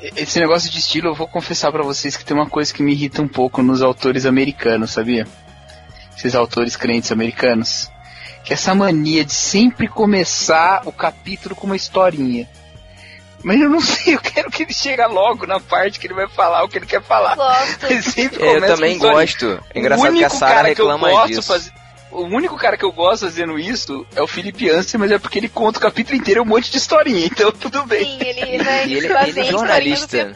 Esse 0.00 0.40
negócio 0.40 0.68
de 0.68 0.80
estilo, 0.80 1.10
eu 1.10 1.14
vou 1.14 1.28
confessar 1.28 1.70
para 1.70 1.84
vocês 1.84 2.16
que 2.16 2.24
tem 2.24 2.36
uma 2.36 2.50
coisa 2.50 2.74
que 2.74 2.82
me 2.82 2.90
irrita 2.90 3.22
um 3.22 3.28
pouco 3.28 3.62
nos 3.62 3.80
autores 3.80 4.26
americanos, 4.26 4.90
sabia? 4.90 5.24
Esses 6.16 6.34
autores 6.34 6.74
crentes 6.74 7.12
americanos. 7.12 7.88
Que 8.42 8.52
é 8.52 8.54
essa 8.54 8.74
mania 8.74 9.24
de 9.24 9.32
sempre 9.32 9.86
começar 9.86 10.82
o 10.84 10.90
capítulo 10.90 11.54
com 11.54 11.66
uma 11.66 11.76
historinha. 11.76 12.48
Mas 13.44 13.60
eu 13.60 13.68
não 13.68 13.80
sei, 13.80 14.14
eu 14.14 14.20
quero 14.20 14.50
que 14.50 14.62
ele 14.62 14.72
chegue 14.72 15.04
logo 15.06 15.46
na 15.46 15.60
parte 15.60 16.00
que 16.00 16.06
ele 16.06 16.14
vai 16.14 16.26
falar 16.26 16.64
o 16.64 16.68
que 16.68 16.78
ele 16.78 16.86
quer 16.86 17.02
falar. 17.02 17.36
Gosto. 17.36 17.86
eu 18.40 18.66
também 18.66 18.98
gosto. 18.98 19.62
É 19.74 19.78
engraçado 19.78 20.16
que 20.16 20.24
a 20.24 20.30
Sarah 20.30 20.68
reclama 20.68 21.26
disso. 21.26 21.42
Fazer, 21.42 21.70
o 22.10 22.22
único 22.22 22.56
cara 22.56 22.76
que 22.76 22.84
eu 22.84 22.92
gosto 22.92 23.26
fazendo 23.26 23.58
isso 23.58 24.06
é 24.14 24.22
o 24.22 24.26
Felipe 24.26 24.70
Anse, 24.70 24.96
mas 24.96 25.10
é 25.10 25.18
porque 25.18 25.38
ele 25.38 25.48
conta 25.48 25.78
o 25.78 25.82
capítulo 25.82 26.16
inteiro 26.16 26.42
um 26.42 26.46
monte 26.46 26.70
de 26.70 26.78
historinha, 26.78 27.26
então 27.26 27.52
tudo 27.52 27.84
bem. 27.84 28.04
Sim, 28.04 28.18
ele, 28.20 28.62
né, 28.62 28.84
ele, 28.84 29.06
ele 29.06 29.40
é 29.40 29.44
jornalista. 29.44 30.34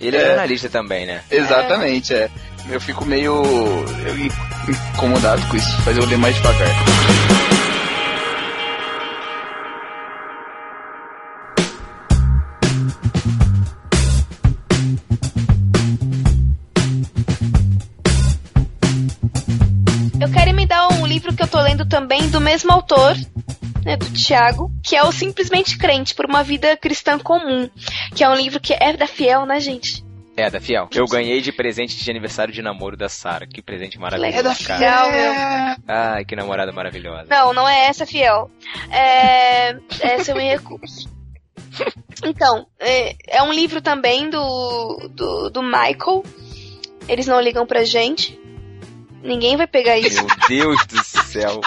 Ele 0.00 0.16
é, 0.16 0.20
é, 0.20 0.26
jornalista 0.28 0.68
também, 0.70 1.06
né? 1.06 1.22
Exatamente, 1.30 2.14
é. 2.14 2.18
é. 2.18 2.30
Eu 2.70 2.80
fico 2.80 3.04
meio 3.04 3.42
incomodado 4.94 5.44
com 5.48 5.56
isso, 5.56 5.68
mas 5.84 5.96
eu 5.96 6.04
ler 6.06 6.18
mais 6.18 6.34
devagar. 6.36 7.37
Livro 21.18 21.34
que 21.34 21.42
eu 21.42 21.48
tô 21.48 21.60
lendo 21.60 21.84
também 21.84 22.28
do 22.28 22.40
mesmo 22.40 22.70
autor, 22.70 23.16
né, 23.84 23.96
do 23.96 24.08
Tiago, 24.12 24.70
que 24.84 24.94
é 24.94 25.02
o 25.02 25.10
Simplesmente 25.10 25.76
Crente 25.76 26.14
por 26.14 26.26
uma 26.26 26.44
Vida 26.44 26.76
Cristã 26.76 27.18
Comum, 27.18 27.68
que 28.14 28.22
é 28.22 28.28
um 28.28 28.36
livro 28.36 28.60
que 28.60 28.72
é 28.72 28.92
da 28.92 29.08
Fiel, 29.08 29.44
né, 29.44 29.58
gente? 29.58 30.04
É, 30.36 30.48
da 30.48 30.60
Fiel. 30.60 30.88
Eu 30.94 31.06
ganhei 31.06 31.40
de 31.40 31.50
presente 31.50 31.96
de 31.96 32.08
aniversário 32.08 32.54
de 32.54 32.62
namoro 32.62 32.96
da 32.96 33.08
Sara. 33.08 33.48
Que 33.48 33.60
presente 33.60 33.98
maravilhoso, 33.98 34.38
É 34.38 34.42
da. 34.44 34.54
Fiel, 34.54 35.10
meu. 35.10 35.76
Ai, 35.88 36.24
que 36.24 36.36
namorada 36.36 36.70
maravilhosa. 36.70 37.26
Não, 37.28 37.52
não 37.52 37.68
é 37.68 37.86
essa, 37.86 38.06
fiel. 38.06 38.48
É. 38.88 39.70
Essa 40.00 40.30
eu 40.30 40.36
me 40.36 40.44
recuso. 40.44 41.08
Então, 42.24 42.68
é, 42.78 43.16
é 43.26 43.42
um 43.42 43.52
livro 43.52 43.82
também 43.82 44.30
do, 44.30 45.08
do, 45.10 45.50
do 45.50 45.60
Michael. 45.60 46.22
Eles 47.08 47.26
não 47.26 47.40
ligam 47.40 47.66
pra 47.66 47.82
gente. 47.82 48.37
Ninguém 49.22 49.56
vai 49.56 49.66
pegar 49.66 49.98
isso. 49.98 50.24
Meu 50.24 50.36
Deus 50.48 50.86
do 50.86 51.04
céu. 51.04 51.60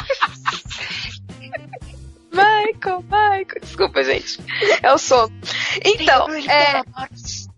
Michael, 2.31 3.03
Michael. 3.03 3.61
Desculpa, 3.61 4.03
gente. 4.03 4.39
É 4.81 4.93
o 4.93 4.97
sono. 4.97 5.31
Então, 5.83 6.29
é. 6.29 6.81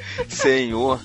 Senhor. 0.28 1.00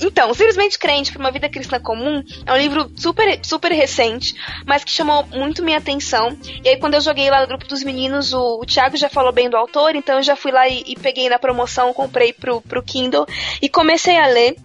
Então, 0.00 0.32
Simplesmente 0.32 0.78
Crente 0.78 1.12
para 1.12 1.20
uma 1.20 1.30
Vida 1.30 1.48
Cristã 1.48 1.80
Comum 1.80 2.22
é 2.46 2.52
um 2.52 2.56
livro 2.56 2.90
super, 2.96 3.44
super 3.44 3.72
recente, 3.72 4.34
mas 4.64 4.84
que 4.84 4.92
chamou 4.92 5.26
muito 5.26 5.62
minha 5.62 5.78
atenção. 5.78 6.38
E 6.64 6.68
aí, 6.68 6.78
quando 6.78 6.94
eu 6.94 7.00
joguei 7.00 7.28
lá 7.28 7.40
no 7.40 7.48
grupo 7.48 7.66
dos 7.66 7.82
meninos, 7.82 8.32
o, 8.32 8.60
o 8.60 8.66
Thiago 8.66 8.96
já 8.96 9.08
falou 9.08 9.32
bem 9.32 9.50
do 9.50 9.56
autor, 9.56 9.96
então 9.96 10.18
eu 10.18 10.22
já 10.22 10.36
fui 10.36 10.52
lá 10.52 10.68
e, 10.68 10.84
e 10.86 10.94
peguei 10.94 11.28
na 11.28 11.38
promoção, 11.38 11.92
comprei 11.92 12.32
pro, 12.32 12.60
pro 12.60 12.82
Kindle 12.82 13.26
e 13.60 13.68
comecei 13.68 14.16
a 14.16 14.28
ler. 14.28 14.56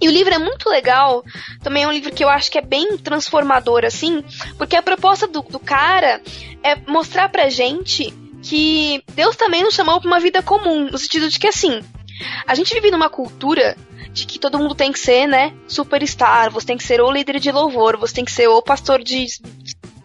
E 0.00 0.08
o 0.08 0.12
livro 0.12 0.32
é 0.32 0.38
muito 0.38 0.68
legal, 0.68 1.24
também 1.62 1.82
é 1.82 1.88
um 1.88 1.92
livro 1.92 2.12
que 2.12 2.22
eu 2.22 2.28
acho 2.28 2.50
que 2.50 2.58
é 2.58 2.62
bem 2.62 2.96
transformador, 2.98 3.84
assim, 3.84 4.22
porque 4.56 4.76
a 4.76 4.82
proposta 4.82 5.26
do, 5.26 5.42
do 5.42 5.58
cara 5.58 6.20
é 6.62 6.76
mostrar 6.86 7.28
pra 7.28 7.48
gente 7.48 8.14
que 8.42 9.02
Deus 9.14 9.34
também 9.34 9.64
nos 9.64 9.74
chamou 9.74 10.00
pra 10.00 10.08
uma 10.08 10.20
vida 10.20 10.42
comum, 10.42 10.84
no 10.84 10.98
sentido 10.98 11.28
de 11.28 11.38
que, 11.38 11.48
assim, 11.48 11.82
a 12.46 12.54
gente 12.54 12.72
vive 12.74 12.90
numa 12.90 13.10
cultura 13.10 13.76
de 14.12 14.26
que 14.26 14.38
todo 14.38 14.58
mundo 14.58 14.74
tem 14.74 14.92
que 14.92 14.98
ser, 14.98 15.26
né, 15.26 15.52
superstar, 15.66 16.50
você 16.50 16.66
tem 16.66 16.76
que 16.76 16.84
ser 16.84 17.00
o 17.00 17.10
líder 17.10 17.38
de 17.38 17.52
louvor, 17.52 17.96
você 17.96 18.14
tem 18.14 18.24
que 18.24 18.32
ser 18.32 18.48
o 18.48 18.62
pastor 18.62 19.02
de 19.02 19.26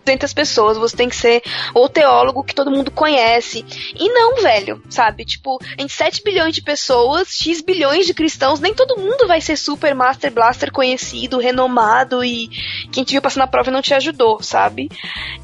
200 0.05 0.33
pessoas, 0.33 0.77
você 0.77 0.95
tem 0.95 1.09
que 1.09 1.15
ser 1.15 1.41
o 1.73 1.87
teólogo 1.89 2.43
que 2.43 2.55
todo 2.55 2.71
mundo 2.71 2.91
conhece. 2.91 3.65
E 3.95 4.09
não, 4.09 4.41
velho, 4.41 4.81
sabe? 4.89 5.25
Tipo, 5.25 5.59
em 5.77 5.87
7 5.87 6.23
bilhões 6.23 6.53
de 6.53 6.61
pessoas, 6.61 7.29
X 7.29 7.61
bilhões 7.61 8.05
de 8.05 8.13
cristãos, 8.13 8.59
nem 8.59 8.73
todo 8.73 8.99
mundo 8.99 9.27
vai 9.27 9.41
ser 9.41 9.57
super 9.57 9.95
master 9.95 10.31
blaster 10.31 10.71
conhecido, 10.71 11.39
renomado 11.39 12.23
e 12.23 12.49
quem 12.91 13.03
te 13.03 13.11
viu 13.11 13.21
passando 13.21 13.43
a 13.43 13.47
prova 13.47 13.71
não 13.71 13.81
te 13.81 13.93
ajudou, 13.93 14.41
sabe? 14.41 14.89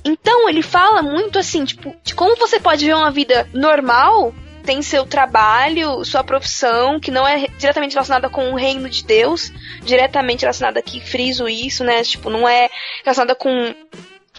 Então, 0.04 0.50
ele 0.50 0.62
fala 0.62 1.02
muito 1.02 1.40
assim, 1.40 1.66
tipo, 1.66 1.96
de 2.04 2.14
como 2.14 2.36
você 2.36 2.60
pode 2.60 2.86
ver 2.86 2.96
uma 2.96 3.12
vida 3.12 3.48
normal 3.54 4.34
tem 4.70 4.84
seu 4.84 5.04
trabalho, 5.04 6.06
sua 6.06 6.24
profissão, 6.24 7.00
que 7.00 7.10
não 7.10 7.28
é 7.28 7.48
diretamente 7.58 7.94
relacionada 7.94 8.30
com 8.30 8.52
o 8.52 8.56
reino 8.56 8.88
de 8.88 9.04
Deus, 9.04 9.52
diretamente 9.84 10.42
relacionada 10.42 10.80
aqui, 10.80 11.00
friso 11.00 11.50
isso, 11.50 11.84
né? 11.84 12.04
Tipo, 12.04 12.30
não 12.30 12.48
é 12.48 12.70
relacionada 13.04 13.34
com, 13.34 13.74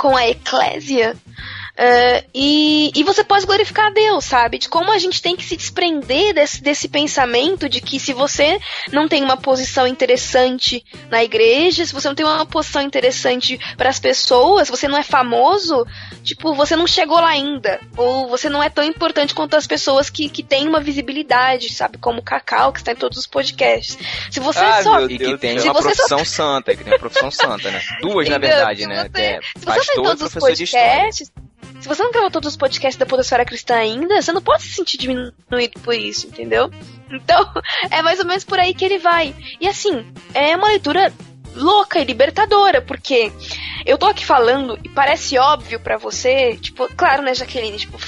com 0.00 0.16
a 0.16 0.26
eclésia. 0.26 1.14
Uh, 1.80 2.28
e, 2.34 2.92
e 2.94 3.02
você 3.02 3.24
pode 3.24 3.46
glorificar 3.46 3.86
a 3.86 3.90
Deus, 3.90 4.26
sabe? 4.26 4.58
De 4.58 4.68
como 4.68 4.92
a 4.92 4.98
gente 4.98 5.22
tem 5.22 5.34
que 5.34 5.42
se 5.42 5.56
desprender 5.56 6.34
desse, 6.34 6.60
desse 6.62 6.86
pensamento 6.88 7.70
de 7.70 7.80
que 7.80 7.98
se 7.98 8.12
você 8.12 8.60
não 8.92 9.08
tem 9.08 9.24
uma 9.24 9.38
posição 9.38 9.86
interessante 9.86 10.84
na 11.08 11.24
igreja, 11.24 11.86
se 11.86 11.94
você 11.94 12.06
não 12.06 12.14
tem 12.14 12.26
uma 12.26 12.44
posição 12.44 12.82
interessante 12.82 13.58
para 13.78 13.88
as 13.88 13.98
pessoas, 13.98 14.66
se 14.68 14.70
você 14.70 14.86
não 14.88 14.98
é 14.98 15.02
famoso, 15.02 15.86
tipo, 16.22 16.52
você 16.54 16.76
não 16.76 16.86
chegou 16.86 17.18
lá 17.18 17.30
ainda. 17.30 17.80
Ou 17.96 18.28
você 18.28 18.50
não 18.50 18.62
é 18.62 18.68
tão 18.68 18.84
importante 18.84 19.34
quanto 19.34 19.56
as 19.56 19.66
pessoas 19.66 20.10
que, 20.10 20.28
que 20.28 20.42
têm 20.42 20.68
uma 20.68 20.80
visibilidade, 20.80 21.72
sabe? 21.72 21.96
Como 21.96 22.20
o 22.20 22.22
Cacau, 22.22 22.74
que 22.74 22.80
está 22.80 22.92
em 22.92 22.96
todos 22.96 23.16
os 23.16 23.26
podcasts. 23.26 23.96
Se 24.30 24.38
você 24.38 24.58
Ah, 24.60 24.82
só. 24.82 24.96
meu 24.98 25.10
E 25.10 25.16
que 25.16 25.38
tem 25.38 25.58
uma 25.60 25.72
profissão 25.74 26.26
santa, 26.26 26.76
que 26.76 26.84
tem 26.84 26.92
uma 26.92 26.98
profissão 26.98 27.30
santa, 27.30 27.70
né? 27.70 27.80
Duas, 28.02 28.28
na 28.28 28.36
verdade, 28.36 28.82
Se 28.82 28.86
né? 28.86 29.08
você- 29.10 29.22
É, 29.22 29.40
Se 29.40 29.64
você 29.64 29.64
tá 29.64 29.72
em 29.72 29.76
pastor 29.78 29.94
e 29.94 30.02
todos 30.02 30.22
os 30.22 30.34
podcasts, 30.34 31.32
se 31.80 31.88
você 31.88 32.02
não 32.02 32.12
gravou 32.12 32.30
todos 32.30 32.50
os 32.50 32.56
podcasts 32.56 32.98
da 32.98 33.06
Podosfera 33.06 33.44
Cristã 33.44 33.76
ainda, 33.76 34.20
você 34.20 34.32
não 34.32 34.42
pode 34.42 34.62
se 34.62 34.74
sentir 34.74 34.98
diminuído 34.98 35.80
por 35.82 35.94
isso, 35.94 36.26
entendeu? 36.26 36.70
Então, 37.12 37.44
é 37.90 38.02
mais 38.02 38.20
ou 38.20 38.24
menos 38.24 38.44
por 38.44 38.56
aí 38.60 38.72
que 38.72 38.84
ele 38.84 38.98
vai. 38.98 39.34
E 39.60 39.66
assim, 39.66 40.06
é 40.32 40.54
uma 40.54 40.68
leitura 40.68 41.12
louca 41.56 41.98
e 41.98 42.04
libertadora, 42.04 42.80
porque 42.80 43.32
eu 43.84 43.98
tô 43.98 44.06
aqui 44.06 44.24
falando 44.24 44.78
e 44.84 44.88
parece 44.88 45.36
óbvio 45.38 45.80
pra 45.80 45.96
você, 45.96 46.56
tipo, 46.56 46.88
claro, 46.94 47.22
né, 47.22 47.34
Jaqueline, 47.34 47.76
tipo, 47.76 47.98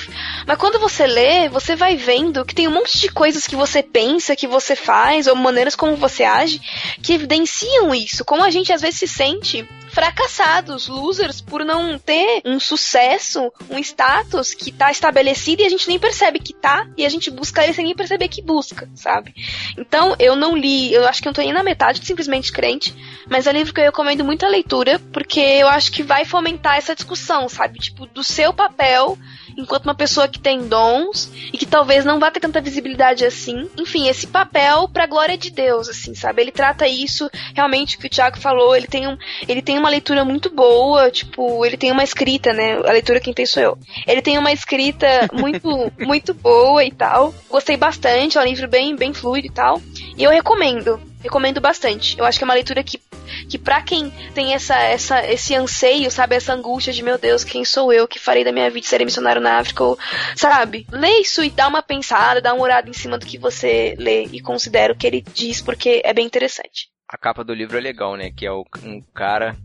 mas 0.47 0.59
quando 0.59 0.79
você 0.79 1.07
lê, 1.07 1.49
você 1.49 1.75
vai 1.75 1.97
vendo 1.97 2.45
que 2.45 2.55
tem 2.55 2.69
um 2.69 2.73
monte 2.73 2.99
de 2.99 3.09
coisas 3.09 3.47
que 3.47 3.57
você 3.57 3.83
pensa, 3.83 4.37
que 4.37 4.47
você 4.47 4.77
faz, 4.77 5.27
ou 5.27 5.35
maneiras 5.35 5.75
como 5.75 5.97
você 5.97 6.25
age, 6.25 6.61
que 7.03 7.15
evidenciam 7.15 7.95
isso. 7.95 8.25
Como 8.25 8.45
a 8.45 8.51
gente 8.51 8.73
às 8.73 8.81
vezes 8.81 9.01
se 9.01 9.09
sente 9.09 9.69
fracassados, 9.93 10.89
losers, 10.89 11.43
por 11.43 11.65
não 11.65 11.99
ter 11.99 12.41
um 12.47 12.59
sucesso, 12.59 13.53
um 13.71 13.79
status 13.79 14.55
que 14.55 14.73
tá 14.73 14.91
estabelecido 14.91 15.63
e 15.63 15.67
a 15.67 15.69
gente 15.69 15.87
nem 15.87 15.99
percebe 15.99 16.39
que 16.39 16.55
tá, 16.55 16.89
e 16.97 17.05
a 17.05 17.09
gente 17.11 17.31
busca 17.31 17.63
ele 17.63 17.75
sem 17.75 17.85
nem 17.85 17.95
perceber 17.95 18.29
que 18.29 18.41
busca, 18.41 18.89
sabe? 18.95 19.35
Então, 19.77 20.17
eu 20.19 20.35
não 20.35 20.57
li, 20.57 20.93
eu 20.95 21.07
acho 21.07 21.21
que 21.21 21.29
eu 21.29 21.31
não 21.31 21.35
tô 21.35 21.43
nem 21.43 21.53
na 21.53 21.63
metade 21.63 22.01
de 22.01 22.07
Simplesmente 22.07 22.51
Crente, 22.51 22.95
mas 23.29 23.47
é 23.47 23.51
um 23.51 23.55
livro 23.55 23.75
que 23.75 23.81
eu 23.81 23.85
recomendo 23.85 24.25
muito 24.25 24.47
a 24.47 24.49
leitura, 24.49 24.99
porque 25.13 25.41
eu 25.41 25.69
acho 25.69 25.93
que 25.93 26.03
vai 26.03 26.25
fomentar 26.25 26.79
essa 26.79 26.95
discussão, 26.95 27.47
sabe? 27.49 27.79
Tipo, 27.79 28.07
do 28.07 28.25
seu 28.25 28.53
papel 28.55 29.19
enquanto 29.57 29.85
uma 29.85 29.95
pessoa 29.95 30.29
que 30.29 30.39
tem 30.39 30.67
dons 30.67 31.31
e 31.53 31.59
que 31.59 31.67
talvez 31.67 32.05
não 32.05 32.19
vá 32.19 32.31
ter 32.31 32.41
tanta 32.41 32.61
visibilidade 32.61 33.25
assim. 33.25 33.69
Enfim, 33.77 34.09
esse 34.09 34.27
papel 34.27 34.89
pra 34.89 35.07
glória 35.07 35.37
de 35.37 35.51
Deus, 35.51 35.89
assim, 35.89 36.15
sabe? 36.15 36.43
Ele 36.43 36.53
trata 36.53 36.87
isso 36.87 37.31
realmente 37.55 37.97
o 37.97 37.99
que 38.01 38.07
o 38.07 38.11
Thiago 38.11 38.39
falou, 38.39 38.75
ele 38.75 38.87
tem 38.87 39.07
um, 39.07 39.17
ele 39.49 39.63
tem 39.63 39.79
uma 39.79 39.89
leitura 39.89 40.25
muito 40.25 40.51
boa, 40.51 41.11
tipo, 41.11 41.65
ele 41.65 41.77
tem 41.77 41.91
uma 41.91 42.05
escrita, 42.05 42.53
né? 42.53 42.75
A 42.85 42.93
leitura 42.93 43.21
quem 43.21 43.35
tem 43.35 43.47
sou 43.47 43.63
eu. 43.63 43.79
Ele 44.07 44.23
tem 44.23 44.39
uma 44.39 44.53
escrita 44.53 45.29
muito 45.33 45.93
muito 45.99 46.35
boa 46.35 46.85
e 46.85 46.91
tal. 46.91 47.35
Gostei 47.49 47.77
bastante, 47.77 48.39
é 48.39 48.41
um 48.41 48.45
livro 48.45 48.69
bem 48.69 48.97
bem 48.97 49.13
fluido 49.13 49.47
e 49.47 49.51
tal. 49.51 49.81
E 50.17 50.25
eu 50.25 50.31
recomendo, 50.31 51.01
recomendo 51.23 51.61
bastante. 51.61 52.19
Eu 52.19 52.25
acho 52.25 52.39
que 52.39 52.45
é 52.45 52.47
uma 52.47 52.55
leitura 52.55 52.83
que 52.83 53.01
que 53.49 53.59
para 53.59 53.81
quem 53.83 54.11
tem 54.35 54.53
essa, 54.55 54.77
essa, 54.77 55.27
esse 55.27 55.55
anseio, 55.55 56.11
sabe, 56.11 56.37
essa 56.37 56.53
angústia 56.53 56.93
de 56.93 57.03
meu 57.03 57.19
Deus, 57.19 57.45
quem 57.45 57.65
sou 57.65 57.93
eu 57.93 58.07
que 58.07 58.19
farei 58.19 58.45
da 58.45 58.53
minha 58.53 58.71
vida 58.71 58.87
ser 58.87 59.05
missionário 59.05 59.41
na 59.41 59.59
África, 59.59 59.83
ou, 59.85 59.99
sabe, 60.37 60.87
lê 60.91 61.21
isso 61.21 61.43
e 61.43 61.51
dá 61.51 61.67
uma 61.69 61.83
pensada, 61.83 62.41
dá 62.41 62.53
uma 62.53 62.63
olhada 62.65 62.89
em 62.89 62.93
cima 62.93 63.19
do 63.19 63.27
que 63.27 63.39
você 63.39 63.95
lê 63.99 64.25
e 64.27 64.41
considera 64.41 64.93
o 64.93 64.97
que 64.97 65.07
ele 65.07 65.25
diz, 65.33 65.61
porque 65.61 66.03
é 66.05 66.13
bem 66.13 66.27
interessante. 66.27 66.89
A 67.09 67.17
capa 67.17 67.45
do 67.45 67.55
livro 67.55 67.77
é 67.77 67.81
legal, 67.81 68.17
né? 68.17 68.31
Que 68.35 68.47
é 68.47 68.53
um 68.53 69.03
cara 69.15 69.57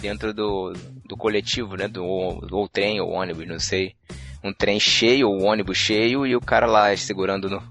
dentro 0.00 0.32
do, 0.32 0.72
do 1.04 1.16
coletivo, 1.16 1.76
né? 1.76 1.86
Do, 1.86 2.04
ou 2.04 2.68
trem 2.68 3.00
ou 3.00 3.10
ônibus, 3.10 3.46
não 3.46 3.58
sei. 3.58 3.94
Um 4.42 4.52
trem 4.52 4.80
cheio 4.80 5.28
ou 5.28 5.42
ônibus 5.42 5.76
cheio 5.76 6.26
e 6.26 6.34
o 6.34 6.40
cara 6.40 6.66
lá 6.66 6.96
segurando 6.96 7.50
no, 7.50 7.62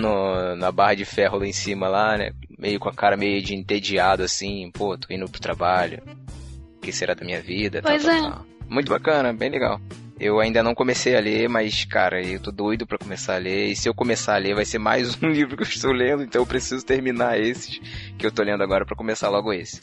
no- 0.00 0.56
na 0.56 0.70
barra 0.72 0.94
de 0.94 1.04
ferro 1.04 1.38
lá 1.38 1.46
em 1.46 1.52
cima 1.52 1.88
lá, 1.88 2.16
né? 2.18 2.32
Meio 2.58 2.78
com 2.78 2.88
a 2.88 2.92
cara 2.94 3.16
meio 3.16 3.42
de 3.42 3.54
entediado 3.54 4.22
assim, 4.22 4.70
pô, 4.72 4.96
tô 4.96 5.12
indo 5.12 5.28
pro 5.28 5.40
trabalho. 5.40 6.02
O 6.76 6.80
que 6.80 6.92
será 6.92 7.14
da 7.14 7.24
minha 7.24 7.40
vida? 7.40 7.80
Pois 7.82 8.02
tal, 8.04 8.12
é. 8.14 8.20
tal. 8.20 8.46
Muito 8.68 8.88
bacana, 8.90 9.32
bem 9.32 9.50
legal. 9.50 9.80
Eu 10.18 10.38
ainda 10.38 10.62
não 10.62 10.74
comecei 10.74 11.16
a 11.16 11.20
ler, 11.20 11.48
mas, 11.48 11.84
cara, 11.84 12.22
eu 12.24 12.38
tô 12.40 12.52
doido 12.52 12.86
pra 12.86 12.96
começar 12.96 13.34
a 13.34 13.38
ler. 13.38 13.66
E 13.66 13.76
se 13.76 13.88
eu 13.88 13.94
começar 13.94 14.34
a 14.36 14.38
ler, 14.38 14.54
vai 14.54 14.64
ser 14.64 14.78
mais 14.78 15.16
um 15.22 15.28
livro 15.28 15.56
que 15.56 15.62
eu 15.64 15.68
estou 15.68 15.92
lendo, 15.92 16.22
então 16.22 16.40
eu 16.42 16.46
preciso 16.46 16.84
terminar 16.86 17.38
esses 17.40 17.80
que 18.16 18.24
eu 18.24 18.30
tô 18.30 18.42
lendo 18.42 18.62
agora 18.62 18.84
pra 18.86 18.94
começar 18.96 19.28
logo 19.28 19.52
esse. 19.52 19.80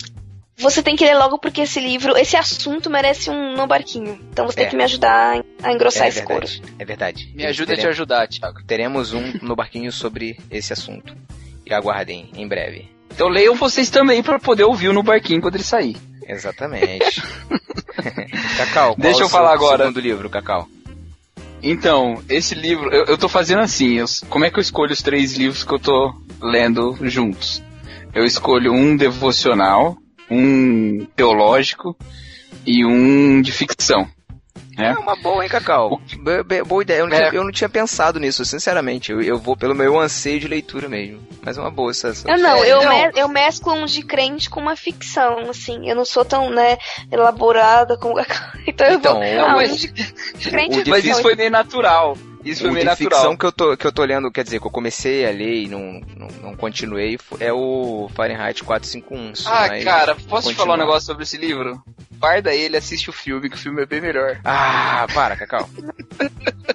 Você 0.62 0.84
tem 0.84 0.96
que 0.96 1.04
ler 1.06 1.16
logo 1.16 1.38
porque 1.40 1.62
esse 1.62 1.80
livro, 1.80 2.16
esse 2.18 2.36
assunto 2.38 2.90
merece 2.90 3.30
um 3.30 3.56
no 3.56 3.66
barquinho. 3.68 4.20
Então 4.32 4.46
você 4.46 4.60
É. 4.60 4.64
tem 4.64 4.70
que 4.72 4.76
me 4.78 4.84
ajudar 4.84 5.42
a 5.64 5.72
engrossar 5.74 6.06
é 6.06 6.10
esse 6.10 6.24
couro. 6.24 6.46
É 6.78 6.86
verdade. 6.86 7.32
Me 7.36 7.46
ajuda 7.46 7.74
a 7.74 7.78
te 7.78 7.88
ajudar, 7.88 8.28
Thiago. 8.28 8.64
teremos 8.66 9.14
um 9.14 9.34
no 9.42 9.56
barquinho 9.56 9.92
sobre 9.92 10.38
esse 10.50 10.72
assunto. 10.74 11.16
E 11.66 11.74
aguardem, 11.74 12.30
em 12.36 12.48
breve. 12.48 12.90
Então 13.14 13.28
leiam 13.28 13.56
vocês 13.56 13.90
também 13.90 14.22
pra 14.24 14.40
poder 14.40 14.64
ouvir 14.64 14.90
o 14.90 14.94
no 14.94 15.04
barquinho 15.04 15.42
quando 15.42 15.56
ele 15.56 15.64
sair. 15.64 15.98
Exatamente. 16.28 17.22
Cacau, 18.58 18.96
qual 18.96 18.98
Deixa 18.98 19.22
eu 19.24 19.30
falar 19.30 19.54
agora. 19.54 19.84
segundo 19.86 20.00
livro, 20.00 20.30
Cacau. 20.30 20.68
Então, 21.64 22.22
esse 22.30 22.56
livro, 22.56 22.90
eu, 22.92 23.06
eu 23.06 23.18
tô 23.18 23.30
fazendo 23.30 23.60
assim, 23.62 24.00
eu- 24.00 24.06
como 24.30 24.46
é 24.46 24.50
que 24.50 24.58
eu 24.58 24.62
escolho 24.62 24.94
os 24.94 25.02
três 25.02 25.34
livros 25.34 25.64
que 25.64 25.72
eu 25.74 25.80
tô 25.80 26.14
lendo 26.42 26.98
juntos? 27.02 27.62
Eu 28.14 28.26
escolho 28.26 28.74
um 28.74 28.96
devocional, 28.98 29.96
um 30.32 31.06
teológico 31.16 31.96
e 32.66 32.86
um 32.86 33.42
de 33.42 33.52
ficção. 33.52 34.08
É 34.78 34.86
É? 34.86 34.94
uma 34.94 35.16
boa, 35.18 35.44
hein, 35.44 35.50
Cacau? 35.50 36.02
Be- 36.24 36.44
be- 36.44 36.64
boa 36.64 36.82
ideia. 36.82 37.00
Eu 37.00 37.08
não, 37.08 37.16
É. 37.16 37.20
tinha, 37.30 37.40
eu 37.40 37.44
não 37.44 37.52
tinha 37.52 37.70
pensado 37.70 38.20
nisso, 38.20 38.44
sinceramente. 38.46 39.12
Eu, 39.12 39.22
eu 39.22 39.38
vou 39.38 39.56
pelo 39.56 39.76
meu 39.76 40.00
anseio 40.00 40.40
de 40.40 40.48
leitura 40.48 40.88
mesmo. 40.88 41.20
Mas 41.44 41.58
é 41.58 41.62
uma 41.62 41.70
boa 41.70 41.92
essa. 41.92 42.08
essa- 42.08 42.30
Eu 42.32 42.38
não, 42.40 42.64
É, 42.64 42.72
eu, 42.72 42.82
não. 42.82 42.90
me- 42.90 43.12
eu 43.16 43.28
mesclo 43.28 43.74
um 43.74 43.86
de 43.86 44.02
crente 44.02 44.50
com 44.50 44.62
uma 44.62 44.76
ficção, 44.78 45.50
assim. 45.50 45.90
Eu 45.90 45.96
não 45.96 46.06
sou 46.06 46.24
tão, 46.24 46.50
né, 46.50 46.78
elaborada 47.12 47.98
como. 47.98 48.16
então 48.66 48.88
eu 48.88 48.94
Então, 48.96 49.14
vou. 49.16 49.22
o- 49.24 49.46
Ah, 49.46 49.56
mas- 49.58 49.72
um 49.72 49.76
de, 49.76 50.50
crente 50.50 50.80
o 50.80 50.84
de 50.84 50.90
Mas 50.90 51.02
ficção. 51.02 51.20
isso 51.20 51.22
foi 51.22 51.36
meio 51.36 51.52
natural. 51.52 52.18
Isso 52.44 52.62
foi 52.62 52.72
meio 52.72 52.86
natural. 52.86 53.12
ficção 53.12 53.38
que 53.38 53.46
eu, 53.46 53.52
tô, 53.52 53.78
que 53.78 53.86
eu 53.86 53.92
tô 53.92 54.04
lendo, 54.04 54.32
quer 54.32 54.44
dizer, 54.44 54.60
que 54.60 54.68
eu 54.68 54.72
comecei 54.72 55.26
a 55.26 55.32
ler 55.32 55.64
e 55.64 55.68
não, 55.68 56.02
não, 56.18 56.28
não 56.42 56.56
continuei, 56.56 57.18
é 57.40 57.54
o 57.54 58.10
Fahrenheit 58.16 58.64
451. 58.64 59.34
Ah, 59.46 59.70
cara, 59.84 60.16
posso 60.28 60.50
te 60.50 60.56
falar 60.56 60.76
um 60.76 60.78
negócio 60.78 61.06
sobre 61.06 61.24
esse 61.24 61.38
livro? 61.38 61.82
Guarda 62.20 62.54
ele, 62.54 62.78
assiste 62.78 63.10
o 63.10 63.14
filme, 63.14 63.50
que 63.50 63.56
o 63.56 63.60
filme 63.60 63.82
é 63.82 63.86
bem 63.86 64.02
melhor. 64.02 64.40
Ah, 64.44 65.08
para, 65.14 65.36
Cacau. 65.36 65.70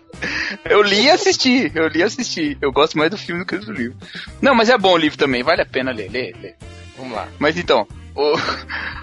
Eu 0.64 0.82
li 0.82 1.02
e 1.02 1.10
assisti, 1.10 1.70
eu 1.74 1.86
li 1.88 2.00
e 2.00 2.02
assisti. 2.02 2.56
Eu 2.60 2.72
gosto 2.72 2.96
mais 2.96 3.10
do 3.10 3.18
filme 3.18 3.42
do 3.42 3.46
que 3.46 3.58
do 3.58 3.72
livro. 3.72 3.96
Não, 4.40 4.54
mas 4.54 4.68
é 4.68 4.76
bom 4.76 4.92
o 4.92 4.96
livro 4.96 5.18
também, 5.18 5.42
vale 5.42 5.62
a 5.62 5.66
pena 5.66 5.92
ler, 5.92 6.10
ler, 6.10 6.34
ler. 6.40 6.56
Vamos 6.96 7.14
lá. 7.14 7.28
Mas 7.38 7.56
então, 7.56 7.86
o, 8.14 8.34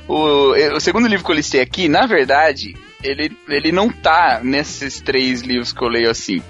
o, 0.11 0.75
o 0.75 0.79
segundo 0.79 1.07
livro 1.07 1.23
que 1.25 1.31
eu 1.31 1.35
listei 1.35 1.61
aqui, 1.61 1.87
na 1.87 2.05
verdade, 2.05 2.75
ele, 3.03 3.35
ele 3.47 3.71
não 3.71 3.89
tá 3.89 4.41
nesses 4.43 5.01
três 5.01 5.41
livros 5.41 5.73
que 5.73 5.83
eu 5.83 5.87
leio 5.87 6.09
assim. 6.09 6.41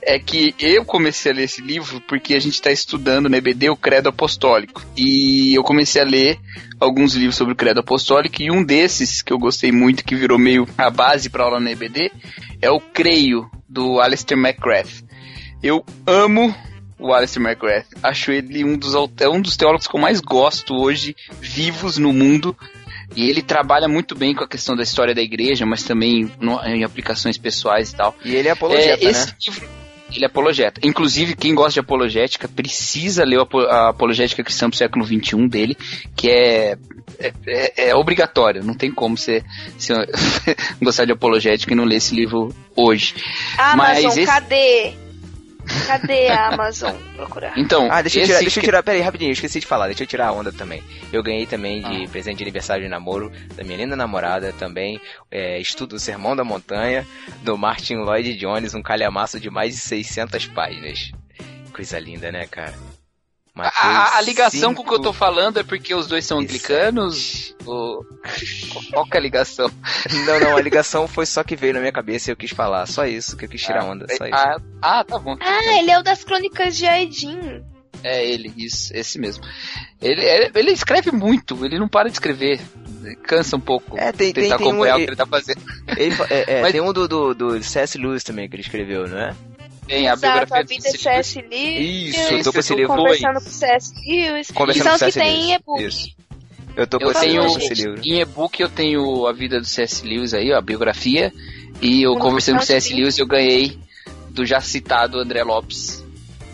É 0.00 0.18
que 0.18 0.54
eu 0.58 0.84
comecei 0.84 1.32
a 1.32 1.34
ler 1.34 1.44
esse 1.44 1.60
livro 1.60 2.00
porque 2.02 2.34
a 2.34 2.40
gente 2.40 2.54
está 2.54 2.70
estudando 2.70 3.28
no 3.28 3.36
EBD 3.36 3.68
o 3.68 3.76
Credo 3.76 4.08
Apostólico. 4.08 4.82
E 4.96 5.54
eu 5.54 5.62
comecei 5.62 6.00
a 6.00 6.04
ler 6.04 6.38
alguns 6.80 7.14
livros 7.14 7.36
sobre 7.36 7.52
o 7.52 7.56
Credo 7.56 7.80
Apostólico 7.80 8.40
e 8.40 8.50
um 8.50 8.64
desses 8.64 9.20
que 9.20 9.32
eu 9.32 9.38
gostei 9.38 9.72
muito, 9.72 10.04
que 10.04 10.14
virou 10.14 10.38
meio 10.38 10.66
a 10.78 10.88
base 10.88 11.28
para 11.28 11.44
aula 11.44 11.60
no 11.60 11.68
EBD, 11.68 12.10
é 12.62 12.70
o 12.70 12.80
Creio, 12.80 13.50
do 13.68 14.00
Alistair 14.00 14.40
McGrath. 14.40 15.04
Eu 15.62 15.84
amo 16.06 16.54
o 16.98 17.12
Alistair 17.12 17.44
McGrath. 17.44 17.86
Acho 18.02 18.32
ele 18.32 18.64
um 18.64 18.76
dos, 18.76 18.94
é 19.20 19.28
um 19.28 19.40
dos 19.40 19.56
teólogos 19.56 19.86
que 19.86 19.94
eu 19.94 20.00
mais 20.00 20.20
gosto 20.20 20.74
hoje, 20.74 21.14
vivos 21.40 21.98
no 21.98 22.12
mundo. 22.12 22.56
E 23.16 23.28
ele 23.28 23.42
trabalha 23.42 23.88
muito 23.88 24.14
bem 24.14 24.34
com 24.34 24.44
a 24.44 24.48
questão 24.48 24.76
da 24.76 24.82
história 24.82 25.14
da 25.14 25.22
igreja, 25.22 25.64
mas 25.66 25.82
também 25.82 26.30
no- 26.40 26.60
em 26.64 26.84
aplicações 26.84 27.36
pessoais 27.38 27.90
e 27.90 27.96
tal. 27.96 28.14
E 28.24 28.34
ele 28.34 28.48
é 28.48 28.52
apologeta, 28.52 29.04
É, 29.04 29.10
esse 29.10 29.26
né? 29.28 29.32
livro, 29.46 29.68
ele 30.14 30.24
é 30.24 30.26
apologeta. 30.26 30.80
Inclusive, 30.84 31.34
quem 31.34 31.54
gosta 31.54 31.72
de 31.74 31.80
apologética 31.80 32.46
precisa 32.48 33.24
ler 33.24 33.40
a 33.70 33.88
Apologética 33.88 34.42
Cristã 34.44 34.68
pro 34.68 34.78
século 34.78 35.04
XXI 35.06 35.48
dele, 35.48 35.76
que 36.14 36.28
é, 36.30 36.76
é, 37.18 37.32
é- 37.46 37.88
é 37.88 37.94
obrigatório. 37.96 38.62
Não 38.62 38.74
tem 38.74 38.90
como 38.92 39.16
você, 39.16 39.42
você 39.76 39.92
gostar 40.80 41.04
de 41.04 41.12
apologética 41.12 41.72
e 41.72 41.76
não 41.76 41.84
ler 41.84 41.96
esse 41.96 42.14
livro 42.14 42.54
hoje. 42.76 43.14
Amazon, 43.56 43.76
Mas 44.04 44.16
esse- 44.16 44.26
cadê? 44.26 44.92
Cadê 45.86 46.28
a 46.28 46.48
Amazon? 46.48 46.94
Procurar. 47.16 47.58
Então, 47.58 47.88
Ah, 47.90 48.02
deixa 48.02 48.20
eu 48.20 48.26
tirar, 48.26 48.38
deixa 48.40 48.60
eu 48.60 48.64
tirar, 48.64 48.82
pera 48.82 48.96
aí, 48.96 49.02
rapidinho, 49.02 49.28
eu 49.30 49.32
esqueci 49.32 49.60
de 49.60 49.66
falar, 49.66 49.86
deixa 49.86 50.02
eu 50.02 50.06
tirar 50.06 50.28
a 50.28 50.32
onda 50.32 50.52
também. 50.52 50.82
Eu 51.12 51.22
ganhei 51.22 51.46
também 51.46 51.82
de 51.82 52.04
Ah. 52.04 52.08
presente 52.08 52.38
de 52.38 52.44
aniversário 52.44 52.82
de 52.84 52.88
namoro 52.88 53.30
da 53.54 53.64
minha 53.64 53.76
linda 53.76 53.96
namorada 53.96 54.52
também, 54.52 55.00
é, 55.30 55.58
estudo 55.60 55.96
o 55.96 55.98
Sermão 55.98 56.34
da 56.34 56.44
Montanha, 56.44 57.06
do 57.42 57.56
Martin 57.56 57.96
Lloyd 57.96 58.34
Jones, 58.36 58.74
um 58.74 58.82
calhamaço 58.82 59.38
de 59.40 59.50
mais 59.50 59.74
de 59.74 59.80
600 59.80 60.46
páginas. 60.46 61.10
Coisa 61.72 61.98
linda, 61.98 62.32
né, 62.32 62.46
cara? 62.46 62.74
A, 63.58 63.64
Mateus 63.64 63.84
a- 63.84 64.16
a 64.18 64.20
ligação 64.20 64.74
com 64.74 64.82
o 64.82 64.84
que 64.84 64.94
eu 64.94 64.98
tô 64.98 65.04
cinco- 65.12 65.18
falando 65.18 65.58
é 65.58 65.62
porque 65.62 65.94
os 65.94 66.06
dois 66.06 66.24
são 66.24 66.38
anglicanos? 66.38 67.54
Ou... 67.66 68.04
Qual 68.92 69.04
que 69.06 69.16
é 69.16 69.18
a 69.18 69.22
ligação? 69.22 69.70
Não, 70.26 70.40
não, 70.40 70.56
a 70.56 70.60
ligação 70.60 71.06
foi 71.08 71.26
só 71.26 71.42
que 71.42 71.56
veio 71.56 71.74
na 71.74 71.80
minha 71.80 71.92
cabeça 71.92 72.30
e 72.30 72.32
eu 72.32 72.36
quis 72.36 72.50
falar, 72.50 72.86
só 72.86 73.06
isso, 73.06 73.36
que 73.36 73.44
eu 73.44 73.48
quis 73.48 73.62
tirar 73.62 73.84
onda, 73.84 74.06
só 74.16 74.24
isso. 74.24 74.34
Ah, 74.34 74.56
ah, 74.82 75.04
tá 75.04 75.18
bom. 75.18 75.36
Ah, 75.40 75.78
ele 75.78 75.90
é 75.90 75.98
o 75.98 76.02
das 76.02 76.24
crônicas 76.24 76.76
de 76.76 76.86
Aedin. 76.86 77.62
É 78.04 78.24
ele, 78.24 78.52
isso, 78.56 78.92
esse 78.94 79.18
mesmo. 79.18 79.42
Ele, 80.00 80.24
ele, 80.54 80.70
escreve 80.70 81.10
muito, 81.10 81.64
ele 81.64 81.78
não 81.80 81.88
para 81.88 82.08
de 82.08 82.14
escrever. 82.14 82.60
Cansa 83.24 83.56
um 83.56 83.60
pouco. 83.60 83.98
É, 83.98 84.12
tem, 84.12 84.32
tem, 84.32 84.44
tentar 84.44 84.58
tem 84.58 84.66
um, 84.66 84.70
acompanhar 84.70 84.94
o 84.94 84.98
que 84.98 85.04
ele, 85.06 85.16
tá 85.16 85.26
fazendo. 85.26 85.60
ele 85.96 86.14
é, 86.30 86.58
é, 86.58 86.62
Mas- 86.62 86.72
tem 86.72 86.80
um 86.80 86.92
do, 86.92 87.08
do, 87.08 87.34
do 87.34 87.62
C.S. 87.62 87.98
Lewis 87.98 88.22
também 88.22 88.48
que 88.48 88.54
ele 88.54 88.62
escreveu, 88.62 89.08
não 89.08 89.18
é? 89.18 89.34
Tem 89.88 90.08
a 90.08 90.16
biografia 90.16 90.56
a 90.58 90.62
do 90.62 90.68
vida 90.68 90.82
C.S. 90.82 90.96
de 90.96 91.02
C.S. 91.02 91.40
Lewis. 91.40 92.14
Isso, 92.14 92.34
eu 92.34 92.42
tô 92.44 92.52
com 92.52 92.58
esse 92.60 92.74
livro. 92.74 92.96
Conversando 92.96 93.34
com 93.40 93.50
C.S. 93.50 93.94
Lewis. 94.06 94.50
Conversando 94.50 94.84
que 94.84 94.90
com 94.90 94.98
são 94.98 94.98
C.S. 94.98 95.18
que 95.18 95.24
tem 95.24 95.50
em 95.50 95.54
e-book. 95.54 95.82
Isso. 95.84 96.16
Eu 96.76 96.86
tô 96.86 96.98
com 96.98 97.06
Eu 97.06 97.10
esse, 97.10 97.20
tenho 97.20 97.46
esse 97.46 97.74
livro. 97.74 98.00
em 98.04 98.20
e-book 98.20 98.60
eu 98.62 98.68
tenho 98.68 99.26
a 99.26 99.32
vida 99.32 99.58
do 99.58 99.66
C.S. 99.66 100.06
Lewis 100.06 100.32
aí, 100.34 100.52
ó, 100.52 100.58
a 100.58 100.60
biografia. 100.60 101.32
E 101.80 102.02
eu 102.02 102.16
conversando 102.16 102.56
com 102.58 102.62
o 102.62 102.66
C.S. 102.66 102.92
Lewis 102.94 103.18
eu 103.18 103.26
ganhei 103.26 103.78
do 104.30 104.44
já 104.46 104.60
citado 104.60 105.18
André 105.18 105.42
Lopes. 105.42 106.04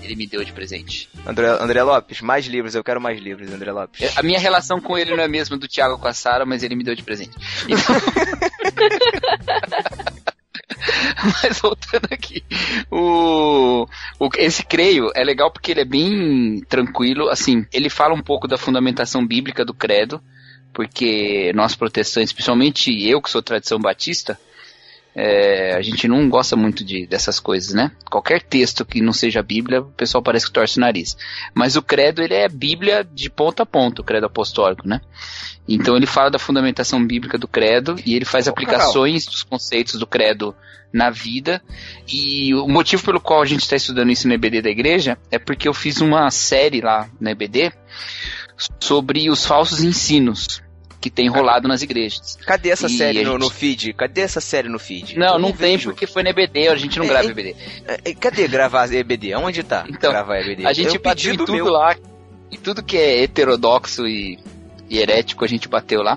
Ele 0.02 0.16
me 0.16 0.26
deu 0.26 0.44
de 0.44 0.52
presente. 0.52 1.08
André, 1.26 1.46
André 1.48 1.82
Lopes, 1.82 2.20
mais 2.20 2.44
livros, 2.46 2.74
eu 2.74 2.84
quero 2.84 3.00
mais 3.00 3.18
livros, 3.18 3.50
André 3.50 3.72
Lopes. 3.72 4.02
Eu- 4.02 4.10
A 4.16 4.22
minha 4.22 4.38
relação 4.38 4.78
com 4.80 4.98
ele 4.98 5.12
não 5.12 5.22
é 5.22 5.24
a 5.24 5.28
mesma 5.28 5.56
do 5.56 5.66
Thiago 5.66 5.96
com 5.98 6.06
a 6.06 6.12
Sara, 6.12 6.44
mas 6.44 6.62
ele 6.62 6.76
me 6.76 6.84
deu 6.84 6.94
de 6.94 7.02
presente. 7.02 7.30
Então... 7.66 7.94
mas 11.42 11.58
voltando 11.60 12.08
aqui, 12.10 12.42
o, 12.90 13.86
o- 14.18 14.28
esse 14.36 14.64
creio 14.64 15.10
é 15.14 15.24
legal 15.24 15.50
porque 15.50 15.70
ele 15.70 15.80
é 15.80 15.84
bem 15.84 16.60
tranquilo, 16.68 17.28
assim, 17.28 17.64
ele 17.72 17.88
fala 17.88 18.14
um 18.14 18.22
pouco 18.22 18.46
da 18.46 18.58
fundamentação 18.58 19.26
bíblica 19.26 19.64
do 19.64 19.74
credo, 19.74 20.20
porque 20.72 21.52
nós 21.54 21.74
protestantes, 21.74 22.32
principalmente 22.32 22.90
eu 23.08 23.22
que 23.22 23.30
sou 23.30 23.42
tradição 23.42 23.78
batista, 23.78 24.38
é, 25.14 25.74
a 25.76 25.82
gente 25.82 26.08
não 26.08 26.28
gosta 26.28 26.56
muito 26.56 26.84
de, 26.84 27.06
dessas 27.06 27.38
coisas, 27.38 27.72
né? 27.72 27.92
Qualquer 28.10 28.42
texto 28.42 28.84
que 28.84 29.00
não 29.00 29.12
seja 29.12 29.42
Bíblia, 29.42 29.80
o 29.80 29.92
pessoal 29.92 30.22
parece 30.22 30.46
que 30.46 30.52
torce 30.52 30.78
o 30.78 30.80
nariz. 30.80 31.16
Mas 31.54 31.76
o 31.76 31.82
credo, 31.82 32.20
ele 32.20 32.34
é 32.34 32.48
Bíblia 32.48 33.04
de 33.04 33.30
ponta 33.30 33.62
a 33.62 33.66
ponta, 33.66 34.02
o 34.02 34.04
credo 34.04 34.26
apostólico, 34.26 34.88
né? 34.88 35.00
Então 35.68 35.96
ele 35.96 36.06
fala 36.06 36.30
da 36.30 36.38
fundamentação 36.38 37.04
bíblica 37.06 37.38
do 37.38 37.46
credo 37.46 37.96
e 38.04 38.14
ele 38.14 38.24
faz 38.24 38.48
aplicações 38.48 39.24
dos 39.24 39.42
conceitos 39.44 39.98
do 39.98 40.06
credo 40.06 40.54
na 40.92 41.10
vida. 41.10 41.62
E 42.08 42.52
o 42.54 42.68
motivo 42.68 43.04
pelo 43.04 43.20
qual 43.20 43.40
a 43.40 43.46
gente 43.46 43.62
está 43.62 43.76
estudando 43.76 44.10
isso 44.10 44.26
no 44.26 44.34
EBD 44.34 44.62
da 44.62 44.70
igreja 44.70 45.16
é 45.30 45.38
porque 45.38 45.68
eu 45.68 45.74
fiz 45.74 46.00
uma 46.00 46.30
série 46.30 46.80
lá 46.80 47.08
no 47.20 47.30
EBD 47.30 47.72
sobre 48.80 49.30
os 49.30 49.46
falsos 49.46 49.82
ensinos 49.82 50.63
que 51.04 51.10
tem 51.10 51.28
rolado 51.28 51.68
nas 51.68 51.82
igrejas. 51.82 52.38
Cadê 52.46 52.70
essa 52.70 52.86
E 52.86 52.96
série 52.96 53.22
no, 53.24 53.32
gente- 53.32 53.40
no 53.40 53.50
feed? 53.50 53.92
Cadê 53.92 54.22
essa 54.22 54.40
série 54.40 54.70
no 54.70 54.78
feed? 54.78 55.18
Não, 55.18 55.34
Eu 55.34 55.38
não 55.38 55.52
tem 55.52 55.78
porque 55.78 56.06
foi 56.06 56.22
no 56.22 56.30
EBD, 56.30 56.68
a 56.68 56.76
gente 56.76 56.98
não 56.98 57.04
É, 57.04 57.08
grava 57.08 57.28
é- 57.28 57.30
EBD. 57.30 57.56
É, 57.86 58.14
Cadê 58.14 58.48
gravar 58.48 58.90
EBD? 58.90 59.34
Onde 59.34 59.62
tá? 59.62 59.84
Então, 59.86 60.10
gravar 60.10 60.38
EBD? 60.40 60.64
A 60.66 60.72
gente 60.72 60.94
Eu 60.96 61.02
bateu 61.02 61.34
em 61.34 61.36
tudo 61.36 61.52
meu. 61.52 61.66
lá, 61.66 61.94
e 62.50 62.56
tudo 62.56 62.82
que 62.82 62.96
é 62.96 63.22
heterodoxo 63.22 64.06
e, 64.06 64.38
e 64.88 64.98
herético 64.98 65.44
a 65.44 65.48
gente 65.48 65.68
bateu 65.68 66.00
lá. 66.00 66.16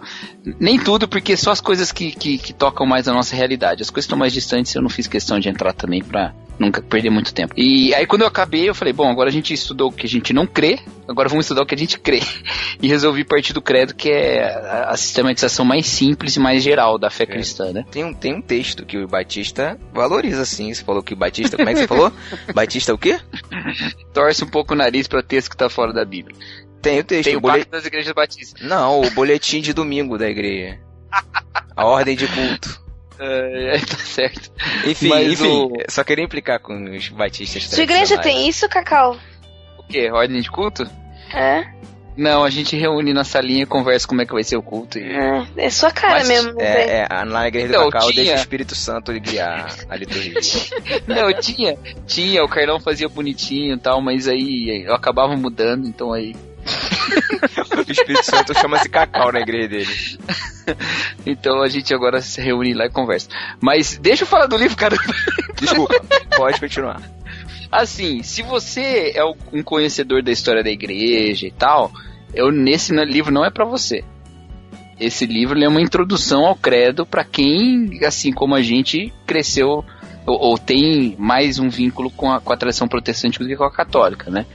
Nem 0.57 0.79
tudo, 0.79 1.05
porque 1.05 1.35
só 1.35 1.51
as 1.51 1.59
coisas 1.59 1.91
que, 1.91 2.13
que, 2.13 2.37
que 2.37 2.53
tocam 2.53 2.85
mais 2.87 3.09
a 3.09 3.13
nossa 3.13 3.35
realidade. 3.35 3.81
As 3.81 3.89
coisas 3.89 4.05
estão 4.05 4.17
mais 4.17 4.31
distantes 4.31 4.73
eu 4.73 4.81
não 4.81 4.89
fiz 4.89 5.05
questão 5.05 5.37
de 5.37 5.49
entrar 5.49 5.73
também 5.73 6.01
pra 6.01 6.33
nunca 6.59 6.81
perder 6.81 7.09
muito 7.09 7.33
tempo. 7.33 7.53
E 7.57 7.93
aí 7.93 8.05
quando 8.05 8.21
eu 8.21 8.27
acabei, 8.27 8.67
eu 8.69 8.75
falei, 8.75 8.93
bom, 8.93 9.09
agora 9.09 9.29
a 9.29 9.31
gente 9.31 9.53
estudou 9.53 9.89
o 9.89 9.91
que 9.91 10.05
a 10.05 10.09
gente 10.09 10.33
não 10.33 10.45
crê, 10.47 10.79
agora 11.07 11.29
vamos 11.29 11.45
estudar 11.45 11.61
o 11.61 11.65
que 11.65 11.75
a 11.75 11.77
gente 11.77 11.99
crê. 11.99 12.19
E 12.79 12.87
resolvi 12.87 13.23
partir 13.23 13.53
do 13.53 13.61
credo, 13.61 13.95
que 13.95 14.07
é 14.11 14.43
a, 14.43 14.89
a 14.91 14.97
sistematização 14.97 15.65
mais 15.65 15.87
simples 15.87 16.35
e 16.35 16.39
mais 16.39 16.61
geral 16.61 16.99
da 16.99 17.09
fé 17.09 17.25
cristã, 17.25 17.71
né? 17.73 17.83
Tem 17.89 18.03
um, 18.05 18.13
tem 18.13 18.35
um 18.35 18.41
texto 18.41 18.85
que 18.85 18.99
o 18.99 19.07
Batista 19.07 19.79
valoriza, 19.91 20.45
sim. 20.45 20.71
Você 20.71 20.83
falou 20.83 21.01
que 21.01 21.13
o 21.13 21.17
Batista. 21.17 21.57
Como 21.57 21.67
é 21.67 21.73
que 21.73 21.79
você 21.79 21.87
falou? 21.87 22.13
Batista 22.53 22.93
o 22.93 22.97
quê? 22.99 23.19
Torce 24.13 24.43
um 24.43 24.47
pouco 24.47 24.75
o 24.75 24.77
nariz 24.77 25.07
pra 25.07 25.23
texto 25.23 25.49
que 25.49 25.57
tá 25.57 25.69
fora 25.69 25.91
da 25.91 26.05
Bíblia. 26.05 26.35
Tem 26.81 26.99
o 26.99 27.03
texto. 27.03 27.25
Tem 27.25 27.33
o 27.35 27.39
o 27.39 27.41
bolet- 27.41 27.67
das 27.67 27.83
igrejas 27.85 28.13
batistas. 28.13 28.61
Não, 28.61 29.01
o 29.01 29.09
boletim 29.09 29.59
de 29.59 29.73
domingo 29.73 30.15
da 30.17 30.29
igreja. 30.29 30.79
A 31.75 31.83
ordem 31.85 32.15
de 32.15 32.27
culto. 32.27 32.79
É, 33.19 33.79
tá 33.85 33.97
certo. 33.97 34.51
Enfim, 34.85 35.09
Mas 35.09 35.33
enfim. 35.41 35.47
o- 35.47 35.73
Só 35.89 36.03
queria 36.03 36.23
implicar 36.25 36.59
com 36.59 36.73
os 36.95 37.09
batistas 37.09 37.63
Sua 37.63 37.83
igreja 37.83 38.17
tem 38.19 38.47
isso, 38.47 38.67
Cacau? 38.69 39.17
O 39.77 39.83
quê? 39.83 40.09
Ordem 40.11 40.41
de 40.41 40.49
culto? 40.51 40.83
É? 41.33 41.65
Não, 42.15 42.43
a 42.43 42.49
gente 42.49 42.75
reúne 42.75 43.13
na 43.13 43.23
salinha 43.23 43.61
e 43.61 43.65
conversa 43.67 44.07
como 44.07 44.23
é 44.23 44.25
que 44.25 44.33
vai 44.33 44.43
ser 44.43 44.57
o 44.57 44.61
culto. 44.63 44.97
E... 44.97 45.03
É, 45.03 45.45
é 45.57 45.69
sua 45.69 45.91
cara 45.91 46.15
Mas, 46.15 46.27
mesmo. 46.27 46.59
É, 46.59 47.05
é, 47.07 47.25
na 47.25 47.47
igreja 47.47 47.67
Então, 47.67 47.85
do 47.85 47.91
Cacau 47.91 48.09
tinha- 48.11 48.23
deixa 48.23 48.37
o 48.37 48.41
Espírito 48.41 48.73
Santo 48.73 49.11
guiar 49.19 49.67
a 49.87 49.95
liturgia. 49.95 50.33
Não, 51.05 51.31
tinha, 51.39 51.77
tinha, 52.07 52.43
o 52.43 52.49
Carlão 52.49 52.79
fazia 52.79 53.07
bonitinho 53.07 53.75
e 53.75 53.79
tal, 53.79 54.01
mas 54.01 54.27
aí 54.27 54.83
eu 54.87 54.95
acabava 54.95 55.35
mudando, 55.35 55.87
então 55.87 56.11
aí. 56.11 56.35
o 57.87 57.91
Espírito 57.91 58.25
Santo 58.25 58.53
chama-se 58.53 58.89
Cacau 58.89 59.31
na 59.31 59.39
igreja 59.39 59.67
dele. 59.67 60.17
Então 61.25 61.61
a 61.61 61.69
gente 61.69 61.93
agora 61.93 62.21
se 62.21 62.41
reúne 62.41 62.73
lá 62.73 62.87
e 62.87 62.89
conversa. 62.89 63.29
Mas 63.61 63.97
deixa 63.97 64.23
eu 64.23 64.27
falar 64.27 64.47
do 64.47 64.57
livro, 64.57 64.75
cara. 64.75 64.97
Desculpa, 65.55 65.95
pode 66.35 66.59
continuar. 66.59 67.01
Assim, 67.71 68.21
se 68.21 68.41
você 68.41 69.13
é 69.15 69.23
um 69.23 69.63
conhecedor 69.63 70.21
da 70.21 70.29
história 70.29 70.61
da 70.61 70.69
igreja 70.69 71.47
e 71.47 71.51
tal, 71.51 71.89
eu 72.33 72.51
nesse 72.51 72.93
livro 73.05 73.31
não 73.31 73.45
é 73.45 73.49
pra 73.49 73.63
você. 73.63 74.03
Esse 74.99 75.25
livro 75.25 75.57
é 75.57 75.67
uma 75.69 75.81
introdução 75.81 76.45
ao 76.45 76.55
credo 76.55 77.05
pra 77.05 77.23
quem, 77.23 77.99
assim 78.05 78.33
como 78.33 78.53
a 78.53 78.61
gente, 78.61 79.13
cresceu 79.25 79.85
ou, 80.27 80.39
ou 80.39 80.57
tem 80.57 81.15
mais 81.17 81.57
um 81.57 81.69
vínculo 81.69 82.11
com 82.11 82.31
a, 82.31 82.41
com 82.41 82.51
a 82.51 82.57
tradição 82.57 82.87
protestante 82.87 83.39
do 83.39 83.47
que 83.47 83.55
com 83.55 83.63
a 83.63 83.71
católica, 83.71 84.29
né? 84.29 84.45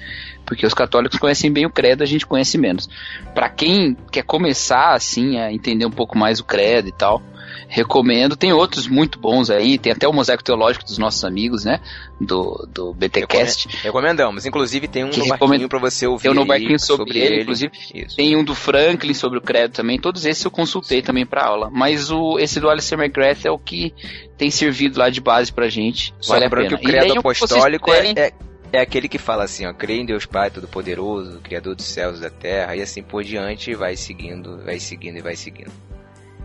Porque 0.45 0.67
os 0.67 0.75
católicos 0.75 1.19
conhecem 1.19 1.51
bem 1.53 1.65
o 1.67 1.71
credo, 1.71 2.03
a 2.03 2.07
gente 2.07 2.27
conhece 2.27 2.59
menos. 2.59 2.89
Pra 3.35 3.49
quem 3.49 3.97
quer 4.11 4.23
começar 4.25 4.93
assim 4.95 5.39
a 5.39 5.53
entender 5.53 5.87
um 5.87 5.91
pouco 5.91 6.17
mais 6.19 6.41
o 6.41 6.45
credo 6.45 6.89
e 6.89 6.93
tal, 6.93 7.23
recomendo. 7.69 8.37
Tem 8.37 8.53
outros 8.53 8.87
muito 8.87 9.19
bons 9.19 9.49
aí, 9.51 9.79
tem 9.79 9.93
até 9.93 10.07
o 10.07 10.13
Mosaico 10.13 10.43
Teológico 10.45 10.85
dos 10.85 10.99
nossos 10.99 11.25
amigos, 11.25 11.65
né? 11.65 11.81
Do, 12.21 12.69
do 12.73 12.93
BTcast. 12.95 13.69
Recomendamos. 13.83 14.45
Inclusive 14.47 14.87
tem 14.89 15.05
um 15.05 15.11
Que 15.11 15.19
no 15.19 15.25
recomendo- 15.25 15.49
barquinho 15.49 15.69
pra 15.69 15.79
você 15.79 16.07
ouvir. 16.07 16.23
Tem 16.23 16.31
um 16.31 16.35
no 16.35 16.45
barquinho 16.45 16.79
sobre, 16.79 17.19
ele, 17.19 17.43
inclusive. 17.43 17.73
Isso. 17.95 18.17
Tem 18.17 18.37
um 18.37 18.45
do 18.45 18.55
Franklin 18.55 19.15
sobre 19.15 19.39
o 19.39 19.43
credo 19.43 19.73
também. 19.73 19.99
Todos 19.99 20.25
esses 20.27 20.45
eu 20.45 20.51
consultei 20.51 21.03
também 21.03 21.25
pra 21.27 21.45
aula. 21.47 21.71
Mas 21.73 22.11
o, 22.11 22.39
esse 22.39 22.61
do 22.61 22.69
Alistair 22.69 23.01
McGrath 23.01 23.45
é 23.45 23.51
o 23.51 23.59
que 23.59 23.93
tem 24.37 24.51
servido 24.51 24.99
lá 24.99 25.09
de 25.09 25.21
base 25.21 25.53
pra 25.53 25.69
gente. 25.69 26.15
Só 26.21 26.35
vale 26.35 26.45
a 26.45 26.47
lembrando 26.47 26.69
pena. 26.69 26.79
que 26.81 26.85
o 26.87 26.89
credo 26.89 27.19
apostólico 27.19 27.93
é, 27.93 28.13
é, 28.17 28.33
é 28.73 28.81
aquele 28.81 29.09
que 29.09 29.19
fala 29.19 29.45
assim, 29.45 29.67
ó, 29.67 29.73
creio 29.75 30.01
em 30.03 30.07
Deus 30.07 30.25
Pai 30.27 30.51
Todo-Poderoso, 30.51 31.41
Criador 31.41 31.75
dos 31.75 31.85
céus 31.87 32.19
e 32.19 32.23
da 32.23 32.31
terra, 32.31 32.75
e 32.77 32.83
assim 32.83 33.03
por 33.03 33.23
diante, 33.23 33.75
vai 33.75 33.97
seguindo, 33.97 34.63
vai 34.65 34.79
seguindo 34.81 35.19
e 35.19 35.23
vai 35.23 35.37
seguindo. 35.37 35.71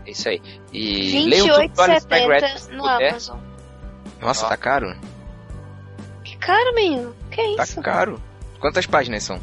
É 0.06 0.10
isso 0.10 0.28
aí. 0.28 0.40
E 0.72 1.26
leiam 1.28 1.48
tudo 1.48 1.74
do 1.74 1.82
Alistair 1.82 2.22
McGrath. 2.22 2.58
se 2.58 2.70
no 2.72 2.82
puder. 2.82 3.10
Amazon. 3.10 3.38
Nossa, 4.20 4.46
Ó. 4.46 4.48
tá 4.48 4.56
caro? 4.56 4.96
Que 6.24 6.36
caro, 6.36 6.74
menino. 6.74 7.14
Que 7.30 7.56
Tá 7.56 7.64
isso? 7.64 7.80
caro. 7.80 8.20
Quantas 8.60 8.86
páginas 8.86 9.22
são? 9.22 9.38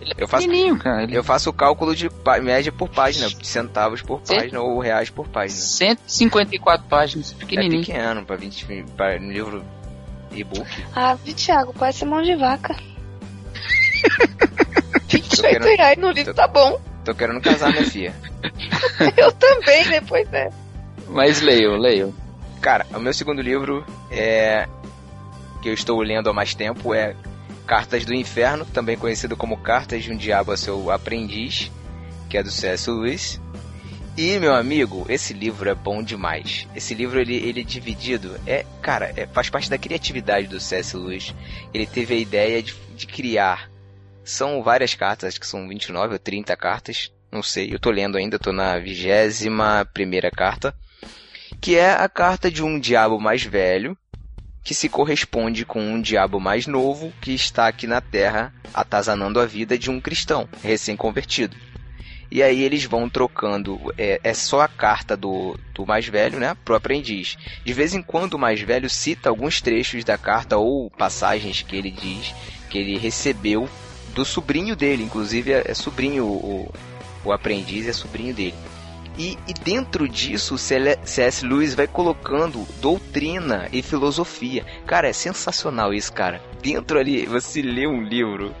Ele 0.00 0.12
é 0.16 0.22
Eu 0.22 0.26
faço- 0.26 0.46
pequenininho, 0.46 0.78
cara. 0.78 1.02
Ele 1.02 1.14
Eu 1.16 1.22
faço 1.22 1.50
o 1.50 1.52
cálculo 1.52 1.94
de 1.94 2.08
média 2.42 2.72
por 2.72 2.88
página, 2.88 3.28
de 3.28 3.46
centavos 3.46 4.00
por 4.00 4.20
página 4.22 4.60
ou 4.60 4.78
reais 4.80 5.10
por 5.10 5.28
página. 5.28 5.60
154 5.60 6.86
páginas, 6.88 7.32
É 7.32 7.34
pequenininho. 7.36 7.84
pequeno, 7.84 8.24
pra 8.24 8.36
20, 8.36 8.66
pra 8.96 9.16
um 9.20 9.30
livro 9.30 9.62
e-book. 10.32 10.66
Ah, 10.94 11.16
Thiago, 11.36 11.72
parece 11.78 12.04
mão 12.04 12.22
de 12.22 12.34
vaca. 12.36 12.74
28 15.08 15.42
querendo- 15.42 15.76
reais 15.76 15.98
no 15.98 16.10
livro, 16.10 16.34
tá 16.34 16.46
bom. 16.46 16.80
Tô 17.04 17.14
querendo 17.14 17.40
casar, 17.40 17.70
minha 17.72 17.84
filha. 17.84 18.14
Eu 19.16 19.32
também, 19.32 19.88
depois 19.88 20.30
é. 20.32 20.50
Mas 21.08 21.40
leiam, 21.40 21.76
leiam. 21.76 22.14
Cara, 22.60 22.86
o 22.94 23.00
meu 23.00 23.12
segundo 23.12 23.40
livro 23.40 23.84
é 24.10 24.68
que 25.62 25.68
eu 25.68 25.74
estou 25.74 26.00
lendo 26.00 26.28
há 26.28 26.32
mais 26.32 26.54
tempo 26.54 26.94
é 26.94 27.14
Cartas 27.66 28.04
do 28.04 28.14
Inferno, 28.14 28.64
também 28.66 28.96
conhecido 28.96 29.36
como 29.36 29.56
Cartas 29.56 30.04
de 30.04 30.12
um 30.12 30.16
Diabo 30.16 30.52
a 30.52 30.56
seu 30.56 30.90
Aprendiz, 30.90 31.70
que 32.28 32.36
é 32.36 32.42
do 32.42 32.50
C.S. 32.50 32.90
Lewis. 32.90 33.40
E 34.22 34.38
meu 34.38 34.54
amigo, 34.54 35.06
esse 35.08 35.32
livro 35.32 35.70
é 35.70 35.74
bom 35.74 36.02
demais. 36.02 36.68
Esse 36.76 36.92
livro 36.92 37.18
ele, 37.18 37.36
ele 37.36 37.62
é 37.62 37.64
dividido, 37.64 38.38
é, 38.46 38.66
cara, 38.82 39.14
é, 39.16 39.26
faz 39.26 39.48
parte 39.48 39.70
da 39.70 39.78
criatividade 39.78 40.46
do 40.46 40.60
C.S. 40.60 40.94
Lewis. 40.94 41.34
Ele 41.72 41.86
teve 41.86 42.12
a 42.12 42.18
ideia 42.18 42.62
de, 42.62 42.74
de 42.94 43.06
criar. 43.06 43.70
São 44.22 44.62
várias 44.62 44.94
cartas, 44.94 45.28
acho 45.28 45.40
que 45.40 45.46
são 45.46 45.66
29 45.66 46.12
ou 46.12 46.18
30 46.18 46.54
cartas, 46.54 47.10
não 47.32 47.42
sei. 47.42 47.72
Eu 47.72 47.78
tô 47.78 47.90
lendo 47.90 48.18
ainda, 48.18 48.38
tô 48.38 48.52
na 48.52 48.78
vigésima 48.78 49.88
primeira 49.90 50.30
carta 50.30 50.74
que 51.58 51.76
é 51.76 51.90
a 51.90 52.06
carta 52.06 52.50
de 52.50 52.62
um 52.62 52.78
diabo 52.78 53.18
mais 53.18 53.42
velho 53.42 53.96
que 54.62 54.74
se 54.74 54.90
corresponde 54.90 55.64
com 55.64 55.80
um 55.80 55.98
diabo 55.98 56.38
mais 56.38 56.66
novo 56.66 57.10
que 57.22 57.32
está 57.32 57.68
aqui 57.68 57.86
na 57.86 58.02
Terra 58.02 58.52
atazanando 58.74 59.40
a 59.40 59.46
vida 59.46 59.78
de 59.78 59.90
um 59.90 59.98
cristão 59.98 60.46
recém-convertido. 60.62 61.56
E 62.30 62.42
aí 62.42 62.62
eles 62.62 62.84
vão 62.84 63.08
trocando, 63.08 63.78
é, 63.98 64.20
é 64.22 64.32
só 64.32 64.60
a 64.60 64.68
carta 64.68 65.16
do, 65.16 65.58
do 65.74 65.84
mais 65.84 66.06
velho, 66.06 66.38
né, 66.38 66.56
pro 66.64 66.76
aprendiz. 66.76 67.36
De 67.64 67.72
vez 67.72 67.92
em 67.94 68.02
quando 68.02 68.34
o 68.34 68.38
mais 68.38 68.60
velho 68.60 68.88
cita 68.88 69.28
alguns 69.28 69.60
trechos 69.60 70.04
da 70.04 70.16
carta 70.16 70.56
ou 70.56 70.90
passagens 70.90 71.62
que 71.62 71.76
ele 71.76 71.90
diz 71.90 72.34
que 72.70 72.78
ele 72.78 72.96
recebeu 72.96 73.68
do 74.14 74.24
sobrinho 74.24 74.76
dele, 74.76 75.02
inclusive 75.02 75.52
é, 75.52 75.64
é 75.66 75.74
sobrinho 75.74 76.24
o, 76.24 76.72
o 77.24 77.32
aprendiz 77.32 77.88
é 77.88 77.92
sobrinho 77.92 78.32
dele. 78.32 78.54
E, 79.18 79.36
e 79.46 79.52
dentro 79.52 80.08
disso, 80.08 80.56
C.S. 80.56 81.44
Lewis 81.44 81.74
vai 81.74 81.86
colocando 81.86 82.66
doutrina 82.80 83.68
e 83.72 83.82
filosofia. 83.82 84.64
Cara, 84.86 85.08
é 85.08 85.12
sensacional 85.12 85.92
isso, 85.92 86.12
cara. 86.12 86.40
Dentro 86.62 86.98
ali, 86.98 87.26
você 87.26 87.60
lê 87.60 87.86
um 87.86 88.02
livro 88.02 88.54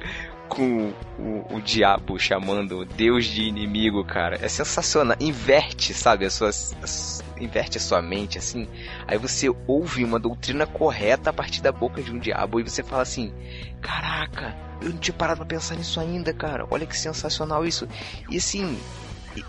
com 0.50 0.92
o, 1.18 1.46
o 1.56 1.60
diabo 1.62 2.18
chamando 2.18 2.84
Deus 2.84 3.24
de 3.24 3.44
inimigo, 3.44 4.04
cara. 4.04 4.38
É 4.42 4.48
sensacional. 4.48 5.16
Inverte, 5.20 5.94
sabe? 5.94 6.26
A 6.26 6.30
sua, 6.30 6.50
a 6.50 7.42
inverte 7.42 7.78
a 7.78 7.80
sua 7.80 8.02
mente, 8.02 8.36
assim. 8.36 8.68
Aí 9.06 9.16
você 9.16 9.48
ouve 9.66 10.04
uma 10.04 10.18
doutrina 10.18 10.66
correta 10.66 11.30
a 11.30 11.32
partir 11.32 11.62
da 11.62 11.72
boca 11.72 12.02
de 12.02 12.12
um 12.12 12.18
diabo. 12.18 12.60
E 12.60 12.64
você 12.64 12.82
fala 12.82 13.02
assim: 13.02 13.32
Caraca, 13.80 14.54
eu 14.82 14.90
não 14.90 14.98
tinha 14.98 15.14
parado 15.14 15.38
pra 15.38 15.46
pensar 15.46 15.76
nisso 15.76 15.98
ainda, 16.00 16.34
cara. 16.34 16.66
Olha 16.70 16.86
que 16.86 16.98
sensacional 16.98 17.64
isso. 17.64 17.88
E 18.28 18.36
assim, 18.36 18.78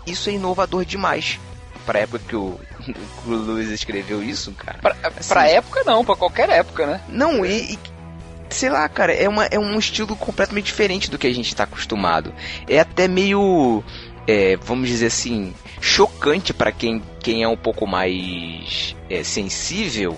isso 0.06 0.30
é 0.30 0.34
inovador 0.34 0.84
demais. 0.84 1.38
Pra 1.84 1.98
época 1.98 2.20
que 2.28 2.36
o, 2.36 2.60
que 2.80 2.94
o 3.28 3.34
Lewis 3.34 3.68
escreveu 3.68 4.22
isso, 4.22 4.52
cara. 4.52 4.78
Pra, 4.78 4.96
Assim, 5.02 5.28
pra 5.34 5.48
época 5.48 5.82
não, 5.84 6.04
pra 6.04 6.14
qualquer 6.14 6.48
época, 6.48 6.86
né? 6.86 7.00
não, 7.08 7.44
e, 7.44 7.72
e- 7.74 7.78
sei 8.52 8.70
lá, 8.70 8.88
cara, 8.88 9.12
é, 9.12 9.28
uma, 9.28 9.44
é 9.46 9.58
um 9.58 9.78
estilo 9.78 10.16
completamente 10.16 10.66
diferente 10.66 11.10
do 11.10 11.18
que 11.18 11.26
a 11.26 11.34
gente 11.34 11.54
tá 11.54 11.64
acostumado. 11.64 12.32
É 12.68 12.78
até 12.78 13.08
meio, 13.08 13.82
é, 14.26 14.56
vamos 14.56 14.88
dizer 14.88 15.06
assim, 15.06 15.54
chocante 15.80 16.52
pra 16.52 16.70
quem, 16.70 17.02
quem 17.20 17.42
é 17.42 17.48
um 17.48 17.56
pouco 17.56 17.86
mais 17.86 18.94
é, 19.10 19.22
sensível 19.22 20.16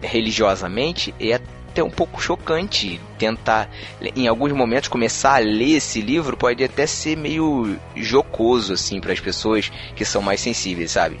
religiosamente. 0.00 1.14
É 1.18 1.34
até 1.34 1.82
um 1.82 1.90
pouco 1.90 2.20
chocante 2.20 3.00
tentar, 3.18 3.70
em 4.16 4.26
alguns 4.26 4.52
momentos, 4.52 4.88
começar 4.88 5.36
a 5.36 5.38
ler 5.38 5.76
esse 5.76 6.00
livro 6.00 6.36
pode 6.36 6.62
até 6.64 6.86
ser 6.86 7.16
meio 7.16 7.76
jocoso, 7.96 8.72
assim, 8.72 9.00
para 9.00 9.12
as 9.12 9.20
pessoas 9.20 9.70
que 9.94 10.04
são 10.04 10.22
mais 10.22 10.40
sensíveis, 10.40 10.90
sabe? 10.90 11.20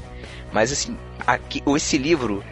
Mas 0.52 0.72
assim, 0.72 0.96
aqui, 1.26 1.62
esse 1.76 1.98
livro 1.98 2.42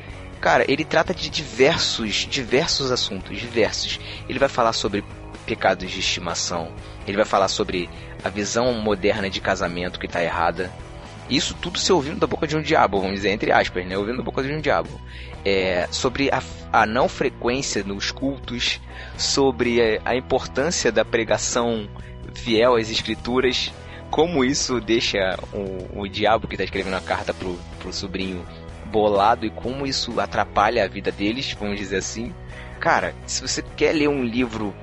Cara, 0.41 0.65
ele 0.69 0.85
trata 0.85 1.15
de 1.15 1.29
diversos, 1.31 2.27
diversos 2.29 2.91
assuntos, 2.93 3.39
diversos. 3.39 3.99
Ele 4.29 4.39
vai 4.39 4.49
falar 4.49 4.73
sobre 4.73 5.05
pecados 5.47 5.91
de 5.91 6.01
estimação. 6.01 6.73
Ele 7.07 7.17
vai 7.17 7.27
falar 7.27 7.49
sobre 7.49 7.89
a 8.23 8.29
visão 8.29 8.73
moderna 8.75 9.31
de 9.31 9.41
casamento 9.41 9.99
que 9.99 10.07
está 10.07 10.23
errada. 10.23 10.71
Isso 11.31 11.55
tudo 11.55 11.79
se 11.79 11.93
ouvindo 11.93 12.21
da 12.21 12.27
boca 12.27 12.47
de 12.47 12.57
um 12.57 12.63
diabo, 12.63 13.01
vamos 13.01 13.17
dizer, 13.17 13.31
entre 13.31 13.51
aspas, 13.51 13.87
né? 13.87 13.97
Ouvindo 13.97 14.19
da 14.19 14.23
boca 14.23 14.43
de 14.43 14.53
um 14.53 14.61
diabo. 14.61 15.01
É, 15.45 15.89
sobre 15.91 16.31
a, 16.31 16.43
a 16.73 16.87
não 16.87 17.09
frequência 17.09 17.83
nos 17.83 18.11
cultos, 18.11 18.81
sobre 19.17 19.81
a, 19.81 20.01
a 20.05 20.17
importância 20.17 20.93
da 20.93 21.05
pregação 21.05 21.89
fiel 22.35 22.77
às 22.77 22.91
escrituras, 22.91 23.73
como 24.11 24.45
isso 24.45 24.81
deixa 24.81 25.19
o, 25.53 26.03
o 26.03 26.09
diabo 26.09 26.47
que 26.47 26.55
está 26.55 26.65
escrevendo 26.65 26.95
a 26.95 27.01
carta 27.01 27.35
pro, 27.35 27.59
pro 27.81 27.93
sobrinho 27.93 28.45
bolado 28.87 29.45
e 29.45 29.51
como 29.51 29.87
isso 29.87 30.19
atrapalha 30.21 30.85
a 30.85 30.89
vida 30.89 31.11
deles, 31.13 31.57
vamos 31.59 31.79
dizer 31.79 31.97
assim. 31.97 32.33
Cara, 32.81 33.15
se 33.27 33.43
você 33.43 33.63
quer 33.63 33.93
ler 33.93 34.09
um 34.09 34.23
livro 34.23 34.75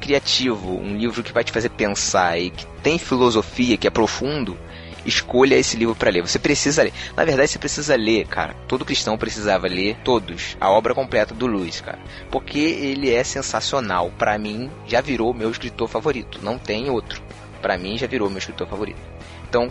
criativo, 0.00 0.78
um 0.78 0.96
livro 0.96 1.22
que 1.22 1.32
vai 1.32 1.44
te 1.44 1.52
fazer 1.52 1.68
pensar 1.68 2.38
e 2.38 2.50
que 2.50 2.66
tem 2.82 2.98
filosofia, 2.98 3.76
que 3.76 3.86
é 3.86 3.90
profundo, 3.90 4.56
escolha 5.04 5.56
esse 5.56 5.76
livro 5.76 5.94
para 5.94 6.10
ler. 6.10 6.22
Você 6.22 6.38
precisa 6.38 6.82
ler. 6.82 6.92
Na 7.16 7.24
verdade, 7.24 7.50
você 7.50 7.58
precisa 7.58 7.96
ler, 7.96 8.26
cara. 8.26 8.54
Todo 8.66 8.84
cristão 8.84 9.18
precisava 9.18 9.66
ler 9.66 9.96
todos, 10.04 10.56
a 10.60 10.70
obra 10.70 10.94
completa 10.94 11.34
do 11.34 11.46
Lewis, 11.46 11.80
cara, 11.80 11.98
porque 12.30 12.58
ele 12.58 13.12
é 13.12 13.22
sensacional. 13.22 14.10
Para 14.18 14.38
mim, 14.38 14.70
já 14.86 15.00
virou 15.00 15.34
meu 15.34 15.50
escritor 15.50 15.88
favorito. 15.88 16.40
Não 16.42 16.58
tem 16.58 16.90
outro. 16.90 17.22
Para 17.60 17.76
mim, 17.76 17.98
já 17.98 18.06
virou 18.06 18.28
meu 18.28 18.38
escritor 18.38 18.66
favorito. 18.66 19.00
Então, 19.48 19.70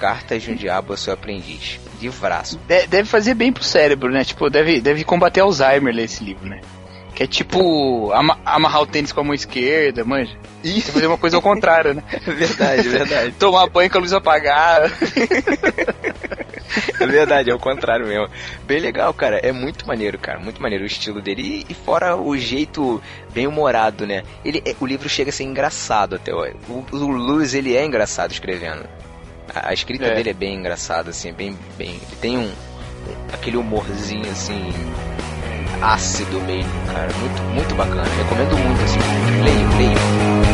Cartas 0.00 0.42
de 0.42 0.50
um 0.50 0.54
Diabo 0.54 0.94
a 0.94 0.96
seu 0.96 1.12
aprendiz. 1.12 1.78
Livraço. 2.00 2.58
De- 2.66 2.86
deve 2.86 3.06
fazer 3.06 3.34
bem 3.34 3.52
pro 3.52 3.62
cérebro, 3.62 4.10
né? 4.10 4.24
Tipo, 4.24 4.48
deve, 4.48 4.80
deve 4.80 5.04
combater 5.04 5.40
Alzheimer 5.40 5.94
ler 5.94 6.04
esse 6.04 6.24
livro, 6.24 6.48
né? 6.48 6.60
Que 7.14 7.24
é 7.24 7.26
tipo 7.26 8.10
ama- 8.12 8.38
amarrar 8.46 8.80
o 8.80 8.86
tênis 8.86 9.12
com 9.12 9.20
a 9.20 9.24
mão 9.24 9.34
esquerda, 9.34 10.02
manja. 10.04 10.34
E 10.64 10.80
fazer 10.80 11.06
uma 11.06 11.18
coisa 11.18 11.36
ao 11.36 11.42
contrário, 11.42 11.92
né? 11.94 12.02
É 12.10 12.18
verdade, 12.32 12.80
é 12.88 12.90
verdade. 12.90 13.34
Tomar 13.38 13.66
banho 13.68 13.90
com 13.90 13.98
a 13.98 14.00
luz 14.00 14.12
apagada. 14.12 14.90
É 17.00 17.06
verdade, 17.06 17.50
é 17.50 17.54
o 17.54 17.58
contrário 17.58 18.06
mesmo. 18.06 18.28
Bem 18.64 18.78
legal, 18.78 19.12
cara. 19.12 19.38
É 19.38 19.50
muito 19.50 19.86
maneiro, 19.88 20.16
cara. 20.18 20.38
Muito 20.38 20.62
maneiro 20.62 20.84
o 20.84 20.86
estilo 20.86 21.20
dele. 21.20 21.64
E, 21.68 21.72
e 21.72 21.74
fora 21.74 22.14
o 22.16 22.36
jeito 22.38 23.02
bem 23.32 23.46
humorado, 23.46 24.06
né? 24.06 24.22
Ele, 24.44 24.62
é- 24.64 24.76
o 24.78 24.86
livro 24.86 25.08
chega 25.08 25.30
a 25.30 25.32
ser 25.32 25.44
engraçado 25.44 26.14
até. 26.16 26.32
ó. 26.32 26.46
O, 26.68 26.84
o 26.92 27.08
Lewis, 27.10 27.54
ele 27.54 27.74
é 27.76 27.84
engraçado 27.84 28.30
escrevendo. 28.30 28.84
A, 29.54 29.70
a 29.70 29.72
escrita 29.74 30.04
É. 30.06 30.14
dele 30.14 30.30
é 30.30 30.34
bem 30.34 30.54
engraçada, 30.56 31.10
assim. 31.10 31.32
Bem, 31.32 31.56
bem, 31.76 31.90
ele 31.90 32.16
tem 32.20 32.38
um, 32.38 32.42
um- 32.42 32.54
aquele 33.32 33.56
humorzinho, 33.56 34.30
assim, 34.30 34.72
ácido 35.82 36.40
mesmo, 36.42 36.70
cara. 36.86 37.08
Muito, 37.20 37.42
muito 37.54 37.74
bacana. 37.74 38.04
Recomendo 38.04 38.56
muito, 38.58 38.82
assim. 38.82 38.98
Leio, 39.42 39.76
leio. 39.78 40.49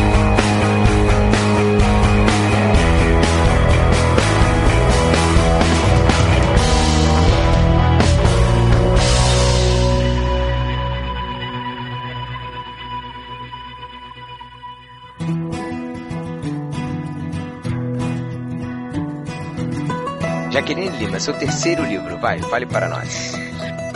Jaqueline 20.57 20.97
Lima, 20.97 21.19
seu 21.19 21.35
terceiro 21.35 21.85
livro, 21.85 22.17
vai, 22.17 22.39
fale 22.39 22.65
para 22.65 22.89
nós. 22.89 23.33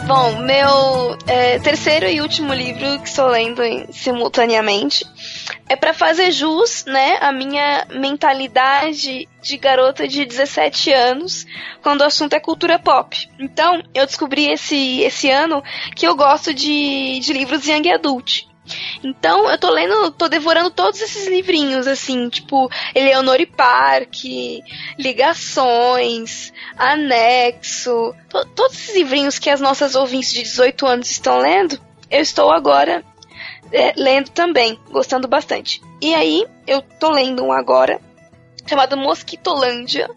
Bom, 0.06 0.44
meu 0.44 1.18
é, 1.26 1.58
terceiro 1.58 2.06
e 2.08 2.22
último 2.22 2.54
livro 2.54 3.00
que 3.00 3.10
estou 3.10 3.26
lendo 3.30 3.64
em, 3.64 3.92
simultaneamente 3.92 5.04
é 5.68 5.76
para 5.76 5.92
fazer 5.92 6.32
jus, 6.32 6.86
né, 6.86 7.18
a 7.20 7.32
minha 7.32 7.88
mentalidade 7.90 9.28
de 9.42 9.58
garota 9.58 10.08
de 10.08 10.24
17 10.24 10.94
anos, 10.94 11.48
quando 11.82 12.02
o 12.02 12.06
assunto 12.06 12.34
é 12.34 12.40
cultura 12.40 12.78
pop. 12.78 13.28
Então, 13.40 13.82
eu 13.96 14.06
descobri 14.06 14.48
esse, 14.52 15.02
esse 15.02 15.32
ano 15.32 15.64
que 15.96 16.08
eu 16.08 16.16
gosto 16.16 16.54
de, 16.54 17.20
de 17.22 17.34
livros 17.34 17.66
young 17.66 17.90
adult. 17.92 18.51
Então, 19.04 19.50
eu 19.50 19.58
tô 19.58 19.70
lendo, 19.70 20.12
tô 20.12 20.28
devorando 20.28 20.70
todos 20.70 21.02
esses 21.02 21.28
livrinhos, 21.28 21.88
assim, 21.88 22.30
tipo, 22.30 22.70
Eleonore 22.94 23.46
Park, 23.46 24.16
Ligações, 24.98 26.54
Anexo, 26.78 28.14
to, 28.30 28.46
todos 28.56 28.78
esses 28.78 28.96
livrinhos 28.96 29.40
que 29.40 29.50
as 29.50 29.60
nossas 29.60 29.96
ouvintes 29.96 30.32
de 30.32 30.44
18 30.44 30.86
anos 30.86 31.10
estão 31.10 31.40
lendo, 31.40 31.80
eu 32.10 32.22
estou 32.22 32.52
agora 32.52 33.04
é, 33.72 33.94
lendo 33.96 34.30
também, 34.30 34.80
gostando 34.92 35.28
bastante. 35.28 35.82
E 36.00 36.14
aí, 36.14 36.46
eu 36.68 36.82
tô 36.82 37.10
lendo 37.10 37.44
um 37.44 37.52
agora, 37.52 38.00
chamado 38.66 38.98
Mosquitolândia, 38.98 40.10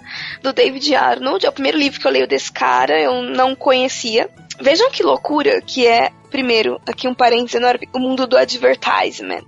do 0.42 0.52
David 0.52 0.94
Arnold. 0.94 1.44
É 1.44 1.48
o 1.48 1.52
primeiro 1.52 1.78
livro 1.78 2.00
que 2.00 2.06
eu 2.06 2.10
leio 2.10 2.26
desse 2.26 2.52
cara, 2.52 3.00
eu 3.00 3.22
não 3.22 3.54
conhecia. 3.54 4.28
Vejam 4.60 4.90
que 4.90 5.02
loucura 5.02 5.60
que 5.60 5.86
é, 5.86 6.10
primeiro, 6.30 6.80
aqui 6.86 7.08
um 7.08 7.14
parênteses 7.14 7.54
enorme, 7.54 7.88
o 7.92 7.98
mundo 7.98 8.26
do 8.26 8.36
advertisement. 8.36 9.46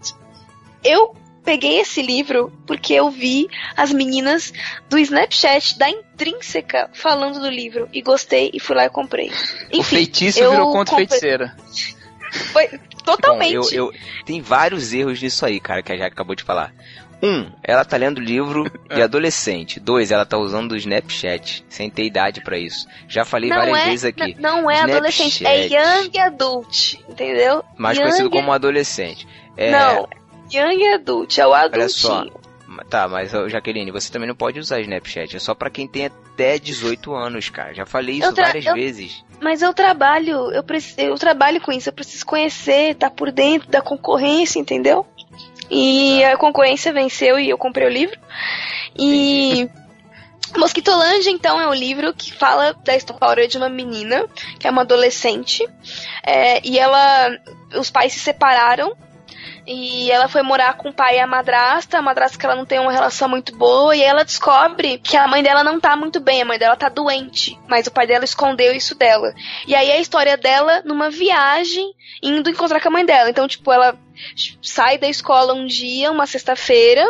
Eu 0.82 1.14
peguei 1.44 1.78
esse 1.78 2.02
livro 2.02 2.52
porque 2.66 2.92
eu 2.92 3.08
vi 3.08 3.48
as 3.76 3.92
meninas 3.92 4.52
do 4.88 4.98
Snapchat 4.98 5.78
da 5.78 5.88
Intrínseca 5.88 6.90
falando 6.92 7.40
do 7.40 7.48
livro 7.48 7.88
e 7.92 8.02
gostei 8.02 8.50
e 8.52 8.58
fui 8.58 8.74
lá 8.74 8.86
e 8.86 8.90
comprei. 8.90 9.30
Enfim, 9.68 9.78
o 9.78 9.82
feitiço 9.84 10.40
virou 10.40 10.72
contra 10.72 10.96
comprei... 10.96 11.06
feiticeira. 11.06 11.56
Foi 12.52 12.68
totalmente. 13.04 13.54
Bom, 13.54 13.68
eu, 13.72 13.92
eu, 13.92 13.92
tem 14.24 14.40
vários 14.40 14.92
erros 14.92 15.22
nisso 15.22 15.46
aí, 15.46 15.60
cara, 15.60 15.82
que 15.82 15.92
a 15.92 15.96
Jack 15.96 16.12
acabou 16.12 16.34
de 16.34 16.42
falar. 16.42 16.74
Um, 17.22 17.50
ela 17.62 17.84
tá 17.84 17.96
lendo 17.96 18.20
livro 18.20 18.70
de 18.94 19.02
adolescente. 19.02 19.80
Dois, 19.80 20.10
ela 20.10 20.26
tá 20.26 20.36
usando 20.36 20.72
o 20.72 20.76
Snapchat, 20.76 21.64
sem 21.68 21.88
ter 21.90 22.04
idade 22.04 22.42
para 22.42 22.58
isso. 22.58 22.86
Já 23.08 23.24
falei 23.24 23.50
não 23.50 23.56
várias 23.56 23.78
é, 23.78 23.84
vezes 23.84 24.04
aqui. 24.04 24.36
Não 24.38 24.70
é 24.70 24.74
Snapchat, 24.74 24.92
adolescente, 24.92 25.46
é 25.46 25.66
young 25.66 26.18
adult, 26.18 26.94
entendeu? 27.08 27.64
Mais 27.76 27.96
young... 27.96 28.04
conhecido 28.04 28.30
como 28.30 28.52
adolescente. 28.52 29.26
É... 29.56 29.70
Não, 29.70 30.08
young 30.52 30.94
adult, 30.94 31.38
é 31.38 31.46
o 31.46 31.54
adultinho. 31.54 31.82
Olha 31.82 31.88
só. 31.88 32.46
Tá, 32.90 33.08
mas 33.08 33.30
Jaqueline, 33.48 33.90
você 33.90 34.12
também 34.12 34.28
não 34.28 34.34
pode 34.34 34.58
usar 34.58 34.80
Snapchat. 34.80 35.36
É 35.36 35.38
só 35.38 35.54
para 35.54 35.70
quem 35.70 35.88
tem 35.88 36.06
até 36.06 36.58
18 36.58 37.14
anos, 37.14 37.48
cara. 37.48 37.72
Já 37.72 37.86
falei 37.86 38.16
isso 38.16 38.34
várias 38.34 38.66
eu... 38.66 38.74
vezes. 38.74 39.24
Mas 39.40 39.62
eu 39.62 39.72
trabalho, 39.74 40.50
eu, 40.52 40.62
preciso, 40.62 41.00
eu 41.00 41.14
trabalho 41.16 41.60
com 41.60 41.72
isso. 41.72 41.88
Eu 41.88 41.92
preciso 41.92 42.24
conhecer, 42.24 42.94
tá 42.94 43.10
por 43.10 43.30
dentro 43.30 43.68
da 43.68 43.80
concorrência, 43.80 44.58
entendeu? 44.58 45.06
E 45.70 46.24
a 46.24 46.36
concorrência 46.36 46.92
venceu 46.92 47.38
e 47.38 47.48
eu 47.48 47.58
comprei 47.58 47.86
o 47.86 47.90
livro. 47.90 48.18
E. 48.98 49.68
Mosquitolândia, 50.56 51.28
então, 51.30 51.60
é 51.60 51.68
um 51.68 51.74
livro 51.74 52.14
que 52.14 52.32
fala 52.32 52.72
da 52.84 52.94
história 52.94 53.48
de 53.48 53.58
uma 53.58 53.68
menina, 53.68 54.26
que 54.58 54.66
é 54.66 54.70
uma 54.70 54.82
adolescente, 54.82 55.66
é, 56.24 56.66
e 56.66 56.78
ela. 56.78 57.28
Os 57.74 57.90
pais 57.90 58.12
se 58.12 58.20
separaram 58.20 58.96
e 59.66 60.10
ela 60.10 60.28
foi 60.28 60.42
morar 60.42 60.74
com 60.74 60.90
o 60.90 60.92
pai 60.92 61.16
e 61.16 61.20
a 61.20 61.26
madrasta, 61.26 61.98
a 61.98 62.02
madrasta 62.02 62.38
que 62.38 62.46
ela 62.46 62.54
não 62.54 62.64
tem 62.64 62.78
uma 62.78 62.92
relação 62.92 63.28
muito 63.28 63.56
boa, 63.56 63.96
e 63.96 64.02
ela 64.02 64.24
descobre 64.24 64.98
que 64.98 65.16
a 65.16 65.26
mãe 65.26 65.42
dela 65.42 65.64
não 65.64 65.80
tá 65.80 65.96
muito 65.96 66.20
bem, 66.20 66.42
a 66.42 66.44
mãe 66.44 66.58
dela 66.58 66.76
tá 66.76 66.88
doente, 66.88 67.58
mas 67.66 67.86
o 67.86 67.90
pai 67.90 68.06
dela 68.06 68.24
escondeu 68.24 68.72
isso 68.72 68.94
dela. 68.94 69.34
E 69.66 69.74
aí 69.74 69.90
a 69.90 70.00
história 70.00 70.36
dela 70.36 70.82
numa 70.84 71.10
viagem, 71.10 71.92
indo 72.22 72.48
encontrar 72.48 72.80
com 72.80 72.88
a 72.88 72.92
mãe 72.92 73.04
dela. 73.04 73.28
Então, 73.28 73.48
tipo, 73.48 73.72
ela 73.72 73.98
sai 74.62 74.98
da 74.98 75.08
escola 75.08 75.52
um 75.52 75.66
dia, 75.66 76.12
uma 76.12 76.26
sexta-feira, 76.26 77.04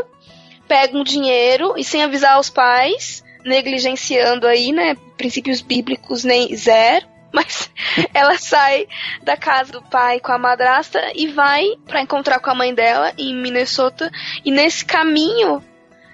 pega 0.67 0.97
um 0.97 1.05
dinheiro 1.05 1.75
e 1.77 1.85
sem 1.85 2.03
avisar 2.03 2.41
os 2.41 2.49
pais, 2.49 3.23
negligenciando 3.45 4.47
aí, 4.47 4.73
né, 4.73 4.97
princípios 5.17 5.61
bíblicos 5.61 6.25
nem 6.25 6.57
zero 6.57 7.16
mas 7.37 7.71
ela 8.15 8.39
sai 8.39 8.89
da 9.23 9.37
casa 9.37 9.71
do 9.71 9.83
pai 9.83 10.19
com 10.21 10.33
a 10.33 10.39
madrasta 10.39 11.13
e 11.15 11.27
vai 11.27 11.77
para 11.87 12.01
encontrar 12.01 12.41
com 12.41 12.51
a 12.51 12.55
mãe 12.55 12.75
dela 12.75 13.13
em 13.19 13.35
Minnesota. 13.35 14.11
E 14.43 14.51
nesse 14.51 14.83
caminho 14.83 15.63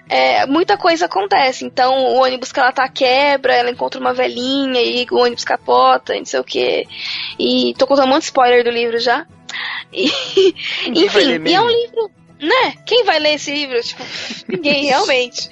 é, 0.09 0.45
muita 0.45 0.77
coisa 0.77 1.05
acontece. 1.05 1.63
Então, 1.63 1.97
o 1.97 2.15
ônibus 2.15 2.51
que 2.51 2.59
ela 2.59 2.73
tá 2.73 2.89
quebra, 2.89 3.53
ela 3.55 3.71
encontra 3.71 4.01
uma 4.01 4.13
velhinha 4.13 4.81
e 4.81 5.07
o 5.09 5.17
ônibus 5.17 5.45
capota, 5.45 6.13
não 6.13 6.25
sei 6.25 6.41
o 6.41 6.43
que. 6.43 6.85
E 7.39 7.73
tô 7.77 7.87
contando 7.87 8.07
um 8.07 8.09
monte 8.09 8.23
de 8.23 8.25
spoiler 8.25 8.65
do 8.65 8.69
livro 8.69 8.99
já. 8.99 9.25
E, 9.93 10.07
enfim, 10.93 11.41
e 11.45 11.53
é 11.53 11.61
um 11.61 11.69
livro. 11.69 12.11
Né? 12.41 12.73
Quem 12.85 13.05
vai 13.05 13.19
ler 13.19 13.35
esse 13.35 13.49
livro? 13.49 13.81
Tipo, 13.81 14.03
ninguém, 14.49 14.87
realmente. 14.91 15.49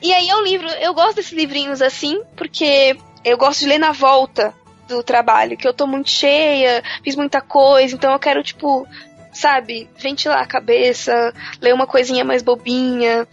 E 0.00 0.14
aí 0.14 0.30
é 0.30 0.36
um 0.36 0.42
livro. 0.42 0.66
Eu 0.80 0.94
gosto 0.94 1.16
desses 1.16 1.32
livrinhos 1.32 1.82
assim, 1.82 2.22
porque 2.34 2.96
eu 3.22 3.36
gosto 3.36 3.60
de 3.60 3.66
ler 3.66 3.78
na 3.78 3.92
volta 3.92 4.54
do 4.92 5.02
trabalho, 5.02 5.56
que 5.56 5.66
eu 5.66 5.74
tô 5.74 5.86
muito 5.86 6.10
cheia, 6.10 6.82
fiz 7.02 7.16
muita 7.16 7.40
coisa, 7.40 7.94
então 7.94 8.12
eu 8.12 8.18
quero, 8.18 8.42
tipo, 8.42 8.86
sabe, 9.32 9.88
ventilar 9.96 10.42
a 10.42 10.46
cabeça, 10.46 11.32
ler 11.60 11.74
uma 11.74 11.86
coisinha 11.86 12.24
mais 12.24 12.42
bobinha, 12.42 13.26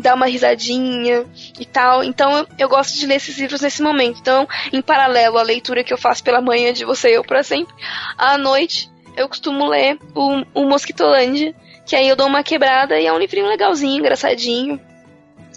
dar 0.00 0.14
uma 0.14 0.26
risadinha 0.26 1.24
e 1.58 1.64
tal. 1.64 2.04
Então 2.04 2.38
eu, 2.38 2.46
eu, 2.58 2.68
gosto 2.68 2.98
de 2.98 3.06
ler 3.06 3.16
esses 3.16 3.36
livros 3.38 3.60
nesse 3.60 3.82
momento. 3.82 4.20
Então, 4.20 4.46
em 4.72 4.80
paralelo 4.80 5.38
à 5.38 5.42
leitura 5.42 5.82
que 5.82 5.92
eu 5.92 5.98
faço 5.98 6.22
pela 6.22 6.40
manhã 6.40 6.72
de 6.72 6.84
Você 6.84 7.10
e 7.10 7.14
Eu 7.14 7.24
para 7.24 7.42
Sempre, 7.42 7.74
à 8.16 8.38
noite 8.38 8.88
eu 9.16 9.28
costumo 9.28 9.66
ler 9.66 9.98
o, 10.14 10.44
o 10.54 10.64
Mosquitolândia, 10.68 11.54
que 11.84 11.96
aí 11.96 12.08
eu 12.08 12.16
dou 12.16 12.26
uma 12.26 12.44
quebrada 12.44 12.98
e 13.00 13.06
é 13.06 13.12
um 13.12 13.18
livrinho 13.18 13.48
legalzinho, 13.48 13.98
engraçadinho. 13.98 14.80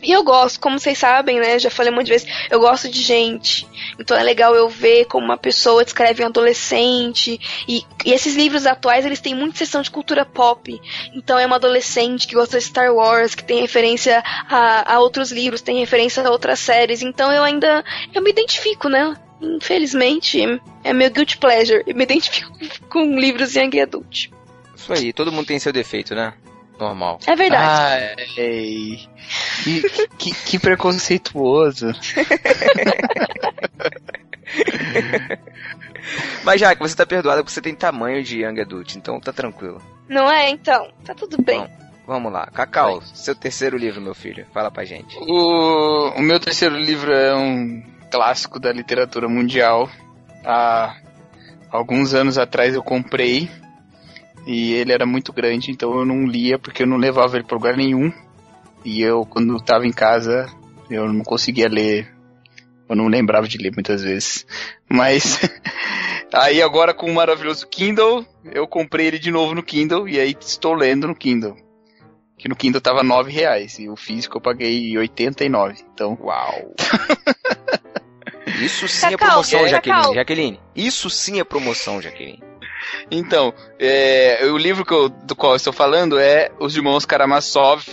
E 0.03 0.11
eu 0.11 0.23
gosto, 0.23 0.59
como 0.59 0.77
vocês 0.77 0.97
sabem, 0.97 1.39
né? 1.39 1.57
Já 1.57 1.69
falei 1.69 1.91
muitas 1.91 2.09
vezes, 2.09 2.47
eu 2.49 2.59
gosto 2.59 2.89
de 2.89 3.01
gente. 3.01 3.65
Então 3.97 4.17
é 4.17 4.23
legal 4.23 4.53
eu 4.53 4.67
ver 4.67 5.05
como 5.05 5.25
uma 5.25 5.37
pessoa 5.37 5.83
descreve 5.83 6.23
um 6.23 6.27
adolescente. 6.27 7.39
E, 7.67 7.83
e 8.05 8.11
esses 8.11 8.35
livros 8.35 8.65
atuais, 8.65 9.05
eles 9.05 9.21
têm 9.21 9.33
muita 9.33 9.57
sessão 9.57 9.81
de 9.81 9.89
cultura 9.89 10.25
pop. 10.25 10.79
Então 11.15 11.39
é 11.39 11.45
uma 11.45 11.55
adolescente 11.55 12.27
que 12.27 12.35
gosta 12.35 12.57
de 12.57 12.65
Star 12.65 12.93
Wars, 12.93 13.33
que 13.33 13.43
tem 13.43 13.61
referência 13.61 14.21
a, 14.49 14.95
a 14.95 14.99
outros 14.99 15.31
livros, 15.31 15.61
tem 15.61 15.79
referência 15.79 16.21
a 16.21 16.29
outras 16.29 16.59
séries. 16.59 17.01
Então 17.01 17.31
eu 17.31 17.43
ainda. 17.43 17.83
Eu 18.13 18.21
me 18.21 18.29
identifico, 18.29 18.89
né? 18.89 19.15
Infelizmente, 19.41 20.41
é 20.83 20.93
meu 20.93 21.09
guilty 21.09 21.37
pleasure. 21.37 21.83
Eu 21.87 21.95
me 21.95 22.03
identifico 22.03 22.51
com 22.89 23.19
livros 23.19 23.55
young 23.55 23.79
adult. 23.79 24.29
Isso 24.75 24.91
aí, 24.91 25.13
todo 25.13 25.31
mundo 25.31 25.45
tem 25.45 25.59
seu 25.59 25.71
defeito, 25.71 26.13
né? 26.13 26.33
Normal. 26.83 27.19
É 27.25 27.35
verdade. 27.35 28.15
Ai, 28.37 29.07
que, 29.63 29.89
que, 30.17 30.33
que 30.33 30.59
preconceituoso. 30.59 31.87
Mas 36.43 36.59
já 36.59 36.75
que 36.75 36.81
você 36.81 36.95
tá 36.95 37.05
perdoada 37.05 37.41
porque 37.41 37.53
você 37.53 37.61
tem 37.61 37.73
tamanho 37.73 38.21
de 38.23 38.41
Young 38.43 38.59
Adult, 38.59 38.95
então 38.95 39.19
tá 39.19 39.31
tranquilo. 39.31 39.81
Não 40.07 40.29
é, 40.29 40.49
então? 40.49 40.91
Tá 41.05 41.15
tudo 41.15 41.41
bem. 41.41 41.59
Bom, 41.61 41.69
vamos 42.05 42.31
lá. 42.31 42.47
Cacau, 42.47 43.01
seu 43.13 43.33
terceiro 43.33 43.77
livro, 43.77 44.01
meu 44.01 44.13
filho. 44.13 44.45
Fala 44.53 44.69
pra 44.69 44.83
gente. 44.83 45.17
O, 45.19 46.09
o 46.09 46.21
meu 46.21 46.39
terceiro 46.39 46.75
livro 46.75 47.13
é 47.13 47.33
um 47.33 47.81
clássico 48.11 48.59
da 48.59 48.71
literatura 48.71 49.29
mundial. 49.29 49.89
Há 50.45 50.97
alguns 51.71 52.13
anos 52.13 52.37
atrás 52.37 52.75
eu 52.75 52.83
comprei 52.83 53.49
e 54.45 54.73
ele 54.73 54.91
era 54.91 55.05
muito 55.05 55.31
grande, 55.31 55.71
então 55.71 55.97
eu 55.97 56.05
não 56.05 56.25
lia 56.25 56.59
porque 56.59 56.83
eu 56.83 56.87
não 56.87 56.97
levava 56.97 57.37
ele 57.37 57.45
para 57.45 57.57
lugar 57.57 57.77
nenhum. 57.77 58.11
E 58.83 59.01
eu, 59.01 59.25
quando 59.25 59.55
estava 59.55 59.87
em 59.87 59.91
casa, 59.91 60.47
eu 60.89 61.11
não 61.11 61.23
conseguia 61.23 61.69
ler. 61.69 62.13
Eu 62.89 62.95
não 62.95 63.07
lembrava 63.07 63.47
de 63.47 63.57
ler 63.57 63.71
muitas 63.73 64.03
vezes. 64.03 64.45
Mas 64.89 65.39
aí 66.33 66.61
agora 66.61 66.93
com 66.93 67.09
o 67.09 67.13
maravilhoso 67.13 67.67
Kindle, 67.67 68.25
eu 68.51 68.67
comprei 68.67 69.07
ele 69.07 69.19
de 69.19 69.31
novo 69.31 69.55
no 69.55 69.63
Kindle 69.63 70.07
e 70.07 70.19
aí 70.19 70.35
estou 70.39 70.73
lendo 70.73 71.07
no 71.07 71.15
Kindle. 71.15 71.55
Que 72.37 72.49
no 72.49 72.55
Kindle 72.55 72.81
tava 72.81 73.03
nove 73.03 73.31
reais 73.31 73.79
e 73.79 73.87
o 73.87 73.95
físico 73.95 74.37
eu 74.37 74.41
paguei 74.41 74.97
89. 74.97 75.81
Então, 75.93 76.17
uau. 76.21 76.75
Isso 78.61 78.87
sim 78.87 79.13
é 79.13 79.17
promoção, 79.17 79.67
Jaqueline. 79.67 80.13
Jaqueline. 80.13 80.59
Isso 80.75 81.09
sim 81.09 81.39
é 81.39 81.43
promoção, 81.43 82.01
Jaqueline. 82.01 82.52
Então, 83.09 83.53
é, 83.79 84.39
o 84.45 84.57
livro 84.57 84.85
eu, 84.89 85.09
do 85.09 85.35
qual 85.35 85.53
eu 85.53 85.57
estou 85.57 85.73
falando 85.73 86.19
é 86.19 86.51
Os 86.59 86.75
Irmãos 86.75 87.05
Karamazov. 87.05 87.85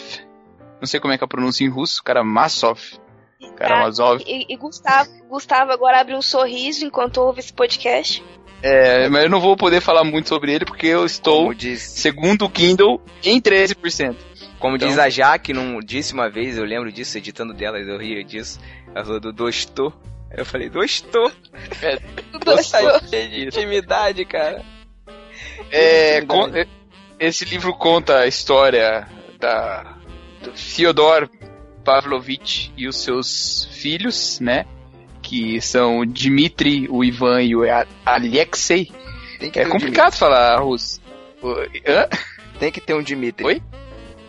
Não 0.80 0.86
sei 0.86 0.98
como 0.98 1.12
é 1.12 1.18
que 1.18 1.24
é 1.24 1.26
a 1.26 1.28
pronúncia 1.28 1.64
em 1.64 1.68
russo, 1.68 2.02
Karamazov. 2.02 2.80
Karamazov. 3.56 4.22
E, 4.26 4.46
e 4.48 4.56
Gustavo, 4.56 5.10
Gustavo 5.28 5.72
agora 5.72 6.00
abre 6.00 6.14
um 6.14 6.22
sorriso 6.22 6.84
enquanto 6.84 7.18
ouve 7.18 7.40
esse 7.40 7.52
podcast. 7.52 8.24
É, 8.62 9.08
mas 9.08 9.24
eu 9.24 9.30
não 9.30 9.40
vou 9.40 9.56
poder 9.56 9.80
falar 9.80 10.04
muito 10.04 10.28
sobre 10.28 10.52
ele 10.52 10.64
porque 10.64 10.86
eu 10.86 11.06
estou, 11.06 11.54
diz... 11.54 11.80
segundo 11.80 12.44
o 12.44 12.50
Kindle, 12.50 13.00
em 13.24 13.40
13%. 13.40 14.16
Como 14.58 14.76
então... 14.76 14.88
diz 14.88 14.98
a 14.98 15.08
Jaque, 15.08 15.54
não 15.54 15.80
disse 15.80 16.12
uma 16.12 16.28
vez, 16.28 16.58
eu 16.58 16.64
lembro 16.64 16.92
disso, 16.92 17.16
editando 17.16 17.54
dela, 17.54 17.78
eu 17.78 17.98
ria 17.98 18.22
disso. 18.22 18.60
Ela 18.94 19.04
falou 19.04 19.20
do 19.20 19.32
Dostô, 19.32 19.92
Eu 20.30 20.44
falei, 20.44 20.68
gostou. 20.68 21.32
Gostou. 22.44 23.00
de 23.10 23.46
intimidade, 23.46 24.24
cara. 24.24 24.62
É, 25.70 26.20
con- 26.22 26.48
é, 26.54 26.66
esse 27.18 27.44
livro 27.44 27.72
conta 27.74 28.20
a 28.20 28.26
história 28.26 29.06
da 29.38 29.96
do 30.42 30.52
Fyodor 30.56 31.28
Pavlovich 31.84 32.72
e 32.76 32.88
os 32.88 32.96
seus 33.02 33.68
filhos, 33.72 34.40
né? 34.40 34.64
Que 35.22 35.60
são 35.60 35.98
o 36.00 36.06
Dmitri, 36.06 36.88
o 36.88 37.04
Ivan 37.04 37.42
e 37.42 37.54
o 37.54 37.60
Alexei. 38.04 38.90
É 39.40 39.48
ter 39.48 39.66
um 39.66 39.70
complicado 39.70 40.16
falar 40.16 40.58
russo. 40.60 41.00
Hã? 41.86 42.08
Tem 42.58 42.70
que 42.72 42.80
ter 42.80 42.94
um 42.94 43.02
Dimitri. 43.02 43.44
Oi? 43.46 43.62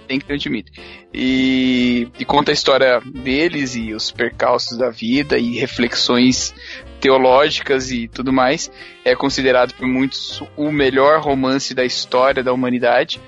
Tem 0.07 0.19
que 0.19 0.25
ter 0.25 0.33
o 0.33 0.37
Dmitri. 0.37 0.73
E, 1.13 2.07
e 2.19 2.25
conta 2.25 2.51
a 2.51 2.53
história 2.53 3.01
deles 3.05 3.75
e 3.75 3.93
os 3.93 4.11
percalços 4.11 4.77
da 4.77 4.89
vida 4.89 5.37
e 5.37 5.57
reflexões 5.57 6.53
teológicas 7.01 7.91
e 7.91 8.07
tudo 8.07 8.31
mais. 8.31 8.71
É 9.03 9.15
considerado 9.15 9.73
por 9.73 9.87
muitos 9.87 10.41
o 10.55 10.71
melhor 10.71 11.19
romance 11.19 11.73
da 11.73 11.83
história 11.83 12.43
da 12.43 12.53
humanidade. 12.53 13.19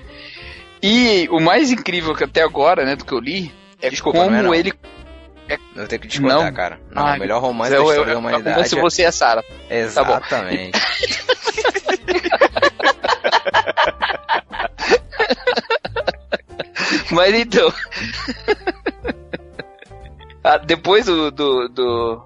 E 0.82 1.28
o 1.32 1.40
mais 1.40 1.72
incrível 1.72 2.16
que 2.16 2.24
até 2.24 2.42
agora, 2.42 2.86
né, 2.86 2.96
do 2.96 3.04
que 3.04 3.12
eu 3.14 3.20
li, 3.20 3.52
é 3.82 3.90
Desculpa, 3.90 4.20
como 4.20 4.32
não 4.32 4.40
é 4.40 4.44
não. 4.44 4.54
ele. 4.56 4.72
Eu 5.76 5.88
tenho 5.88 6.02
que 6.02 6.08
discordar, 6.08 6.46
Não. 6.46 6.54
cara. 6.54 6.80
Não, 6.90 7.06
Ah, 7.06 7.16
o 7.16 7.20
melhor 7.20 7.42
romance 7.42 7.74
é, 7.74 7.78
da 7.78 7.84
história 7.84 8.12
é, 8.12 8.14
da 8.14 8.20
humanidade. 8.20 8.50
romance 8.56 8.76
você 8.76 9.04
é 9.04 9.12
Sara. 9.12 9.42
bom. 9.42 9.56
Exatamente. 9.70 10.80
Mas 17.12 17.34
então. 17.36 17.72
Ah, 20.46 20.58
depois 20.58 21.06
do, 21.06 21.32
do, 21.32 21.70
do, 21.70 22.22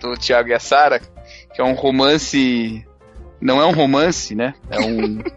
do 0.00 0.16
Tiago 0.16 0.48
e 0.48 0.54
a 0.54 0.60
Sara, 0.60 1.00
que 1.54 1.60
é 1.60 1.64
um 1.64 1.74
romance. 1.74 2.84
Não 3.40 3.60
é 3.60 3.66
um 3.66 3.72
romance, 3.72 4.34
né? 4.34 4.54
É 4.70 4.80
um. 4.80 5.18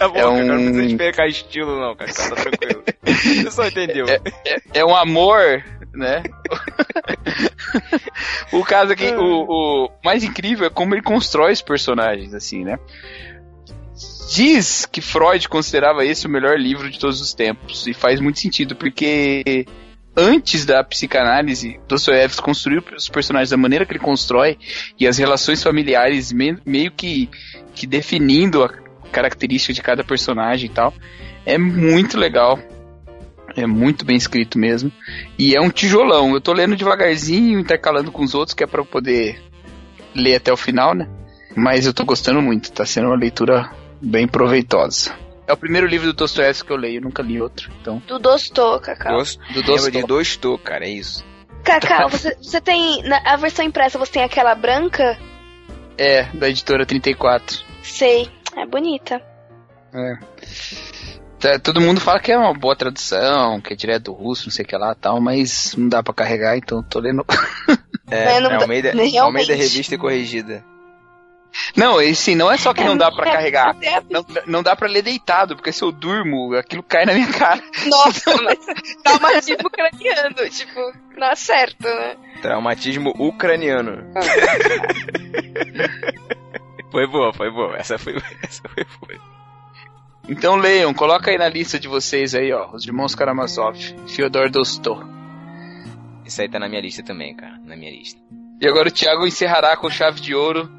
Tá 0.00 0.08
bom, 0.08 0.16
É 0.16 0.20
cara, 0.22 0.32
não 0.32 0.54
um- 0.54 0.64
precisa 0.64 0.84
explicar 0.86 1.28
estilo, 1.28 1.78
não, 1.78 1.94
cara. 1.94 2.10
Tá 2.10 2.30
tranquilo. 2.34 2.82
Você 3.04 3.50
só 3.50 3.66
entendeu. 3.68 4.06
é 4.72 4.82
um 4.82 4.96
amor, 4.96 5.62
né? 5.92 6.22
o 8.50 8.64
caso 8.64 8.92
aqui, 8.92 9.12
o, 9.14 9.44
o 9.44 9.90
mais 10.02 10.24
incrível 10.24 10.66
é 10.66 10.70
como 10.70 10.94
ele 10.94 11.02
constrói 11.02 11.52
os 11.52 11.60
personagens, 11.60 12.32
assim, 12.32 12.64
né? 12.64 12.78
Diz 14.34 14.86
que 14.86 15.02
Freud 15.02 15.46
considerava 15.50 16.02
esse 16.04 16.26
o 16.26 16.30
melhor 16.30 16.58
livro 16.58 16.88
de 16.88 16.98
todos 16.98 17.20
os 17.20 17.34
tempos, 17.34 17.86
e 17.86 17.92
faz 17.92 18.20
muito 18.20 18.38
sentido, 18.38 18.74
porque 18.76 19.66
antes 20.16 20.64
da 20.64 20.82
psicanálise, 20.84 21.78
Dostoiévski 21.88 22.42
construiu 22.42 22.82
os 22.96 23.08
personagens 23.08 23.50
da 23.50 23.56
maneira 23.56 23.84
que 23.86 23.92
ele 23.92 23.98
constrói, 23.98 24.58
e 24.98 25.06
as 25.06 25.18
relações 25.18 25.62
familiares 25.62 26.32
me- 26.32 26.58
meio 26.64 26.90
que, 26.90 27.28
que 27.74 27.86
definindo 27.86 28.62
a 28.64 28.68
característica 29.10 29.72
de 29.72 29.82
cada 29.82 30.04
personagem 30.04 30.66
e 30.70 30.72
tal. 30.72 30.94
É 31.44 31.56
muito 31.58 32.18
legal. 32.18 32.58
É 33.56 33.66
muito 33.66 34.04
bem 34.04 34.16
escrito 34.16 34.58
mesmo. 34.58 34.92
E 35.38 35.56
é 35.56 35.60
um 35.60 35.70
tijolão. 35.70 36.32
Eu 36.34 36.40
tô 36.40 36.52
lendo 36.52 36.76
devagarzinho, 36.76 37.58
intercalando 37.58 38.12
com 38.12 38.22
os 38.22 38.34
outros, 38.34 38.54
que 38.54 38.62
é 38.62 38.68
eu 38.72 38.84
poder 38.84 39.40
ler 40.14 40.36
até 40.36 40.52
o 40.52 40.56
final, 40.56 40.94
né? 40.94 41.08
Mas 41.56 41.84
eu 41.84 41.92
tô 41.92 42.04
gostando 42.04 42.40
muito. 42.40 42.70
Tá 42.70 42.86
sendo 42.86 43.08
uma 43.08 43.16
leitura 43.16 43.70
bem 44.00 44.28
proveitosa. 44.28 45.12
É 45.50 45.52
o 45.52 45.56
primeiro 45.56 45.84
livro 45.84 46.06
do 46.06 46.12
Dostoiévski 46.12 46.68
que 46.68 46.72
eu 46.72 46.76
leio, 46.76 47.00
nunca 47.00 47.24
li 47.24 47.42
outro. 47.42 47.72
Então, 47.80 48.00
Do 48.06 48.20
Dostô, 48.20 48.78
Cacau. 48.78 49.16
Gosto, 49.16 49.40
do 49.48 49.62
Dostoiévski. 49.64 50.00
de 50.00 50.06
dois 50.06 50.36
tô, 50.36 50.56
cara, 50.56 50.84
é 50.84 50.90
isso. 50.90 51.24
Cacau, 51.64 52.08
você, 52.08 52.36
você 52.36 52.60
tem. 52.60 53.02
Na 53.02 53.20
a 53.24 53.36
versão 53.36 53.64
impressa 53.64 53.98
você 53.98 54.12
tem 54.12 54.22
aquela 54.22 54.54
branca? 54.54 55.18
É, 55.98 56.22
da 56.32 56.48
editora 56.48 56.86
34. 56.86 57.64
Sei. 57.82 58.30
É 58.56 58.64
bonita. 58.64 59.20
Tá, 61.40 61.58
Todo 61.58 61.80
mundo 61.80 62.00
fala 62.00 62.20
que 62.20 62.30
é 62.30 62.38
uma 62.38 62.54
boa 62.54 62.76
tradução, 62.76 63.60
que 63.60 63.72
é 63.72 63.76
direto 63.76 64.04
do 64.04 64.12
russo, 64.12 64.46
não 64.46 64.52
sei 64.52 64.64
o 64.64 64.68
que 64.68 64.76
lá 64.76 64.92
e 64.92 65.00
tal, 65.00 65.20
mas 65.20 65.74
não 65.76 65.88
dá 65.88 66.00
pra 66.00 66.14
carregar, 66.14 66.56
então 66.56 66.78
eu 66.78 66.84
tô 66.84 67.00
lendo. 67.00 67.24
É, 68.12 68.38
É, 68.38 68.40
não 68.40 68.50
é 68.50 68.56
Almeida. 68.56 68.90
Almeida 69.22 69.54
Revista 69.54 69.94
e 69.94 69.98
Corrigida. 69.98 70.64
Não, 71.76 72.00
esse 72.00 72.34
não 72.34 72.50
é 72.50 72.56
só 72.56 72.72
que 72.72 72.84
não 72.84 72.96
dá 72.96 73.10
pra 73.10 73.32
carregar. 73.32 73.76
É, 73.82 74.00
Não, 74.10 74.24
não 74.46 74.62
dá 74.62 74.74
pra 74.76 74.88
ler 74.88 75.02
deitado, 75.02 75.56
porque 75.56 75.72
se 75.72 75.82
eu 75.82 75.90
durmo, 75.92 76.54
aquilo 76.54 76.82
cai 76.82 77.04
na 77.04 77.12
minha 77.14 77.32
cara. 77.32 77.62
Nossa, 77.86 78.34
mas 78.42 78.58
traumatismo 79.02 79.70
craniano, 79.70 80.50
tipo, 80.50 80.80
não 81.16 81.28
acerta, 81.28 81.88
né? 81.88 82.16
Traumatismo 82.42 83.12
ucraniano. 83.18 84.04
foi 86.90 87.06
boa, 87.06 87.32
foi 87.32 87.50
boa. 87.50 87.76
Essa 87.76 87.98
foi, 87.98 88.16
essa 88.42 88.62
foi 88.68 88.84
boa. 88.84 89.20
Então 90.28 90.56
leiam, 90.56 90.94
coloca 90.94 91.30
aí 91.30 91.38
na 91.38 91.48
lista 91.48 91.78
de 91.78 91.88
vocês 91.88 92.34
aí, 92.34 92.52
ó, 92.52 92.70
os 92.72 92.86
irmãos 92.86 93.14
Karamazov, 93.14 93.76
Fyodor 94.08 94.50
Dostô. 94.50 95.02
Isso 96.24 96.40
aí 96.40 96.48
tá 96.48 96.60
na 96.60 96.68
minha 96.68 96.80
lista 96.80 97.02
também, 97.02 97.34
cara. 97.34 97.58
Na 97.64 97.74
minha 97.74 97.90
lista. 97.90 98.20
E 98.60 98.68
agora 98.68 98.88
o 98.88 98.92
Thiago 98.92 99.26
encerrará 99.26 99.76
com 99.76 99.90
chave 99.90 100.20
de 100.20 100.34
ouro. 100.34 100.70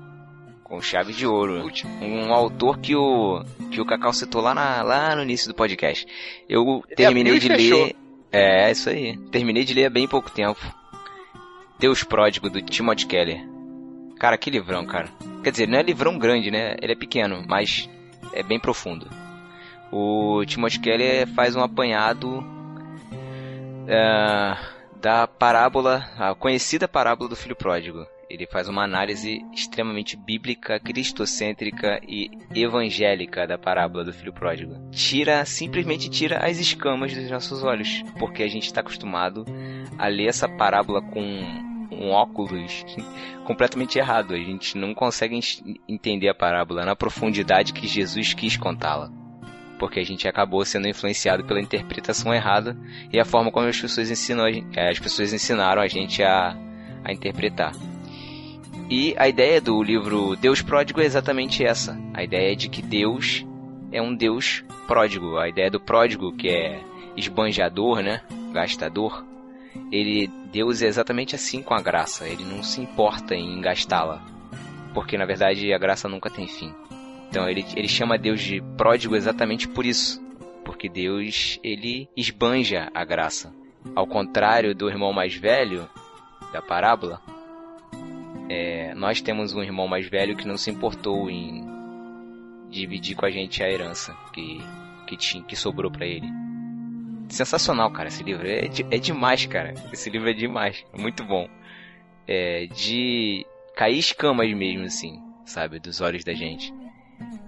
Com 0.72 0.82
chave 0.82 1.12
de 1.12 1.28
ouro. 1.28 1.70
Um 2.02 2.34
autor 2.34 2.80
que 2.80 2.96
o, 2.96 3.44
que 3.70 3.82
o 3.82 3.86
Cacau 3.86 4.14
citou 4.14 4.40
lá, 4.40 4.56
na, 4.56 4.82
lá 4.82 5.14
no 5.14 5.24
início 5.24 5.50
do 5.50 5.54
podcast. 5.54 6.08
Eu 6.48 6.82
terminei 6.96 7.38
de 7.40 7.50
fechou. 7.50 7.84
ler. 7.88 7.96
É, 8.32 8.72
isso 8.72 8.90
aí. 8.90 9.18
Terminei 9.30 9.66
de 9.66 9.74
ler 9.74 9.88
há 9.88 9.90
bem 9.90 10.08
pouco 10.08 10.32
tempo. 10.32 10.62
Deus 11.78 12.06
Pródigo, 12.06 12.50
do 12.50 12.62
Timothy 12.62 13.06
Keller. 13.06 13.46
Cara, 14.18 14.38
que 14.38 14.50
livrão, 14.50 14.86
cara. 14.86 15.10
Quer 15.44 15.52
dizer, 15.52 15.68
não 15.68 15.78
é 15.78 15.84
livrão 15.84 16.18
grande, 16.18 16.50
né? 16.50 16.78
Ele 16.82 16.94
é 16.94 16.96
pequeno, 16.96 17.44
mas 17.46 17.90
é 18.32 18.42
bem 18.42 18.58
profundo. 18.58 19.10
O 19.92 20.42
Timothy 20.46 20.80
Keller 20.80 21.28
faz 21.36 21.54
um 21.54 21.62
apanhado 21.62 22.42
é, 23.90 24.58
da 25.02 25.28
parábola, 25.28 26.10
a 26.18 26.34
conhecida 26.34 26.88
parábola 26.88 27.30
do 27.30 27.36
filho 27.36 27.58
pródigo. 27.58 28.08
Ele 28.32 28.48
faz 28.48 28.70
uma 28.70 28.86
análise 28.86 29.46
extremamente 29.54 30.16
bíblica, 30.16 30.80
cristocêntrica 30.80 32.00
e 32.08 32.32
evangélica 32.56 33.46
da 33.46 33.58
parábola 33.58 34.06
do 34.06 34.14
filho 34.14 34.32
pródigo. 34.32 34.74
Tira, 34.90 35.44
simplesmente 35.44 36.10
tira 36.10 36.38
as 36.38 36.58
escamas 36.58 37.14
dos 37.14 37.30
nossos 37.30 37.62
olhos, 37.62 38.02
porque 38.18 38.42
a 38.42 38.48
gente 38.48 38.68
está 38.68 38.80
acostumado 38.80 39.44
a 39.98 40.08
ler 40.08 40.28
essa 40.28 40.48
parábola 40.48 41.02
com 41.02 41.22
um 41.92 42.12
óculos 42.12 42.86
completamente 43.44 44.00
errado. 44.00 44.34
A 44.34 44.38
gente 44.38 44.78
não 44.78 44.94
consegue 44.94 45.36
en- 45.36 45.76
entender 45.90 46.30
a 46.30 46.34
parábola 46.34 46.86
na 46.86 46.96
profundidade 46.96 47.74
que 47.74 47.86
Jesus 47.86 48.34
quis 48.34 48.56
contá-la. 48.56 49.12
Porque 49.78 50.00
a 50.00 50.06
gente 50.06 50.26
acabou 50.26 50.64
sendo 50.64 50.88
influenciado 50.88 51.44
pela 51.44 51.60
interpretação 51.60 52.34
errada 52.34 52.78
e 53.12 53.20
a 53.20 53.26
forma 53.26 53.52
como 53.52 53.68
as 53.68 53.82
pessoas 53.82 54.10
eh, 54.10 54.90
as 54.90 55.00
pessoas 55.00 55.34
ensinaram 55.34 55.82
a 55.82 55.88
gente 55.88 56.24
a, 56.24 56.56
a 57.04 57.12
interpretar. 57.12 57.74
E 58.92 59.16
a 59.18 59.26
ideia 59.30 59.62
do 59.62 59.82
livro 59.82 60.36
Deus 60.36 60.62
Pródigo 60.62 61.00
é 61.00 61.06
exatamente 61.06 61.64
essa. 61.64 61.98
A 62.14 62.26
ideia 62.26 62.54
de 62.58 62.68
que 62.68 62.82
Deus 62.82 63.46
é 63.90 64.02
um 64.02 64.14
Deus 64.14 64.66
pródigo. 64.86 65.38
A 65.38 65.48
ideia 65.48 65.72
do 65.72 65.80
pródigo, 65.80 66.36
que 66.36 66.50
é 66.50 66.84
esbanjador, 67.16 68.02
né? 68.02 68.22
Gastador. 68.52 69.26
Ele, 69.90 70.28
Deus 70.52 70.82
é 70.82 70.88
exatamente 70.88 71.34
assim 71.34 71.64
com 71.64 71.74
a 71.74 71.82
graça. 71.82 72.28
Ele 72.28 72.44
não 72.44 72.62
se 72.64 72.82
importa 72.82 73.34
em 73.34 73.62
gastá-la. 73.62 74.22
Porque 74.94 75.18
na 75.18 75.26
verdade 75.26 75.72
a 75.74 75.78
graça 75.78 76.10
nunca 76.10 76.30
tem 76.30 76.46
fim. 76.46 76.74
Então 77.30 77.48
ele, 77.50 77.66
ele 77.78 77.88
chama 77.88 78.18
Deus 78.18 78.42
de 78.42 78.62
pródigo 78.76 79.16
exatamente 79.16 79.70
por 79.70 79.86
isso. 79.86 80.22
Porque 80.66 80.90
Deus, 80.90 81.58
ele 81.64 82.10
esbanja 82.18 82.92
a 82.94 83.06
graça. 83.06 83.56
Ao 83.96 84.06
contrário 84.06 84.76
do 84.76 84.90
irmão 84.90 85.14
mais 85.14 85.34
velho 85.34 85.90
da 86.52 86.62
parábola, 86.62 87.22
é, 88.54 88.94
nós 88.96 89.22
temos 89.22 89.54
um 89.54 89.64
irmão 89.64 89.88
mais 89.88 90.08
velho 90.10 90.36
que 90.36 90.46
não 90.48 90.58
se 90.58 90.70
importou 90.70 91.30
em 91.30 91.64
dividir 92.70 93.16
com 93.16 93.26
a 93.26 93.32
gente 93.32 93.64
a 93.64 93.70
herança 93.70 94.14
que, 94.34 94.60
que, 95.08 95.16
tinha, 95.16 95.42
que 95.44 95.56
sobrou 95.56 95.90
pra 95.90 96.06
ele. 96.06 96.28
Sensacional, 97.30 97.90
cara, 97.92 98.10
esse 98.10 98.24
livro. 98.24 98.46
É, 98.48 98.68
de- 98.68 98.86
é 98.92 98.98
demais, 98.98 99.46
cara. 99.46 99.74
Esse 99.94 100.10
livro 100.10 100.30
é 100.30 100.34
demais. 100.34 100.84
É 100.94 101.02
muito 101.02 101.24
bom. 101.24 101.48
É 102.28 102.66
de 102.68 103.46
cair 103.76 103.98
escamas 104.00 104.54
mesmo, 104.54 104.84
assim, 104.86 105.22
sabe? 105.46 105.80
Dos 105.80 106.02
olhos 106.02 106.24
da 106.26 106.34
gente. 106.34 106.74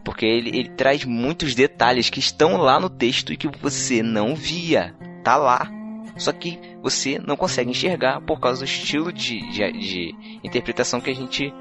Porque 0.05 0.25
ele, 0.25 0.49
ele 0.57 0.69
traz 0.69 1.03
muitos 1.03 1.53
detalhes 1.53 2.09
que 2.09 2.19
estão 2.19 2.55
lá 2.57 2.79
no 2.79 2.89
texto 2.89 3.33
e 3.33 3.37
que 3.37 3.47
você 3.47 4.01
não 4.01 4.35
via. 4.35 4.95
Tá 5.23 5.35
lá. 5.35 5.69
Só 6.17 6.31
que 6.31 6.59
você 6.81 7.19
não 7.19 7.35
consegue 7.35 7.71
enxergar 7.71 8.21
por 8.21 8.39
causa 8.39 8.59
do 8.59 8.65
estilo 8.65 9.11
de, 9.11 9.39
de, 9.51 9.71
de 9.71 10.15
interpretação 10.43 11.01
que 11.01 11.09
a 11.09 11.15
gente 11.15 11.53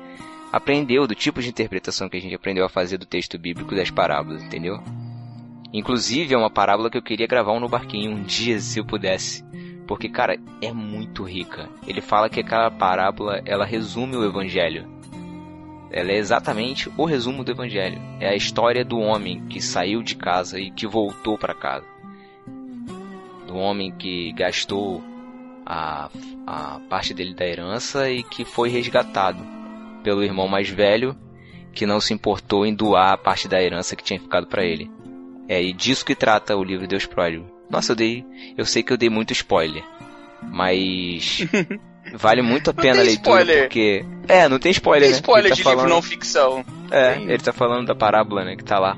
aprendeu, 0.53 1.07
do 1.07 1.15
tipo 1.15 1.41
de 1.41 1.49
interpretação 1.49 2.09
que 2.09 2.17
a 2.19 2.21
gente 2.21 2.35
aprendeu 2.35 2.65
a 2.65 2.69
fazer 2.69 2.99
do 2.99 3.07
texto 3.07 3.39
bíblico 3.39 3.75
das 3.75 3.91
parábolas, 3.91 4.43
entendeu? 4.43 4.79
Inclusive 5.73 6.35
é 6.35 6.37
uma 6.37 6.51
parábola 6.51 6.91
que 6.91 6.99
eu 6.99 7.03
queria 7.03 7.27
gravar 7.27 7.53
um 7.53 7.61
no 7.61 7.69
barquinho 7.69 8.11
um 8.11 8.23
dia 8.23 8.61
se 8.61 8.79
eu 8.79 8.85
pudesse. 8.85 9.43
porque, 9.87 10.09
cara, 10.09 10.39
é 10.61 10.73
muito 10.73 11.23
rica. 11.25 11.69
Ele 11.87 12.01
fala 12.01 12.29
que 12.29 12.41
aquela 12.41 12.71
parábola, 12.71 13.43
ela 13.45 13.65
resume 13.65 14.17
o 14.17 14.25
evangelho. 14.25 14.87
Ela 15.91 16.13
é 16.13 16.17
exatamente 16.17 16.91
o 16.97 17.05
resumo 17.05 17.45
do 17.45 17.53
evangelho. 17.53 18.01
É 18.21 18.29
a 18.29 18.37
história 18.37 18.85
do 18.85 18.99
homem 18.99 19.47
que 19.49 19.61
saiu 19.61 20.03
de 20.03 20.15
casa 20.15 20.59
e 20.59 20.71
que 20.71 20.87
voltou 20.87 21.37
para 21.37 21.55
casa. 21.55 21.92
Do 23.53 23.59
homem 23.59 23.93
que 23.93 24.33
gastou 24.33 25.05
a, 25.67 26.09
a 26.47 26.81
parte 26.89 27.13
dele 27.13 27.35
da 27.35 27.45
herança 27.47 28.09
e 28.09 28.23
que 28.23 28.47
foi 28.47 28.71
resgatado 28.71 29.47
pelo 30.03 30.25
irmão 30.25 30.49
mais 30.49 30.71
velho 30.71 31.15
que 31.75 31.85
não 31.85 32.01
se 32.01 32.15
importou 32.15 32.65
em 32.65 32.75
doar 32.75 33.13
a 33.13 33.17
parte 33.19 33.47
da 33.47 33.63
herança 33.63 33.95
que 33.95 34.03
tinha 34.03 34.19
ficado 34.19 34.47
para 34.47 34.65
ele. 34.65 34.91
É 35.47 35.63
e 35.63 35.71
disso 35.75 36.03
que 36.03 36.15
trata 36.15 36.57
o 36.57 36.65
livro 36.65 36.87
Deus 36.87 37.05
Pródigo. 37.05 37.45
Nossa, 37.69 37.93
eu 37.93 37.97
dei, 37.97 38.25
eu 38.57 38.65
sei 38.65 38.83
que 38.83 38.91
eu 38.91 38.97
dei 38.97 39.11
muito 39.11 39.35
spoiler, 39.35 39.85
mas 40.43 41.47
vale 42.15 42.41
muito 42.41 42.71
a 42.71 42.75
pena 42.75 43.01
a 43.01 43.05
leitura 43.05 43.43
spoiler. 43.43 43.63
porque 43.65 44.03
é, 44.29 44.49
não 44.49 44.59
tem 44.59 44.73
spoiler, 44.73 45.09
tem 45.09 45.11
né? 45.11 45.17
spoiler 45.17 45.51
tá 45.51 45.57
de 45.57 45.63
falando... 45.63 45.79
livro 45.81 45.95
não 45.95 46.01
ficção. 46.01 46.65
É, 46.91 47.17
tem. 47.17 47.25
ele 47.25 47.43
tá 47.43 47.53
falando 47.53 47.87
da 47.87 47.95
parábola, 47.95 48.45
né, 48.45 48.57
que 48.57 48.65
tá 48.65 48.79
lá. 48.79 48.97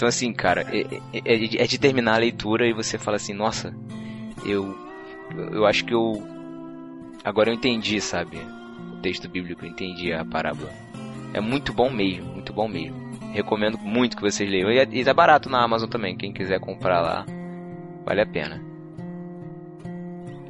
Então 0.00 0.08
assim, 0.08 0.32
cara, 0.32 0.62
é, 0.72 0.80
é, 1.12 1.62
é 1.62 1.66
de 1.66 1.78
terminar 1.78 2.14
a 2.14 2.20
leitura 2.20 2.66
e 2.66 2.72
você 2.72 2.96
fala 2.96 3.18
assim, 3.18 3.34
nossa, 3.34 3.76
eu 4.46 4.74
eu 5.52 5.66
acho 5.66 5.84
que 5.84 5.92
eu 5.92 6.26
agora 7.22 7.50
eu 7.50 7.54
entendi, 7.54 8.00
sabe? 8.00 8.38
O 8.94 8.96
texto 9.02 9.28
bíblico, 9.28 9.62
eu 9.62 9.68
entendi 9.68 10.10
a 10.10 10.24
parábola. 10.24 10.70
É 11.34 11.40
muito 11.40 11.74
bom 11.74 11.90
mesmo, 11.90 12.32
muito 12.32 12.50
bom 12.50 12.66
mesmo. 12.66 12.96
Recomendo 13.34 13.76
muito 13.76 14.16
que 14.16 14.22
vocês 14.22 14.48
leiam. 14.48 14.70
E, 14.70 14.78
é, 14.78 14.88
e 14.90 15.04
tá 15.04 15.12
barato 15.12 15.50
na 15.50 15.62
Amazon 15.62 15.90
também, 15.90 16.16
quem 16.16 16.32
quiser 16.32 16.60
comprar 16.60 17.02
lá, 17.02 17.26
vale 18.06 18.22
a 18.22 18.26
pena. 18.26 18.58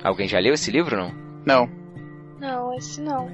Alguém 0.04 0.28
já 0.28 0.38
leu 0.38 0.54
esse 0.54 0.70
livro 0.70 0.96
não? 0.96 1.12
Não. 1.44 1.68
Não, 2.38 2.72
esse 2.74 3.00
não. 3.00 3.28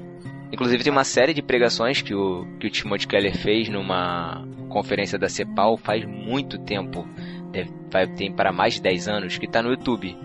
Inclusive 0.52 0.84
tem 0.84 0.92
uma 0.92 1.04
série 1.04 1.34
de 1.34 1.42
pregações 1.42 2.00
que 2.00 2.14
o, 2.14 2.46
que 2.60 2.66
o 2.66 2.70
Timothy 2.70 3.06
Keller 3.06 3.36
fez 3.36 3.68
numa 3.68 4.46
conferência 4.68 5.18
da 5.18 5.28
CEPAL 5.28 5.76
faz 5.76 6.04
muito 6.04 6.58
tempo. 6.58 7.06
Deve, 7.50 7.70
tem 8.16 8.32
para 8.32 8.52
mais 8.52 8.74
de 8.74 8.82
10 8.82 9.08
anos, 9.08 9.38
que 9.38 9.46
está 9.46 9.62
no 9.62 9.70
YouTube. 9.70 10.16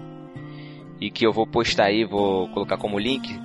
E 0.99 1.09
que 1.09 1.25
eu 1.25 1.33
vou 1.33 1.47
postar 1.47 1.85
aí, 1.85 2.05
vou 2.05 2.47
colocar 2.49 2.77
como 2.77 2.99
link. 2.99 3.39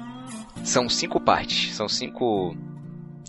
São 0.65 0.89
cinco 0.89 1.19
partes, 1.21 1.75
são 1.75 1.89
cinco 1.89 2.55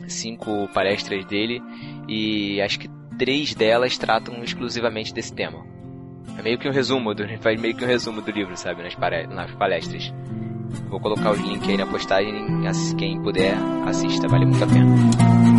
cinco 0.08 0.68
palestras 0.74 1.26
dele 1.26 1.62
e 2.08 2.62
acho 2.62 2.80
que 2.80 2.90
três 3.18 3.54
delas 3.54 3.98
tratam 3.98 4.44
exclusivamente 4.44 5.14
desse 5.14 5.34
tema. 5.34 5.66
É 6.38 6.42
meio 6.42 6.58
que 6.58 6.68
um 6.68 6.72
resumo, 6.72 7.14
do, 7.14 7.26
faz 7.40 7.60
meio 7.60 7.76
que 7.76 7.84
um 7.84 7.88
resumo 7.88 8.22
do 8.22 8.32
livro, 8.32 8.56
sabe, 8.56 8.84
nas 8.84 9.52
palestras. 9.52 10.14
Vou 10.90 11.00
colocar 11.00 11.32
os 11.32 11.40
links 11.40 11.68
aí 11.68 11.78
na 11.78 11.86
postagem, 11.86 12.66
quem 12.98 13.22
puder 13.22 13.58
assista, 13.86 14.28
vale 14.28 14.46
muito 14.46 14.64
a 14.64 14.68
pena. 14.68 15.58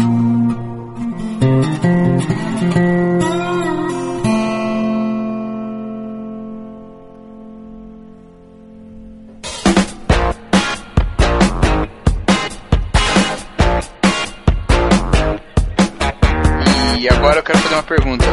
pergunta 17.89 18.27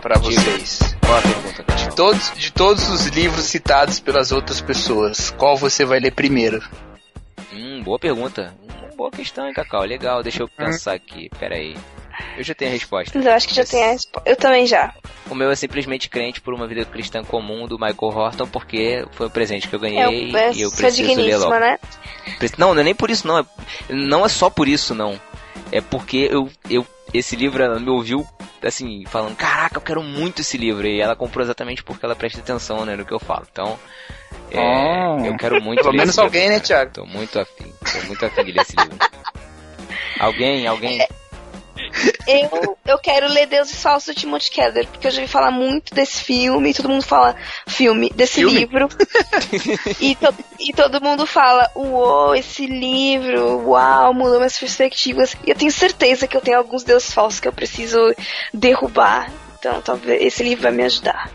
para 0.00 0.18
vocês. 0.18 0.95
Qual 1.06 1.18
a 1.18 1.22
pergunta, 1.22 1.62
De 1.62 1.94
todos, 1.94 2.32
de 2.34 2.52
todos 2.52 2.88
os 2.88 3.06
livros 3.06 3.44
citados 3.44 4.00
pelas 4.00 4.32
outras 4.32 4.60
pessoas, 4.60 5.30
qual 5.30 5.56
você 5.56 5.84
vai 5.84 6.00
ler 6.00 6.10
primeiro? 6.10 6.60
Hum, 7.52 7.80
boa 7.84 7.96
pergunta. 7.96 8.52
Hum, 8.60 8.96
boa 8.96 9.10
questão, 9.12 9.46
hein, 9.46 9.54
Cacau? 9.54 9.84
Legal, 9.84 10.20
deixa 10.24 10.42
eu 10.42 10.48
pensar 10.48 10.94
hum. 10.94 10.96
aqui. 10.96 11.30
Pera 11.38 11.54
aí. 11.54 11.76
Eu 12.36 12.42
já 12.42 12.54
tenho 12.54 12.72
a 12.72 12.74
resposta. 12.74 13.16
Eu 13.16 13.32
acho 13.32 13.46
que 13.46 13.54
já 13.54 13.64
tem 13.64 13.84
a 13.84 13.92
resposta. 13.92 14.28
Eu 14.28 14.34
também 14.34 14.66
já. 14.66 14.94
O 15.30 15.34
meu 15.34 15.48
é 15.48 15.54
simplesmente 15.54 16.08
crente 16.08 16.40
por 16.40 16.52
uma 16.52 16.66
vida 16.66 16.84
cristã 16.84 17.22
comum 17.22 17.68
do 17.68 17.78
Michael 17.78 17.96
Horton, 18.00 18.48
porque 18.48 19.06
foi 19.12 19.28
um 19.28 19.30
presente 19.30 19.68
que 19.68 19.74
eu 19.76 19.80
ganhei 19.80 20.32
eu, 20.34 20.52
e 20.54 20.60
eu 20.62 20.72
preciso 20.72 21.14
ler 21.14 21.36
logo. 21.36 21.58
Né? 21.58 21.78
Não, 22.58 22.74
não 22.74 22.80
é 22.80 22.84
nem 22.84 22.94
por 22.96 23.10
isso 23.10 23.28
não. 23.28 23.46
Não 23.88 24.26
é 24.26 24.28
só 24.28 24.50
por 24.50 24.66
isso 24.66 24.92
não. 24.92 25.20
É 25.70 25.80
porque 25.80 26.28
eu, 26.30 26.50
eu 26.68 26.84
esse 27.12 27.36
livro 27.36 27.62
ela 27.62 27.78
me 27.78 27.90
ouviu 27.90 28.26
assim, 28.62 29.04
falando, 29.06 29.36
caraca, 29.36 29.76
eu 29.76 29.82
quero 29.82 30.02
muito 30.02 30.40
esse 30.40 30.56
livro. 30.56 30.86
E 30.86 31.00
ela 31.00 31.16
comprou 31.16 31.44
exatamente 31.44 31.82
porque 31.82 32.04
ela 32.04 32.16
presta 32.16 32.40
atenção, 32.40 32.84
né, 32.84 32.96
no 32.96 33.04
que 33.04 33.12
eu 33.12 33.20
falo. 33.20 33.46
Então, 33.50 33.78
é, 34.50 34.60
oh. 34.60 35.24
eu 35.24 35.36
quero 35.36 35.62
muito 35.62 35.82
Pelo 35.82 35.94
menos 35.94 36.18
alguém, 36.18 36.42
livro, 36.42 36.56
né, 36.56 36.60
Thiago? 36.60 36.92
Tô 36.92 37.06
muito 37.06 37.38
afim, 37.38 37.72
tô 37.80 38.06
muito 38.06 38.24
afim 38.24 38.44
de 38.44 38.52
ler 38.52 38.62
esse 38.62 38.76
livro. 38.76 38.98
alguém, 40.18 40.66
alguém? 40.66 41.00
É, 41.00 41.08
eu, 42.26 42.78
eu 42.86 42.98
quero 42.98 43.28
ler 43.28 43.46
Deus 43.46 43.70
e 43.70 43.76
Falso 43.76 44.12
do 44.12 44.14
Timothy 44.14 44.50
Keller, 44.50 44.86
porque 44.88 45.06
eu 45.06 45.10
já 45.10 45.20
vi 45.20 45.28
falar 45.28 45.50
muito 45.50 45.94
desse 45.94 46.22
filme, 46.22 46.70
e 46.70 46.74
todo 46.74 46.88
mundo 46.88 47.02
fala 47.02 47.36
filme, 47.66 48.10
desse 48.14 48.36
filme? 48.36 48.58
livro. 48.58 48.88
e, 50.00 50.14
to, 50.14 50.34
e 50.58 50.72
todo 50.72 51.00
mundo 51.00 51.26
fala, 51.26 51.70
uou, 51.74 52.34
esse 52.34 52.66
livro, 52.66 53.68
uau, 53.68 54.14
mudou 54.14 54.38
minhas 54.38 54.58
perspectivas. 54.58 55.36
E 55.44 55.50
eu 55.50 55.56
tenho 55.56 55.72
certeza 55.72 56.26
que 56.26 56.36
eu 56.36 56.40
tenho 56.40 56.58
alguns 56.58 56.84
deuses 56.84 57.12
falsos 57.12 57.40
que 57.40 57.48
eu 57.48 57.52
preciso 57.52 57.98
derrubar. 58.52 59.30
Então 59.58 59.80
talvez 59.82 60.22
esse 60.22 60.42
livro 60.42 60.62
vai 60.62 60.72
me 60.72 60.84
ajudar. 60.84 61.30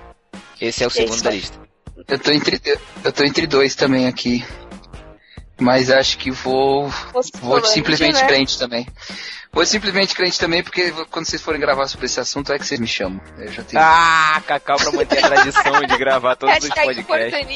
Esse 0.59 0.83
é 0.83 0.87
o 0.87 0.89
segundo 0.89 1.13
esse 1.13 1.23
da 1.23 1.31
lista. 1.31 1.59
Eu 2.07 2.19
tô, 2.19 2.31
entre, 2.31 2.61
eu 3.03 3.11
tô 3.11 3.23
entre 3.23 3.47
dois 3.47 3.75
também 3.75 4.07
aqui. 4.07 4.43
Mas 5.61 5.91
acho 5.91 6.17
que 6.17 6.31
vou. 6.31 6.89
vou 7.39 7.63
simplesmente 7.63 8.19
né? 8.19 8.27
crente 8.27 8.57
também. 8.57 8.87
Vou 9.53 9.63
simplesmente 9.65 10.15
crente 10.15 10.39
também, 10.39 10.63
porque 10.63 10.91
quando 11.11 11.27
vocês 11.27 11.41
forem 11.41 11.61
gravar 11.61 11.85
sobre 11.87 12.07
esse 12.07 12.19
assunto 12.19 12.51
é 12.51 12.57
que 12.57 12.65
vocês 12.65 12.79
me 12.79 12.87
chamam. 12.87 13.21
Eu 13.37 13.51
já 13.51 13.63
tenho... 13.63 13.83
Ah, 13.83 14.41
Cacau 14.47 14.77
pra 14.77 14.91
manter 14.93 15.23
a 15.23 15.27
tradição 15.27 15.81
de 15.81 15.97
gravar 15.97 16.35
todos 16.35 16.55
os 16.55 16.69
podcasts. 16.69 17.47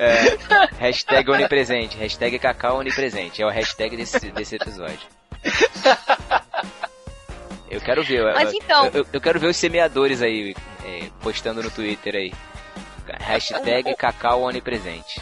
É, 0.00 0.36
hashtag 0.80 1.30
onipresente. 1.30 1.96
Hashtag 1.96 2.38
Cacau 2.38 2.78
onipresente. 2.78 3.40
É 3.40 3.46
o 3.46 3.50
hashtag 3.50 3.96
desse, 3.96 4.30
desse 4.32 4.56
episódio. 4.56 5.06
Eu 7.70 7.80
quero 7.82 8.02
ver. 8.02 8.24
Mas 8.34 8.50
eu, 8.50 8.58
então. 8.58 8.86
Eu, 8.92 9.06
eu, 9.12 9.20
quero 9.20 9.38
ver 9.38 9.48
os 9.48 9.56
semeadores 9.56 10.22
aí 10.22 10.56
é, 10.84 11.08
postando 11.20 11.62
no 11.62 11.70
Twitter 11.70 12.14
aí. 12.16 12.32
Hashtag 13.20 13.94
Cacau 13.94 14.42
onipresente. 14.42 15.20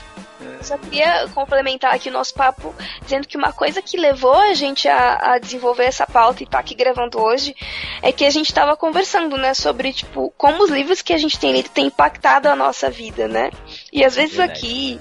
Só 0.66 0.76
queria 0.76 1.28
complementar 1.28 1.94
aqui 1.94 2.08
o 2.08 2.12
nosso 2.12 2.34
papo, 2.34 2.74
dizendo 3.00 3.28
que 3.28 3.36
uma 3.36 3.52
coisa 3.52 3.80
que 3.80 3.96
levou 3.96 4.34
a 4.34 4.52
gente 4.52 4.88
a, 4.88 5.34
a 5.34 5.38
desenvolver 5.38 5.84
essa 5.84 6.04
pauta 6.04 6.42
e 6.42 6.46
tá 6.46 6.58
aqui 6.58 6.74
gravando 6.74 7.20
hoje 7.20 7.54
é 8.02 8.10
que 8.10 8.24
a 8.24 8.30
gente 8.30 8.48
estava 8.48 8.76
conversando, 8.76 9.36
né, 9.36 9.54
sobre, 9.54 9.92
tipo, 9.92 10.34
como 10.36 10.64
os 10.64 10.70
livros 10.70 11.02
que 11.02 11.12
a 11.12 11.18
gente 11.18 11.38
tem 11.38 11.52
lido 11.52 11.68
têm 11.68 11.86
impactado 11.86 12.48
a 12.48 12.56
nossa 12.56 12.90
vida, 12.90 13.28
né? 13.28 13.52
E 13.92 14.04
às 14.04 14.16
vezes 14.16 14.36
Verdade. 14.36 14.58
aqui, 14.58 15.00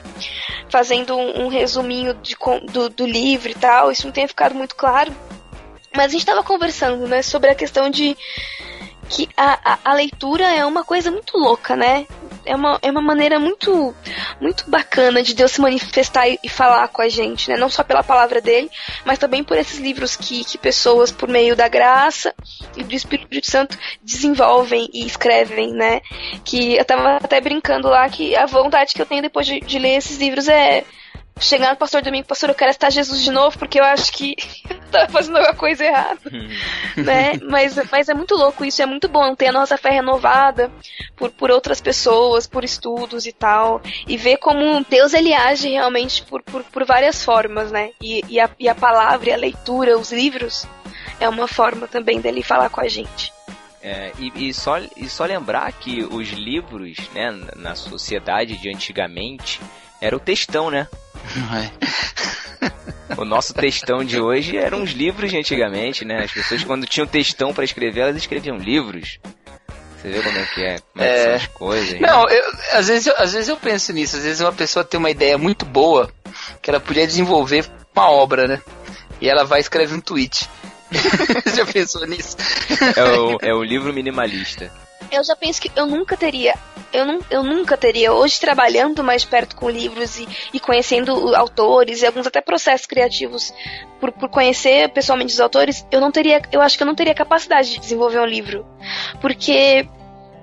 fazendo 0.69 1.17
um, 1.17 1.45
um 1.45 1.47
resuminho 1.47 2.13
de, 2.13 2.37
do, 2.71 2.87
do 2.87 3.05
livro 3.07 3.49
e 3.49 3.55
tal, 3.55 3.91
isso 3.91 4.05
não 4.05 4.13
tem 4.13 4.27
ficado 4.27 4.53
muito 4.53 4.75
claro. 4.75 5.11
Mas 5.95 6.05
a 6.05 6.09
gente 6.09 6.21
estava 6.21 6.43
conversando, 6.43 7.07
né, 7.07 7.23
sobre 7.23 7.49
a 7.49 7.55
questão 7.55 7.89
de 7.89 8.15
que 9.09 9.29
a, 9.35 9.73
a, 9.73 9.79
a, 9.85 9.93
leitura 9.93 10.43
é 10.43 10.65
uma 10.65 10.83
coisa 10.83 11.11
muito 11.11 11.37
louca, 11.37 11.75
né? 11.75 12.07
É 12.45 12.55
uma, 12.55 12.79
é 12.81 12.91
uma 12.91 13.01
maneira 13.01 13.39
muito 13.39 13.93
muito 14.39 14.69
bacana 14.69 15.23
de 15.23 15.33
Deus 15.33 15.51
se 15.51 15.61
manifestar 15.61 16.27
e, 16.27 16.39
e, 16.43 16.49
falar 16.49 16.87
com 16.89 17.01
a 17.01 17.09
gente, 17.09 17.49
né? 17.49 17.57
Não 17.57 17.69
só 17.69 17.83
pela 17.83 18.03
palavra 18.03 18.41
dele, 18.41 18.69
mas 19.03 19.17
também 19.17 19.43
por 19.43 19.57
esses 19.57 19.79
livros 19.79 20.15
que, 20.15 20.43
que 20.43 20.57
pessoas, 20.57 21.11
por 21.11 21.27
meio 21.29 21.55
da 21.55 21.67
graça 21.67 22.33
e 22.75 22.83
do 22.83 22.93
Espírito 22.93 23.49
Santo, 23.49 23.77
desenvolvem 24.01 24.89
e 24.93 25.05
escrevem, 25.05 25.73
né? 25.73 26.01
Que 26.43 26.75
eu 26.75 26.85
tava 26.85 27.17
até 27.17 27.39
brincando 27.41 27.87
lá 27.87 28.07
que 28.09 28.35
a 28.35 28.45
vontade 28.45 28.93
que 28.93 29.01
eu 29.01 29.05
tenho 29.05 29.21
depois 29.21 29.45
de, 29.45 29.59
de 29.59 29.79
ler 29.79 29.95
esses 29.95 30.17
livros 30.17 30.47
é 30.47 30.83
chegar 31.39 31.71
no 31.71 31.77
pastor 31.77 32.01
domingo, 32.01 32.27
pastor, 32.27 32.49
eu 32.49 32.55
quero 32.55 32.71
estar 32.71 32.89
Jesus 32.89 33.21
de 33.21 33.31
novo, 33.31 33.57
porque 33.57 33.79
eu 33.79 33.83
acho 33.83 34.11
que 34.13 34.35
eu 34.69 34.79
tava 34.91 35.11
fazendo 35.11 35.37
alguma 35.37 35.55
coisa 35.55 35.83
errada. 35.83 36.19
né? 36.95 37.33
Mas, 37.43 37.75
mas 37.91 38.09
é 38.09 38.13
muito 38.13 38.35
louco 38.35 38.63
isso, 38.63 38.81
é 38.81 38.85
muito 38.85 39.07
bom 39.07 39.35
ter 39.35 39.47
a 39.47 39.51
nossa 39.51 39.77
fé 39.77 39.89
renovada 39.89 40.71
por, 41.15 41.29
por 41.31 41.51
outras 41.51 41.81
pessoas, 41.81 42.47
por 42.47 42.63
estudos 42.63 43.25
e 43.25 43.31
tal. 43.31 43.81
E 44.07 44.17
ver 44.17 44.37
como 44.37 44.83
Deus 44.89 45.13
ele 45.13 45.33
age 45.33 45.69
realmente 45.69 46.23
por, 46.23 46.41
por, 46.41 46.63
por 46.63 46.85
várias 46.85 47.23
formas, 47.23 47.71
né? 47.71 47.91
E, 48.01 48.23
e, 48.29 48.39
a, 48.39 48.49
e 48.59 48.69
a 48.69 48.75
palavra, 48.75 49.29
e 49.29 49.33
a 49.33 49.37
leitura, 49.37 49.97
os 49.97 50.11
livros, 50.11 50.65
é 51.19 51.27
uma 51.27 51.47
forma 51.47 51.87
também 51.87 52.21
dele 52.21 52.41
falar 52.41 52.69
com 52.69 52.81
a 52.81 52.87
gente. 52.87 53.33
É, 53.81 54.11
e, 54.17 54.47
e, 54.49 54.53
só, 54.53 54.79
e 54.79 55.07
só 55.07 55.25
lembrar 55.25 55.71
que 55.73 56.03
os 56.03 56.29
livros, 56.29 56.97
né, 57.13 57.31
na 57.55 57.75
sociedade 57.75 58.57
de 58.57 58.67
antigamente, 58.67 59.61
era 60.05 60.15
o 60.15 60.19
textão, 60.19 60.69
né? 60.69 60.87
É. 61.53 63.15
O 63.17 63.25
nosso 63.25 63.53
textão 63.53 64.03
de 64.03 64.19
hoje 64.19 64.57
eram 64.57 64.83
os 64.83 64.91
livros 64.91 65.31
de 65.31 65.37
antigamente, 65.37 66.03
né? 66.05 66.23
As 66.23 66.31
pessoas 66.31 66.63
quando 66.63 66.85
tinham 66.85 67.07
textão 67.07 67.53
para 67.53 67.63
escrever, 67.63 68.01
elas 68.01 68.15
escreviam 68.17 68.57
livros. 68.57 69.19
Você 70.01 70.09
vê 70.09 70.21
como 70.21 70.37
é 70.37 70.45
que 70.45 70.63
é, 70.63 70.79
como 70.79 71.03
é, 71.03 71.07
que 71.07 71.13
É. 71.19 71.23
são 71.25 71.33
as 71.35 71.47
coisas. 71.47 71.99
né? 71.99 72.07
Não, 72.07 72.29
eu- 72.29 72.51
às, 72.73 72.87
vezes, 72.87 73.07
eu- 73.07 73.15
às 73.17 73.33
vezes 73.33 73.49
eu 73.49 73.57
penso 73.57 73.91
nisso. 73.93 74.17
Às 74.17 74.23
vezes 74.23 74.41
uma 74.41 74.51
pessoa 74.53 74.83
tem 74.85 74.99
uma 74.99 75.09
ideia 75.09 75.37
muito 75.37 75.65
boa 75.65 76.11
que 76.61 76.69
ela 76.69 76.79
podia 76.79 77.07
desenvolver 77.07 77.65
uma 77.95 78.09
obra, 78.11 78.47
né? 78.47 78.61
E 79.21 79.29
ela 79.29 79.45
vai 79.45 79.59
escrever 79.61 79.95
um 79.95 80.01
tweet. 80.01 80.47
Você 80.91 81.55
já 81.57 81.65
pensou 81.65 82.05
nisso? 82.05 82.35
É 82.95 83.03
o, 83.03 83.37
é 83.41 83.53
o 83.53 83.63
livro 83.63 83.91
minimalista. 83.93 84.71
Eu 85.11 85.23
já 85.23 85.35
penso 85.35 85.61
que 85.61 85.71
eu 85.75 85.85
nunca 85.85 86.17
teria. 86.17 86.55
Eu, 86.91 87.05
nu, 87.05 87.25
eu 87.29 87.43
nunca 87.43 87.75
teria, 87.75 88.13
hoje 88.13 88.39
trabalhando 88.39 89.03
mais 89.03 89.25
perto 89.25 89.55
com 89.55 89.69
livros 89.69 90.17
e, 90.17 90.27
e 90.53 90.59
conhecendo 90.59 91.35
autores 91.35 92.01
e 92.01 92.05
alguns 92.05 92.25
até 92.25 92.39
processos 92.39 92.87
criativos, 92.87 93.53
por, 93.99 94.11
por 94.13 94.29
conhecer 94.29 94.89
pessoalmente 94.89 95.33
os 95.33 95.39
autores, 95.39 95.85
eu 95.91 95.99
não 95.99 96.11
teria. 96.11 96.41
Eu 96.51 96.61
acho 96.61 96.77
que 96.77 96.83
eu 96.83 96.87
não 96.87 96.95
teria 96.95 97.13
capacidade 97.13 97.71
de 97.71 97.79
desenvolver 97.79 98.19
um 98.19 98.25
livro. 98.25 98.65
Porque 99.19 99.87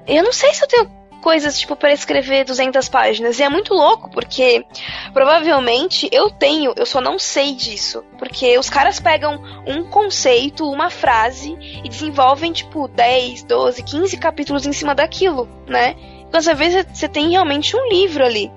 eu 0.07 0.23
não 0.23 0.33
sei 0.33 0.53
se 0.53 0.63
eu 0.63 0.69
tenho 0.69 1.02
coisas 1.23 1.59
tipo 1.59 1.77
para 1.77 1.93
escrever 1.93 2.45
200 2.45 2.89
páginas. 2.89 3.39
E 3.39 3.43
é 3.43 3.49
muito 3.49 3.73
louco, 3.73 4.11
porque 4.11 4.67
provavelmente 5.15 6.09
eu 6.13 6.31
tenho, 6.31 6.75
eu 6.77 6.85
só 6.85 7.01
não 7.01 7.19
sei 7.19 7.55
disso. 7.55 8.05
Porque 8.19 8.59
os 8.59 8.69
caras 8.69 9.01
pegam 9.01 9.41
um 9.67 9.85
conceito, 9.85 10.69
uma 10.69 10.91
frase 10.91 11.57
e 11.83 11.89
desenvolvem 11.89 12.53
tipo 12.53 12.89
10, 12.89 13.45
12, 13.45 13.83
15 13.83 14.17
capítulos 14.19 14.67
em 14.67 14.73
cima 14.73 14.95
daquilo, 14.95 15.49
né? 15.67 15.95
Então 16.29 16.39
às 16.39 16.59
vezes 16.59 16.85
você 16.93 17.09
tem 17.09 17.31
realmente 17.31 17.77
um 17.77 17.89
livro 17.89 18.25
ali. 18.25 18.51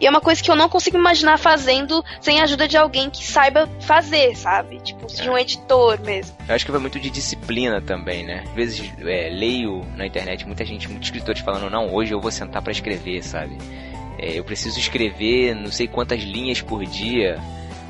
E 0.00 0.06
é 0.06 0.10
uma 0.10 0.20
coisa 0.20 0.42
que 0.42 0.50
eu 0.50 0.56
não 0.56 0.68
consigo 0.68 0.96
imaginar 0.96 1.38
fazendo 1.38 2.04
sem 2.20 2.40
a 2.40 2.44
ajuda 2.44 2.68
de 2.68 2.76
alguém 2.76 3.08
que 3.08 3.24
saiba 3.24 3.68
fazer, 3.80 4.36
sabe? 4.36 4.78
Tipo, 4.80 5.06
de 5.06 5.28
um 5.28 5.38
editor 5.38 6.00
mesmo. 6.02 6.36
Eu 6.46 6.54
acho 6.54 6.66
que 6.66 6.70
vai 6.70 6.80
muito 6.80 7.00
de 7.00 7.08
disciplina 7.08 7.80
também, 7.80 8.24
né? 8.24 8.44
Às 8.46 8.54
vezes 8.54 8.92
é, 9.00 9.30
leio 9.30 9.84
na 9.96 10.06
internet 10.06 10.46
muita 10.46 10.64
gente, 10.64 10.88
muitos 10.88 11.08
escritores 11.08 11.40
falando, 11.40 11.70
não, 11.70 11.94
hoje 11.94 12.12
eu 12.12 12.20
vou 12.20 12.30
sentar 12.30 12.62
pra 12.62 12.72
escrever, 12.72 13.22
sabe? 13.22 13.56
É, 14.18 14.38
eu 14.38 14.44
preciso 14.44 14.78
escrever 14.78 15.54
não 15.54 15.70
sei 15.70 15.86
quantas 15.86 16.22
linhas 16.22 16.60
por 16.60 16.84
dia. 16.84 17.38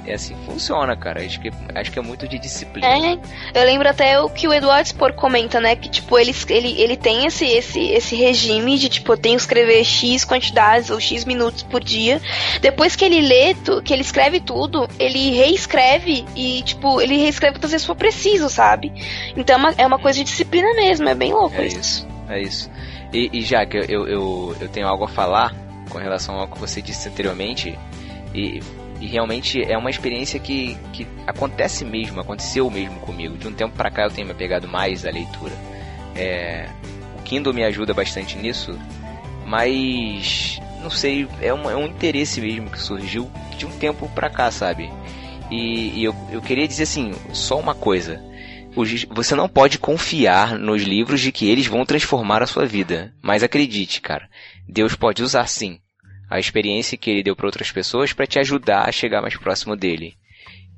É 0.06 0.14
assim, 0.14 0.36
funciona, 0.46 0.96
cara. 0.96 1.24
Acho 1.24 1.40
que, 1.40 1.50
acho 1.74 1.90
que 1.90 1.98
é 1.98 2.02
muito 2.02 2.28
de 2.28 2.38
disciplina. 2.38 2.86
É, 2.86 3.18
eu 3.54 3.64
lembro 3.64 3.88
até 3.88 4.20
o 4.20 4.30
que 4.30 4.46
o 4.46 4.52
Eduardo 4.52 4.88
Spor 4.88 5.12
comenta, 5.14 5.60
né? 5.60 5.74
Que, 5.74 5.88
tipo, 5.88 6.16
ele, 6.18 6.32
ele, 6.48 6.80
ele 6.80 6.96
tem 6.96 7.26
esse, 7.26 7.44
esse, 7.44 7.80
esse 7.80 8.14
regime 8.14 8.78
de, 8.78 8.88
tipo, 8.88 9.12
eu 9.12 9.16
tenho 9.16 9.34
que 9.36 9.42
escrever 9.42 9.84
X 9.84 10.24
quantidades 10.24 10.90
ou 10.90 11.00
X 11.00 11.24
minutos 11.24 11.64
por 11.64 11.82
dia. 11.82 12.20
Depois 12.60 12.94
que 12.94 13.04
ele 13.04 13.20
lê, 13.20 13.54
tu, 13.54 13.82
que 13.82 13.92
ele 13.92 14.02
escreve 14.02 14.40
tudo, 14.40 14.88
ele 14.98 15.32
reescreve 15.32 16.24
e, 16.36 16.62
tipo, 16.62 17.00
ele 17.00 17.16
reescreve 17.16 17.56
quantas 17.56 17.72
vezes 17.72 17.86
for 17.86 17.96
preciso, 17.96 18.48
sabe? 18.48 18.92
Então 19.36 19.56
é 19.56 19.58
uma, 19.58 19.74
é 19.78 19.86
uma 19.86 19.98
coisa 19.98 20.18
de 20.18 20.24
disciplina 20.24 20.72
mesmo, 20.74 21.08
é 21.08 21.14
bem 21.14 21.32
louco 21.32 21.56
É 21.56 21.66
isso. 21.66 21.78
isso, 21.80 22.08
é 22.28 22.40
isso. 22.40 22.70
E, 23.12 23.30
e 23.32 23.42
já 23.42 23.66
que 23.66 23.76
eu, 23.76 24.06
eu, 24.06 24.56
eu 24.60 24.68
tenho 24.68 24.86
algo 24.86 25.04
a 25.04 25.08
falar 25.08 25.54
com 25.88 25.98
relação 25.98 26.36
ao 26.36 26.46
que 26.46 26.58
você 26.58 26.80
disse 26.82 27.08
anteriormente, 27.08 27.78
e, 28.34 28.60
e 29.00 29.06
realmente 29.06 29.62
é 29.62 29.76
uma 29.76 29.90
experiência 29.90 30.40
que, 30.40 30.76
que 30.92 31.06
acontece 31.26 31.84
mesmo, 31.84 32.20
aconteceu 32.20 32.70
mesmo 32.70 32.98
comigo. 33.00 33.36
De 33.36 33.46
um 33.46 33.52
tempo 33.52 33.76
pra 33.76 33.90
cá 33.90 34.04
eu 34.04 34.10
tenho 34.10 34.26
me 34.26 34.32
apegado 34.32 34.66
mais 34.66 35.04
à 35.04 35.10
leitura. 35.10 35.52
É, 36.14 36.68
o 37.18 37.22
Kindle 37.22 37.52
me 37.52 37.64
ajuda 37.64 37.92
bastante 37.92 38.36
nisso, 38.38 38.78
mas 39.46 40.60
não 40.82 40.90
sei, 40.90 41.28
é 41.40 41.52
um, 41.52 41.70
é 41.70 41.76
um 41.76 41.86
interesse 41.86 42.40
mesmo 42.40 42.70
que 42.70 42.80
surgiu 42.80 43.30
de 43.56 43.66
um 43.66 43.70
tempo 43.70 44.08
pra 44.14 44.30
cá, 44.30 44.50
sabe? 44.50 44.90
E, 45.50 46.00
e 46.00 46.04
eu, 46.04 46.14
eu 46.30 46.40
queria 46.40 46.66
dizer 46.66 46.84
assim, 46.84 47.12
só 47.32 47.58
uma 47.58 47.74
coisa. 47.74 48.22
Você 49.10 49.34
não 49.34 49.48
pode 49.48 49.78
confiar 49.78 50.58
nos 50.58 50.82
livros 50.82 51.20
de 51.20 51.32
que 51.32 51.48
eles 51.48 51.66
vão 51.66 51.86
transformar 51.86 52.42
a 52.42 52.46
sua 52.46 52.66
vida. 52.66 53.14
Mas 53.22 53.42
acredite, 53.42 54.02
cara, 54.02 54.28
Deus 54.68 54.94
pode 54.94 55.22
usar 55.22 55.48
sim 55.48 55.78
a 56.28 56.38
experiência 56.38 56.98
que 56.98 57.10
ele 57.10 57.22
deu 57.22 57.36
para 57.36 57.46
outras 57.46 57.70
pessoas 57.70 58.12
para 58.12 58.26
te 58.26 58.38
ajudar 58.38 58.88
a 58.88 58.92
chegar 58.92 59.22
mais 59.22 59.36
próximo 59.36 59.76
dele. 59.76 60.16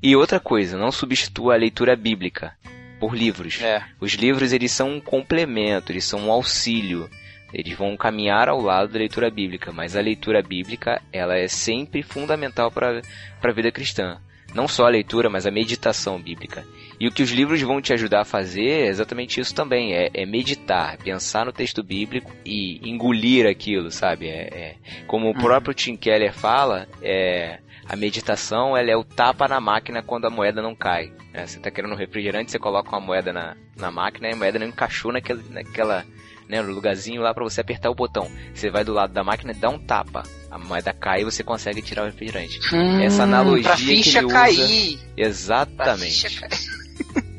E 0.03 0.15
outra 0.15 0.39
coisa, 0.39 0.79
não 0.79 0.93
substitua 0.93 1.55
a 1.55 1.59
leitura 1.59 1.97
bíblica 1.97 2.53
por 3.01 3.17
livros. 3.17 3.61
É. 3.61 3.83
Os 4.01 4.13
livros 4.13 4.53
eles 4.53 4.73
são 4.73 4.91
um 4.91 5.01
complemento, 5.01 5.91
eles 5.93 6.05
são 6.05 6.21
um 6.21 6.33
auxílio. 6.33 7.09
Eles 7.53 7.77
vão 7.77 7.97
caminhar 7.97 8.49
ao 8.49 8.61
lado 8.61 8.93
da 8.93 8.99
leitura 8.99 9.31
bíblica, 9.31 9.73
mas 9.73 9.97
a 9.97 10.01
leitura 10.01 10.43
bíblica 10.43 11.01
ela 11.11 11.37
é 11.37 11.49
sempre 11.49 12.03
fundamental 12.03 12.71
para 12.71 13.01
a 13.43 13.53
vida 13.53 13.73
cristã. 13.73 14.21
Não 14.55 14.69
só 14.69 14.87
a 14.87 14.91
leitura, 14.91 15.31
mas 15.31 15.47
a 15.47 15.51
meditação 15.51 16.21
bíblica. 16.21 16.65
E 17.01 17.07
o 17.07 17.13
que 17.13 17.23
os 17.23 17.31
livros 17.31 17.61
vão 17.63 17.81
te 17.81 17.93
ajudar 17.93 18.23
a 18.23 18.25
fazer 18.25 18.67
é 18.67 18.87
exatamente 18.87 19.41
isso 19.41 19.55
também, 19.55 19.95
é, 19.95 20.11
é 20.13 20.27
meditar, 20.27 20.97
pensar 20.99 21.47
no 21.47 21.53
texto 21.53 21.83
bíblico 21.83 22.33
e 22.45 22.81
engolir 22.89 23.47
aquilo, 23.47 23.91
sabe? 23.91 24.27
É, 24.29 24.41
é- 24.53 24.75
como 25.07 25.31
o 25.31 25.35
próprio 25.35 25.73
Tim 25.75 25.97
Keller 25.97 26.33
fala, 26.33 26.89
é, 27.01 27.61
a 27.87 27.95
meditação 27.95 28.77
ela 28.77 28.91
é 28.91 28.97
o 28.97 29.05
tapa 29.05 29.47
na 29.47 29.61
máquina 29.61 30.03
quando 30.03 30.27
a 30.27 30.31
moeda 30.31 30.61
não 30.61 30.75
cai. 30.75 31.13
né? 31.33 31.47
Você 31.47 31.59
está 31.59 31.71
querendo 31.71 31.93
um 31.93 31.97
refrigerante, 31.97 32.51
você 32.51 32.59
coloca 32.59 32.89
uma 32.91 33.01
moeda 33.01 33.33
na, 33.33 33.57
na 33.77 33.91
máquina 33.93 34.29
e 34.29 34.33
a 34.33 34.37
moeda 34.37 34.59
não 34.59 34.67
encaixou 34.67 35.13
naquela, 35.13 35.41
naquela 35.51 36.05
né, 36.49 36.61
no 36.63 36.73
lugarzinho 36.73 37.21
lá 37.23 37.33
para 37.35 37.45
você 37.45 37.61
apertar 37.61 37.91
o 37.91 37.95
botão. 37.95 38.29
Você 38.55 38.71
vai 38.71 38.83
do 38.83 38.93
lado 38.93 39.13
da 39.13 39.23
máquina 39.23 39.53
e 39.53 39.55
dá 39.55 39.69
um 39.69 39.79
tapa. 39.79 40.23
A 40.51 40.59
moeda 40.59 40.93
cai 40.95 41.21
e 41.21 41.25
você 41.25 41.45
consegue 41.45 41.81
tirar 41.83 42.03
o 42.03 42.07
refrigerante. 42.07 42.59
Essa 43.03 43.23
analogia 43.25 43.61
Hum, 43.61 43.63
pra 43.63 43.77
que 43.77 43.83
ficha 43.85 44.19
ele 44.19 44.27
usa- 44.27 44.35
cair. 44.35 44.99
Pra 45.15 45.25
Exatamente. 45.27 46.29
ficha 46.29 46.49
cair. 46.49 46.78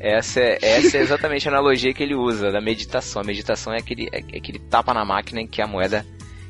Essa 0.00 0.40
é, 0.40 0.58
essa 0.62 0.96
é 0.96 1.00
exatamente 1.02 1.46
a 1.46 1.52
analogia 1.52 1.92
que 1.92 2.02
ele 2.02 2.14
usa 2.14 2.50
da 2.50 2.60
meditação. 2.60 3.20
A 3.20 3.24
meditação 3.24 3.72
é 3.72 3.78
aquele, 3.78 4.08
é 4.10 4.38
aquele 4.38 4.58
tapa 4.58 4.94
na 4.94 5.04
máquina 5.04 5.42
em 5.42 5.46
que 5.46 5.60
a 5.60 5.66
moeda 5.66 6.06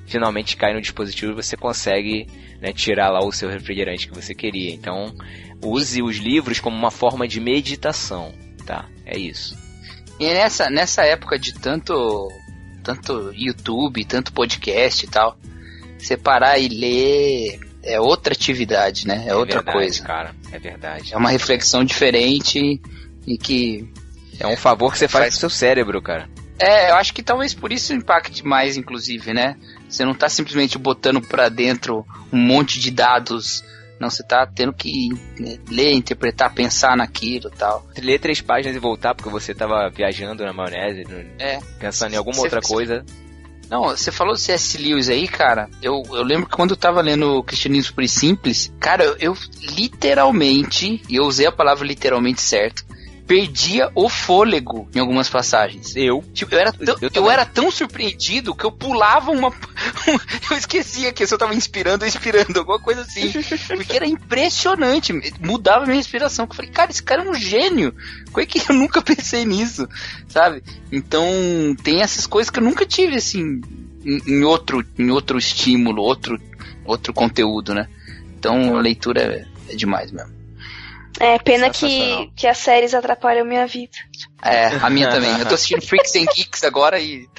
finalmente 0.07 0.57
cai 0.57 0.73
no 0.73 0.81
dispositivo 0.81 1.33
e 1.33 1.35
você 1.35 1.57
consegue 1.57 2.29
né, 2.61 2.73
tirar 2.73 3.11
lá 3.11 3.21
o 3.25 3.33
seu 3.33 3.49
refrigerante 3.49 4.09
que 4.09 4.15
você 4.15 4.35
queria. 4.35 4.73
Então, 4.73 5.13
use 5.65 6.01
os 6.01 6.17
livros 6.17 6.61
como 6.61 6.77
uma 6.77 6.93
forma 6.93 7.27
de 7.27 7.41
meditação, 7.41 8.33
tá? 8.65 8.89
É 9.05 9.19
isso. 9.19 9.59
E 10.21 10.27
nessa, 10.27 10.71
nessa 10.71 11.03
época 11.03 11.37
de 11.37 11.53
tanto, 11.55 12.29
tanto 12.85 13.33
YouTube, 13.35 14.05
tanto 14.05 14.33
podcast 14.33 15.05
e 15.05 15.09
tal, 15.09 15.37
você 15.99 16.17
parar 16.17 16.59
e 16.59 16.69
ler 16.69 17.61
é 17.83 17.99
outra 17.99 18.35
atividade, 18.35 19.07
né? 19.07 19.25
É, 19.27 19.35
outra 19.35 19.57
verdade, 19.57 19.79
coisa. 19.79 20.03
cara. 20.03 20.35
É 20.53 20.59
verdade. 20.59 21.15
É 21.15 21.17
uma 21.17 21.31
reflexão 21.31 21.85
diferente 21.85 22.81
e 23.35 23.39
que. 23.39 23.89
É 24.39 24.47
um 24.47 24.57
favor 24.57 24.91
que 24.93 24.99
você 24.99 25.07
faz 25.09 25.25
Faz- 25.25 25.35
pro 25.35 25.41
seu 25.41 25.51
cérebro, 25.51 26.01
cara. 26.01 26.29
É, 26.59 26.91
eu 26.91 26.97
acho 26.97 27.13
que 27.15 27.23
talvez 27.23 27.55
por 27.55 27.73
isso 27.73 27.93
impacte 27.95 28.45
mais, 28.47 28.77
inclusive, 28.77 29.33
né? 29.33 29.57
Você 29.89 30.05
não 30.05 30.15
tá 30.15 30.29
simplesmente 30.29 30.77
botando 30.79 31.21
pra 31.21 31.49
dentro 31.49 32.05
um 32.33 32.39
monte 32.39 32.79
de 32.79 32.91
dados. 32.91 33.63
Não, 33.99 34.09
você 34.09 34.23
tá 34.23 34.47
tendo 34.47 34.73
que 34.73 35.11
né, 35.39 35.59
ler, 35.71 35.93
interpretar, 35.93 36.53
pensar 36.55 36.97
naquilo 36.97 37.51
e 37.53 37.57
tal. 37.57 37.87
Ler 37.99 38.19
três 38.19 38.41
páginas 38.41 38.75
e 38.75 38.79
voltar 38.79 39.15
porque 39.15 39.29
você 39.31 39.55
tava 39.55 39.91
viajando 39.91 40.43
na 40.45 40.53
maionese, 40.55 41.05
É. 41.39 41.59
pensando 41.79 42.15
em 42.15 42.17
alguma 42.17 42.37
Cê- 42.37 42.43
outra 42.43 42.63
cê- 42.63 42.69
coisa. 42.73 43.05
Não, 43.69 43.85
você 43.85 44.11
falou 44.11 44.33
do 44.35 44.39
C.S. 44.41 44.77
Lewis 44.79 45.09
aí, 45.11 45.29
cara. 45.29 45.69
Eu, 45.83 46.03
eu 46.13 46.23
lembro 46.25 46.47
que 46.49 46.57
quando 46.57 46.71
eu 46.71 46.77
tava 46.77 47.01
lendo 47.03 47.37
o 47.39 47.43
Cristianismo 47.43 47.95
Puro 47.95 48.05
e 48.05 48.09
Simples, 48.09 48.73
cara, 48.81 49.05
eu, 49.05 49.17
eu 49.21 49.37
literalmente, 50.05 51.03
e 51.09 51.17
eu 51.17 51.25
usei 51.25 51.47
a 51.47 51.53
palavra 51.53 51.87
literalmente 51.87 52.41
certo, 52.41 52.85
perdia 53.31 53.93
o 53.95 54.09
fôlego 54.09 54.89
em 54.93 54.99
algumas 54.99 55.29
passagens. 55.29 55.95
Eu. 55.95 56.21
Tipo, 56.35 56.53
eu 56.53 56.59
era, 56.59 56.73
tão, 56.73 56.97
Eu 57.01 57.11
eu, 57.15 57.31
era 57.31 57.47
tão 57.47 57.71
surpreendido 57.71 58.57
que 58.57 58.65
eu 58.65 58.73
pulava 58.73 59.31
uma. 59.31 59.55
eu 60.51 60.57
esquecia 60.57 61.13
que 61.13 61.23
eu 61.23 61.39
tava 61.39 61.55
inspirando 61.55 62.03
ou 62.03 62.09
expirando, 62.09 62.59
alguma 62.59 62.81
coisa 62.81 63.03
assim. 63.03 63.31
Porque 63.77 63.95
era 63.95 64.05
impressionante. 64.05 65.13
Mudava 65.41 65.85
a 65.85 65.87
minha 65.87 66.01
inspiração. 66.01 66.45
Eu 66.51 66.53
falei, 66.57 66.73
cara, 66.73 66.91
esse 66.91 67.05
cara 67.05 67.23
é 67.23 67.31
um 67.31 67.35
gênio. 67.35 67.95
Como 68.33 68.43
é 68.43 68.47
que 68.47 68.59
eu 68.69 68.75
nunca 68.75 69.01
pensei 69.01 69.45
nisso? 69.45 69.89
Sabe? 70.27 70.65
Então, 70.91 71.25
tem 71.85 72.03
essas 72.03 72.27
coisas 72.27 72.51
que 72.51 72.59
eu 72.59 72.65
nunca 72.65 72.85
tive, 72.85 73.15
assim, 73.15 73.61
em, 74.05 74.23
em 74.27 74.43
outro, 74.43 74.85
em 74.99 75.09
outro 75.09 75.39
estímulo, 75.39 76.03
outro, 76.03 76.37
outro 76.85 77.13
conteúdo, 77.13 77.75
né? 77.75 77.89
Então, 78.37 78.77
a 78.77 78.81
leitura 78.81 79.23
é, 79.23 79.73
é 79.73 79.77
demais 79.77 80.11
mesmo. 80.11 80.40
É, 81.21 81.39
pena 81.39 81.69
que, 81.69 82.33
que 82.35 82.47
as 82.47 82.57
séries 82.57 82.95
atrapalham 82.95 83.45
minha 83.45 83.67
vida. 83.67 83.93
É, 84.43 84.69
a 84.69 84.89
minha 84.89 85.11
também. 85.11 85.31
Eu 85.39 85.47
tô 85.47 85.55
assistindo 85.55 85.87
Freaks 85.87 86.17
and 86.17 86.25
Geeks 86.35 86.65
agora 86.65 86.99
e. 86.99 87.29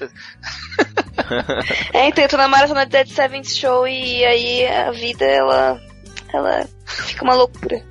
É, 1.93 2.07
então 2.07 2.23
eu 2.23 2.29
tô 2.29 2.37
na 2.37 2.47
maratona 2.47 2.85
de 2.85 2.91
Dead 2.91 3.07
Seventh 3.07 3.49
Show 3.49 3.87
e 3.87 4.23
aí 4.23 4.67
a 4.67 4.91
vida, 4.91 5.25
ela. 5.25 5.81
Ela 6.33 6.67
fica 6.85 7.23
uma 7.23 7.33
loucura. 7.33 7.83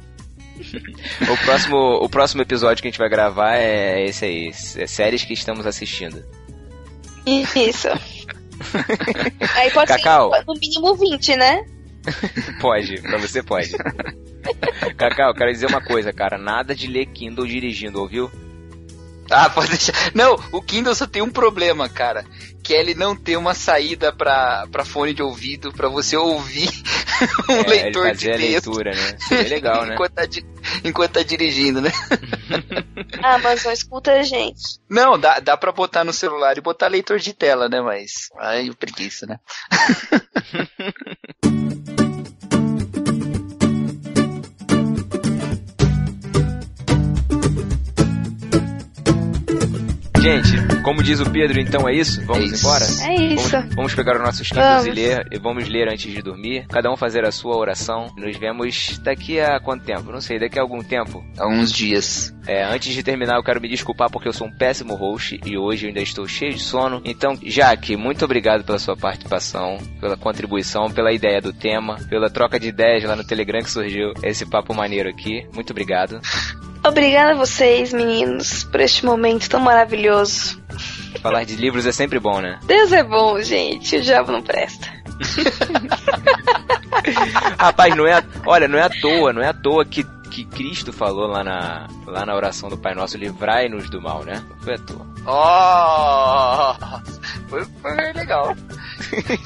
O 1.29 1.45
próximo, 1.45 1.77
o 1.77 2.09
próximo 2.09 2.43
episódio 2.43 2.83
que 2.83 2.89
a 2.89 2.91
gente 2.91 2.99
vai 2.99 3.09
gravar 3.09 3.57
é 3.57 4.05
esse 4.05 4.25
aí. 4.25 4.51
É 4.77 4.87
séries 4.87 5.25
que 5.25 5.35
estamos 5.35 5.67
assistindo. 5.67 6.25
Isso. 7.27 7.89
aí 9.57 9.71
pode 9.73 9.89
Cacau. 9.89 10.31
ser 10.33 10.45
no 10.47 10.55
mínimo 10.55 10.95
20, 10.95 11.37
né? 11.37 11.65
Pode, 12.61 13.01
pra 13.03 13.19
você 13.19 13.43
pode. 13.43 13.71
Cacau, 14.97 15.29
eu 15.31 15.35
quero 15.35 15.53
dizer 15.53 15.67
uma 15.67 15.81
coisa, 15.83 16.13
cara. 16.13 16.39
Nada 16.39 16.75
de 16.75 16.87
ler 16.87 17.07
Kindle 17.07 17.47
dirigindo, 17.47 18.01
ouviu? 18.01 18.31
Ah, 19.31 19.49
pode 19.49 19.69
deixar. 19.71 19.95
Não, 20.13 20.35
o 20.51 20.61
Kindle 20.61 20.93
só 20.95 21.07
tem 21.07 21.23
um 21.23 21.31
problema, 21.31 21.89
cara. 21.89 22.25
Que 22.65 22.75
é 22.75 22.81
ele 22.81 22.95
não 22.95 23.15
ter 23.15 23.37
uma 23.37 23.55
saída 23.55 24.13
pra, 24.13 24.67
pra 24.73 24.85
fone 24.85 25.15
de 25.15 25.23
ouvido 25.23 25.73
pra 25.73 25.89
você 25.89 26.17
ouvir 26.17 26.69
um 27.49 27.53
É, 27.53 27.63
leitor 27.69 28.07
ele 28.07 28.17
de 28.17 28.25
fazer 28.27 28.33
a 28.33 28.37
texto. 28.39 28.67
leitura, 28.71 28.91
né? 28.91 29.17
Seria 29.21 29.49
legal, 29.49 29.87
né? 29.87 29.95
enquanto, 29.95 30.13
tá 30.15 30.27
di- 30.27 30.45
enquanto 30.85 31.13
tá 31.13 31.23
dirigindo, 31.23 31.81
né? 31.81 31.93
Amazon, 33.23 33.73
escuta 33.73 34.13
a 34.13 34.23
gente. 34.25 34.81
Não, 34.91 35.17
dá, 35.17 35.39
dá 35.39 35.57
pra 35.57 35.71
botar 35.71 36.03
no 36.05 36.13
celular 36.13 36.59
e 36.59 36.61
botar 36.61 36.89
leitor 36.89 37.19
de 37.21 37.33
tela, 37.33 37.69
né? 37.69 37.81
Mas. 37.81 38.31
Ai, 38.37 38.69
preguiça, 38.79 39.27
né? 39.27 39.39
Gente, 50.21 50.83
como 50.83 51.03
diz 51.03 51.19
o 51.21 51.31
Pedro, 51.31 51.59
então 51.61 51.89
é 51.89 51.95
isso? 51.95 52.21
Vamos 52.27 52.43
É 52.43 52.55
isso. 52.55 52.67
embora? 52.67 52.85
É 52.85 53.35
isso. 53.35 53.51
Vamos, 53.51 53.75
vamos 53.75 53.95
pegar 53.95 54.17
os 54.17 54.23
nossos 54.23 54.49
Vamos. 54.51 54.87
e 54.87 54.91
ler, 54.91 55.27
e 55.33 55.39
vamos 55.39 55.67
ler 55.69 55.89
antes 55.89 56.13
de 56.13 56.21
dormir. 56.21 56.67
Cada 56.69 56.91
um 56.93 56.97
fazer 56.97 57.25
a 57.25 57.33
sua 57.33 57.57
oração. 57.57 58.13
Nos 58.17 58.37
vemos 58.37 58.99
daqui 59.03 59.41
a 59.41 59.59
quanto 59.61 59.85
tempo? 59.85 60.13
Não 60.13 60.21
sei, 60.21 60.39
daqui 60.39 60.59
a 60.59 60.63
algum 60.63 60.83
tempo. 60.83 61.25
Há 61.39 61.49
uns 61.49 61.73
dias. 61.73 62.35
É, 62.47 62.65
antes 62.65 62.93
de 62.95 63.03
terminar, 63.03 63.37
eu 63.37 63.43
quero 63.43 63.61
me 63.61 63.69
desculpar 63.69 64.11
porque 64.11 64.29
eu 64.29 64.33
sou 64.33 64.47
um 64.47 64.53
péssimo 64.53 64.95
host 64.95 65.41
e 65.45 65.57
hoje 65.57 65.87
eu 65.87 65.89
ainda 65.89 66.01
estou 66.03 66.27
cheio 66.29 66.53
de 66.53 66.61
sono. 66.63 67.01
Então, 67.05 67.39
Jaque, 67.43 67.97
muito 67.97 68.25
obrigado 68.25 68.63
pela 68.63 68.79
sua 68.79 68.97
participação, 68.97 69.79
pela 70.01 70.17
contribuição, 70.17 70.91
pela 70.91 71.13
ideia 71.13 71.41
do 71.41 71.53
tema, 71.53 71.97
pela 72.09 72.29
troca 72.29 72.61
de 72.61 72.69
ideias 72.69 73.05
lá 73.05 73.17
no 73.17 73.25
Telegram 73.25 73.61
que 73.63 73.71
surgiu 73.71 74.13
esse 74.23 74.45
papo 74.45 74.75
maneiro 74.75 75.09
aqui. 75.09 75.47
Muito 75.55 75.71
obrigado. 75.71 76.21
Obrigada 76.87 77.33
a 77.33 77.37
vocês, 77.37 77.93
meninos, 77.93 78.65
por 78.65 78.81
este 78.81 79.05
momento 79.05 79.49
tão 79.49 79.61
maravilhoso. 79.61 80.61
Falar 81.21 81.45
de 81.45 81.57
livros 81.57 81.87
é 81.87 81.93
sempre 81.93 82.19
bom, 82.19 82.41
né? 82.41 82.59
Deus 82.65 82.93
é 82.93 83.05
bom, 83.05 83.41
gente. 83.43 83.97
O 83.97 84.01
diabo 84.01 84.33
não 84.33 84.43
presta. 84.43 84.89
Rapaz, 87.59 87.95
não 87.95 88.07
é, 88.07 88.23
olha, 88.47 88.67
não 88.67 88.79
é 88.79 88.83
à 88.83 88.91
toa, 88.91 89.33
não 89.33 89.43
é 89.43 89.49
à 89.49 89.53
toa 89.53 89.85
que, 89.85 90.07
que 90.31 90.45
Cristo 90.45 90.93
falou 90.93 91.27
lá 91.27 91.45
na, 91.45 91.89
lá 92.07 92.25
na 92.25 92.35
oração 92.35 92.69
do 92.69 92.79
Pai 92.79 92.95
Nosso, 92.95 93.19
livrai-nos 93.19 93.91
do 93.91 94.01
mal, 94.01 94.25
né? 94.25 94.43
Não 94.49 94.57
foi 94.59 94.75
à 94.75 94.79
toa. 94.79 95.07
Oh! 95.27 97.01
Foi, 97.49 97.65
foi 97.65 98.13
legal. 98.13 98.57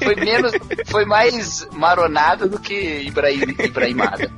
Foi 0.03 0.15
menos. 0.15 0.51
Foi 0.85 1.05
mais 1.05 1.67
maronada 1.71 2.47
do 2.47 2.59
que 2.59 3.01
Ibrahim, 3.01 3.55
Ibrahimada. 3.59 4.31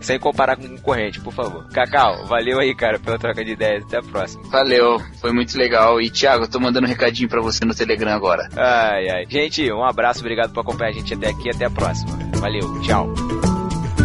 Sem 0.00 0.18
comparar 0.18 0.56
com 0.56 0.68
concorrente, 0.68 1.20
por 1.20 1.32
favor. 1.32 1.66
Cacau, 1.68 2.26
valeu 2.26 2.58
aí, 2.58 2.74
cara, 2.74 2.98
pela 2.98 3.18
troca 3.18 3.44
de 3.44 3.52
ideias. 3.52 3.84
Até 3.84 3.98
a 3.98 4.02
próxima. 4.02 4.42
Valeu, 4.48 4.98
foi 5.20 5.32
muito 5.32 5.56
legal. 5.58 6.00
E 6.00 6.10
Thiago, 6.10 6.44
eu 6.44 6.48
tô 6.48 6.58
mandando 6.58 6.86
um 6.86 6.88
recadinho 6.88 7.28
pra 7.28 7.42
você 7.42 7.64
no 7.64 7.74
Telegram 7.74 8.12
agora. 8.12 8.48
Ai, 8.56 9.10
ai. 9.10 9.26
Gente, 9.28 9.70
um 9.72 9.84
abraço, 9.84 10.20
obrigado 10.20 10.52
por 10.52 10.60
acompanhar 10.60 10.90
a 10.90 10.94
gente 10.94 11.12
até 11.12 11.28
aqui. 11.28 11.50
Até 11.50 11.66
a 11.66 11.70
próxima. 11.70 12.16
Valeu, 12.36 12.80
tchau. 12.82 13.12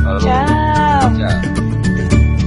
Falou. 0.05 0.19
Tchau. 0.19 1.17
Tchau. 1.17 2.45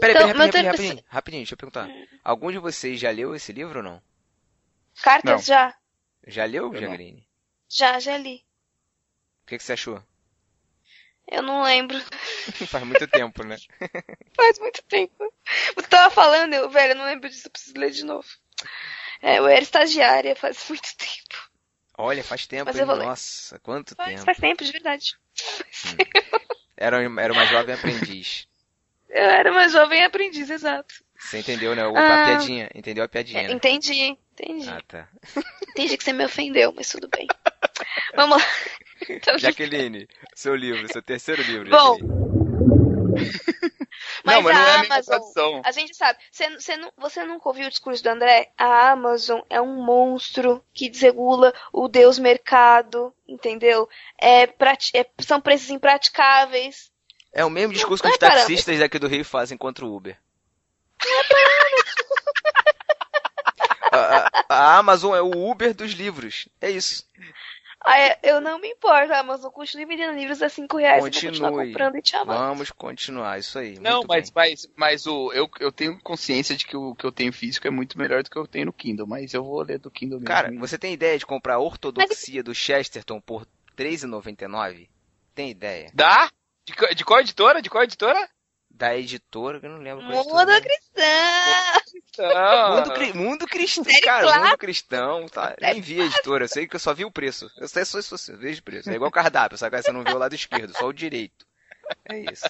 Peraí, 0.00 0.14
Então, 0.14 0.26
peraí, 0.28 0.34
meu 0.34 0.46
rapidinho, 0.46 0.50
terceiro- 0.50 0.68
rapidinho, 0.68 1.04
rapidinho, 1.08 1.40
deixa 1.42 1.54
eu 1.54 1.58
perguntar. 1.58 1.88
Algum 2.22 2.50
de 2.52 2.58
vocês 2.58 3.00
já 3.00 3.10
leu 3.10 3.34
esse 3.34 3.52
livro 3.52 3.78
ou 3.78 3.82
não? 3.84 4.02
Cartas 5.02 5.32
Não. 5.32 5.38
já? 5.42 5.74
Já 6.26 6.44
leu. 6.44 6.72
Jagrini? 6.74 7.26
Já, 7.68 7.98
já 7.98 8.16
li. 8.16 8.44
O 9.42 9.46
que, 9.46 9.56
que 9.58 9.62
você 9.64 9.72
achou? 9.72 10.02
Eu 11.30 11.42
não 11.42 11.62
lembro. 11.62 11.98
Faz 12.68 12.84
muito 12.84 13.06
tempo, 13.06 13.44
né? 13.44 13.56
Faz 14.34 14.58
muito 14.58 14.82
tempo. 14.84 15.32
Você 15.76 15.86
tava 15.88 16.10
falando, 16.10 16.54
eu, 16.54 16.70
velho, 16.70 16.92
eu 16.92 16.96
não 16.96 17.04
lembro 17.04 17.28
disso, 17.28 17.46
eu 17.46 17.50
preciso 17.50 17.76
ler 17.78 17.90
de 17.90 18.04
novo. 18.04 18.26
É, 19.20 19.38
eu 19.38 19.46
era 19.46 19.60
estagiária 19.60 20.34
faz 20.36 20.64
muito 20.68 20.96
tempo. 20.96 21.48
Olha, 21.96 22.22
faz 22.22 22.46
tempo, 22.46 22.70
hein? 22.70 22.78
eu. 22.78 22.86
Nossa, 22.96 23.58
quanto 23.58 23.94
Faz, 23.96 24.10
tempo. 24.10 24.24
faz 24.24 24.38
tempo, 24.38 24.64
de 24.64 24.70
verdade. 24.72 25.16
Era, 26.76 26.98
era 27.02 27.32
uma 27.32 27.44
jovem 27.46 27.74
aprendiz. 27.74 28.46
Eu 29.08 29.24
era 29.24 29.50
uma 29.50 29.68
jovem 29.68 30.04
aprendiz, 30.04 30.48
exato. 30.48 30.94
Você 31.18 31.38
entendeu, 31.38 31.74
né? 31.74 31.84
O, 31.86 31.96
Ah. 31.96 32.22
A 32.22 32.24
piadinha. 32.26 32.70
Entendeu 32.74 33.02
a 33.02 33.08
piadinha, 33.08 33.42
É, 33.42 33.48
né? 33.48 33.52
entendi, 33.54 34.16
entendi. 34.32 34.68
Ah, 34.70 34.80
tá. 34.86 35.08
Entendi 35.70 35.96
que 35.98 36.04
você 36.04 36.12
me 36.12 36.24
ofendeu, 36.24 36.72
mas 36.72 36.88
tudo 36.88 37.08
bem. 37.08 37.26
Vamos 38.14 38.38
lá. 38.40 38.48
Tô 39.20 39.36
Jaqueline, 39.38 40.08
seu 40.34 40.54
livro, 40.54 40.86
seu 40.92 41.02
terceiro 41.02 41.42
livro. 41.42 41.70
Bom. 41.70 41.98
Mas 44.24 44.36
não, 44.36 44.42
mas 44.42 44.56
a 44.56 44.58
não 44.60 44.66
é 44.66 44.70
a 44.70 44.80
Amazon- 44.80 45.04
tradução. 45.04 45.62
A 45.64 45.72
gente 45.72 45.96
sabe. 45.96 46.18
Você, 46.30 46.50
você, 46.50 46.76
nu- 46.76 46.92
você 46.96 47.24
nunca 47.24 47.48
ouviu 47.48 47.66
o 47.66 47.70
discurso 47.70 48.02
do 48.02 48.08
André? 48.08 48.50
A 48.56 48.90
Amazon 48.90 49.40
é 49.50 49.60
um 49.60 49.82
monstro 49.84 50.62
que 50.72 50.88
desregula 50.88 51.52
o 51.72 51.88
Deus 51.88 52.18
mercado, 52.18 53.12
entendeu? 53.26 53.88
É, 54.16 54.46
prati- 54.46 54.92
é- 54.96 55.06
são 55.20 55.40
preços 55.40 55.70
impraticáveis. 55.70 56.90
É 57.32 57.44
o 57.44 57.50
mesmo 57.50 57.72
discurso 57.72 58.02
que 58.02 58.08
Não 58.08 58.12
os 58.14 58.16
é 58.16 58.20
parâmetro. 58.20 58.48
taxistas 58.48 58.78
daqui 58.78 58.98
do 58.98 59.08
Rio 59.08 59.24
fazem 59.24 59.58
contra 59.58 59.84
o 59.84 59.94
Uber. 59.96 60.16
A, 63.90 63.96
a- 64.26 64.44
a 64.48 64.76
Amazon 64.78 65.14
é 65.14 65.22
o 65.22 65.30
Uber 65.50 65.72
dos 65.74 65.92
livros. 65.92 66.46
É 66.60 66.70
isso. 66.70 67.06
Ah, 67.80 67.98
é, 68.00 68.18
eu 68.24 68.40
não 68.40 68.60
me 68.60 68.68
importo, 68.68 69.12
Amazon 69.12 69.50
continue 69.50 69.86
vendendo 69.86 70.16
livros 70.16 70.42
a 70.42 70.48
5 70.48 70.76
reais. 70.76 70.96
Eu 70.96 71.10
vou 71.10 71.10
Continue. 71.10 71.66
comprando 71.66 71.96
e 71.96 72.02
te 72.02 72.16
amando. 72.16 72.38
Vamos 72.40 72.70
continuar, 72.72 73.38
isso 73.38 73.58
aí. 73.58 73.78
Não, 73.78 73.98
muito 73.98 74.08
mas, 74.08 74.30
bem. 74.30 74.32
mas, 74.34 74.68
mas 74.76 75.06
o, 75.06 75.32
eu, 75.32 75.48
eu 75.60 75.70
tenho 75.70 75.98
consciência 76.00 76.56
de 76.56 76.66
que 76.66 76.76
o 76.76 76.94
que 76.94 77.04
eu 77.04 77.12
tenho 77.12 77.32
físico 77.32 77.66
é 77.66 77.70
muito 77.70 77.96
melhor 77.96 78.22
do 78.22 78.30
que 78.30 78.36
eu 78.36 78.46
tenho 78.46 78.66
no 78.66 78.72
Kindle, 78.72 79.06
mas 79.06 79.32
eu 79.32 79.44
vou 79.44 79.62
ler 79.62 79.78
do 79.78 79.90
Kindle 79.90 80.18
mesmo. 80.18 80.26
Cara, 80.26 80.52
você 80.58 80.76
tem 80.76 80.92
ideia 80.92 81.18
de 81.18 81.24
comprar 81.24 81.54
a 81.54 81.60
Ortodoxia 81.60 82.42
do 82.42 82.54
Chesterton 82.54 83.20
por 83.20 83.46
R$13,99? 83.76 84.88
Tem 85.34 85.50
ideia? 85.50 85.90
Dá? 85.94 86.28
De, 86.66 86.94
de 86.96 87.04
qual 87.04 87.20
editora? 87.20 87.62
De 87.62 87.70
qual 87.70 87.84
editora? 87.84 88.28
Da 88.78 88.96
editora, 88.96 89.58
que 89.58 89.66
eu 89.66 89.70
não 89.70 89.78
lembro 89.78 90.04
qual 90.06 90.20
editora, 90.20 90.38
Muda 90.38 90.52
né? 90.52 90.60
cristã! 90.60 91.02
Não. 92.18 92.76
Mundo, 92.76 92.92
cri- 92.94 93.12
mundo 93.12 93.46
cristão, 93.46 93.84
Série 93.84 94.00
cara, 94.00 94.22
clássica. 94.22 94.44
mundo 94.46 94.58
cristão, 94.58 95.28
tá? 95.28 95.56
Nem 95.60 95.80
vi 95.80 96.00
a 96.00 96.04
editora, 96.04 96.44
eu 96.44 96.48
sei 96.48 96.68
que 96.68 96.76
eu 96.76 96.80
só 96.80 96.94
vi 96.94 97.04
o 97.04 97.10
preço. 97.10 97.50
Eu 97.58 97.66
sei 97.66 97.84
só 97.84 97.98
isso, 97.98 98.14
eu 98.30 98.38
vejo 98.38 98.60
o 98.60 98.62
preço. 98.62 98.88
É 98.88 98.94
igual 98.94 99.10
cardápio, 99.10 99.58
sabe? 99.58 99.82
Você 99.82 99.90
não 99.90 100.04
vê 100.04 100.12
o 100.12 100.18
lado 100.18 100.32
esquerdo, 100.34 100.76
só 100.76 100.86
o 100.86 100.92
direito. 100.92 101.44
É 102.08 102.18
isso. 102.20 102.48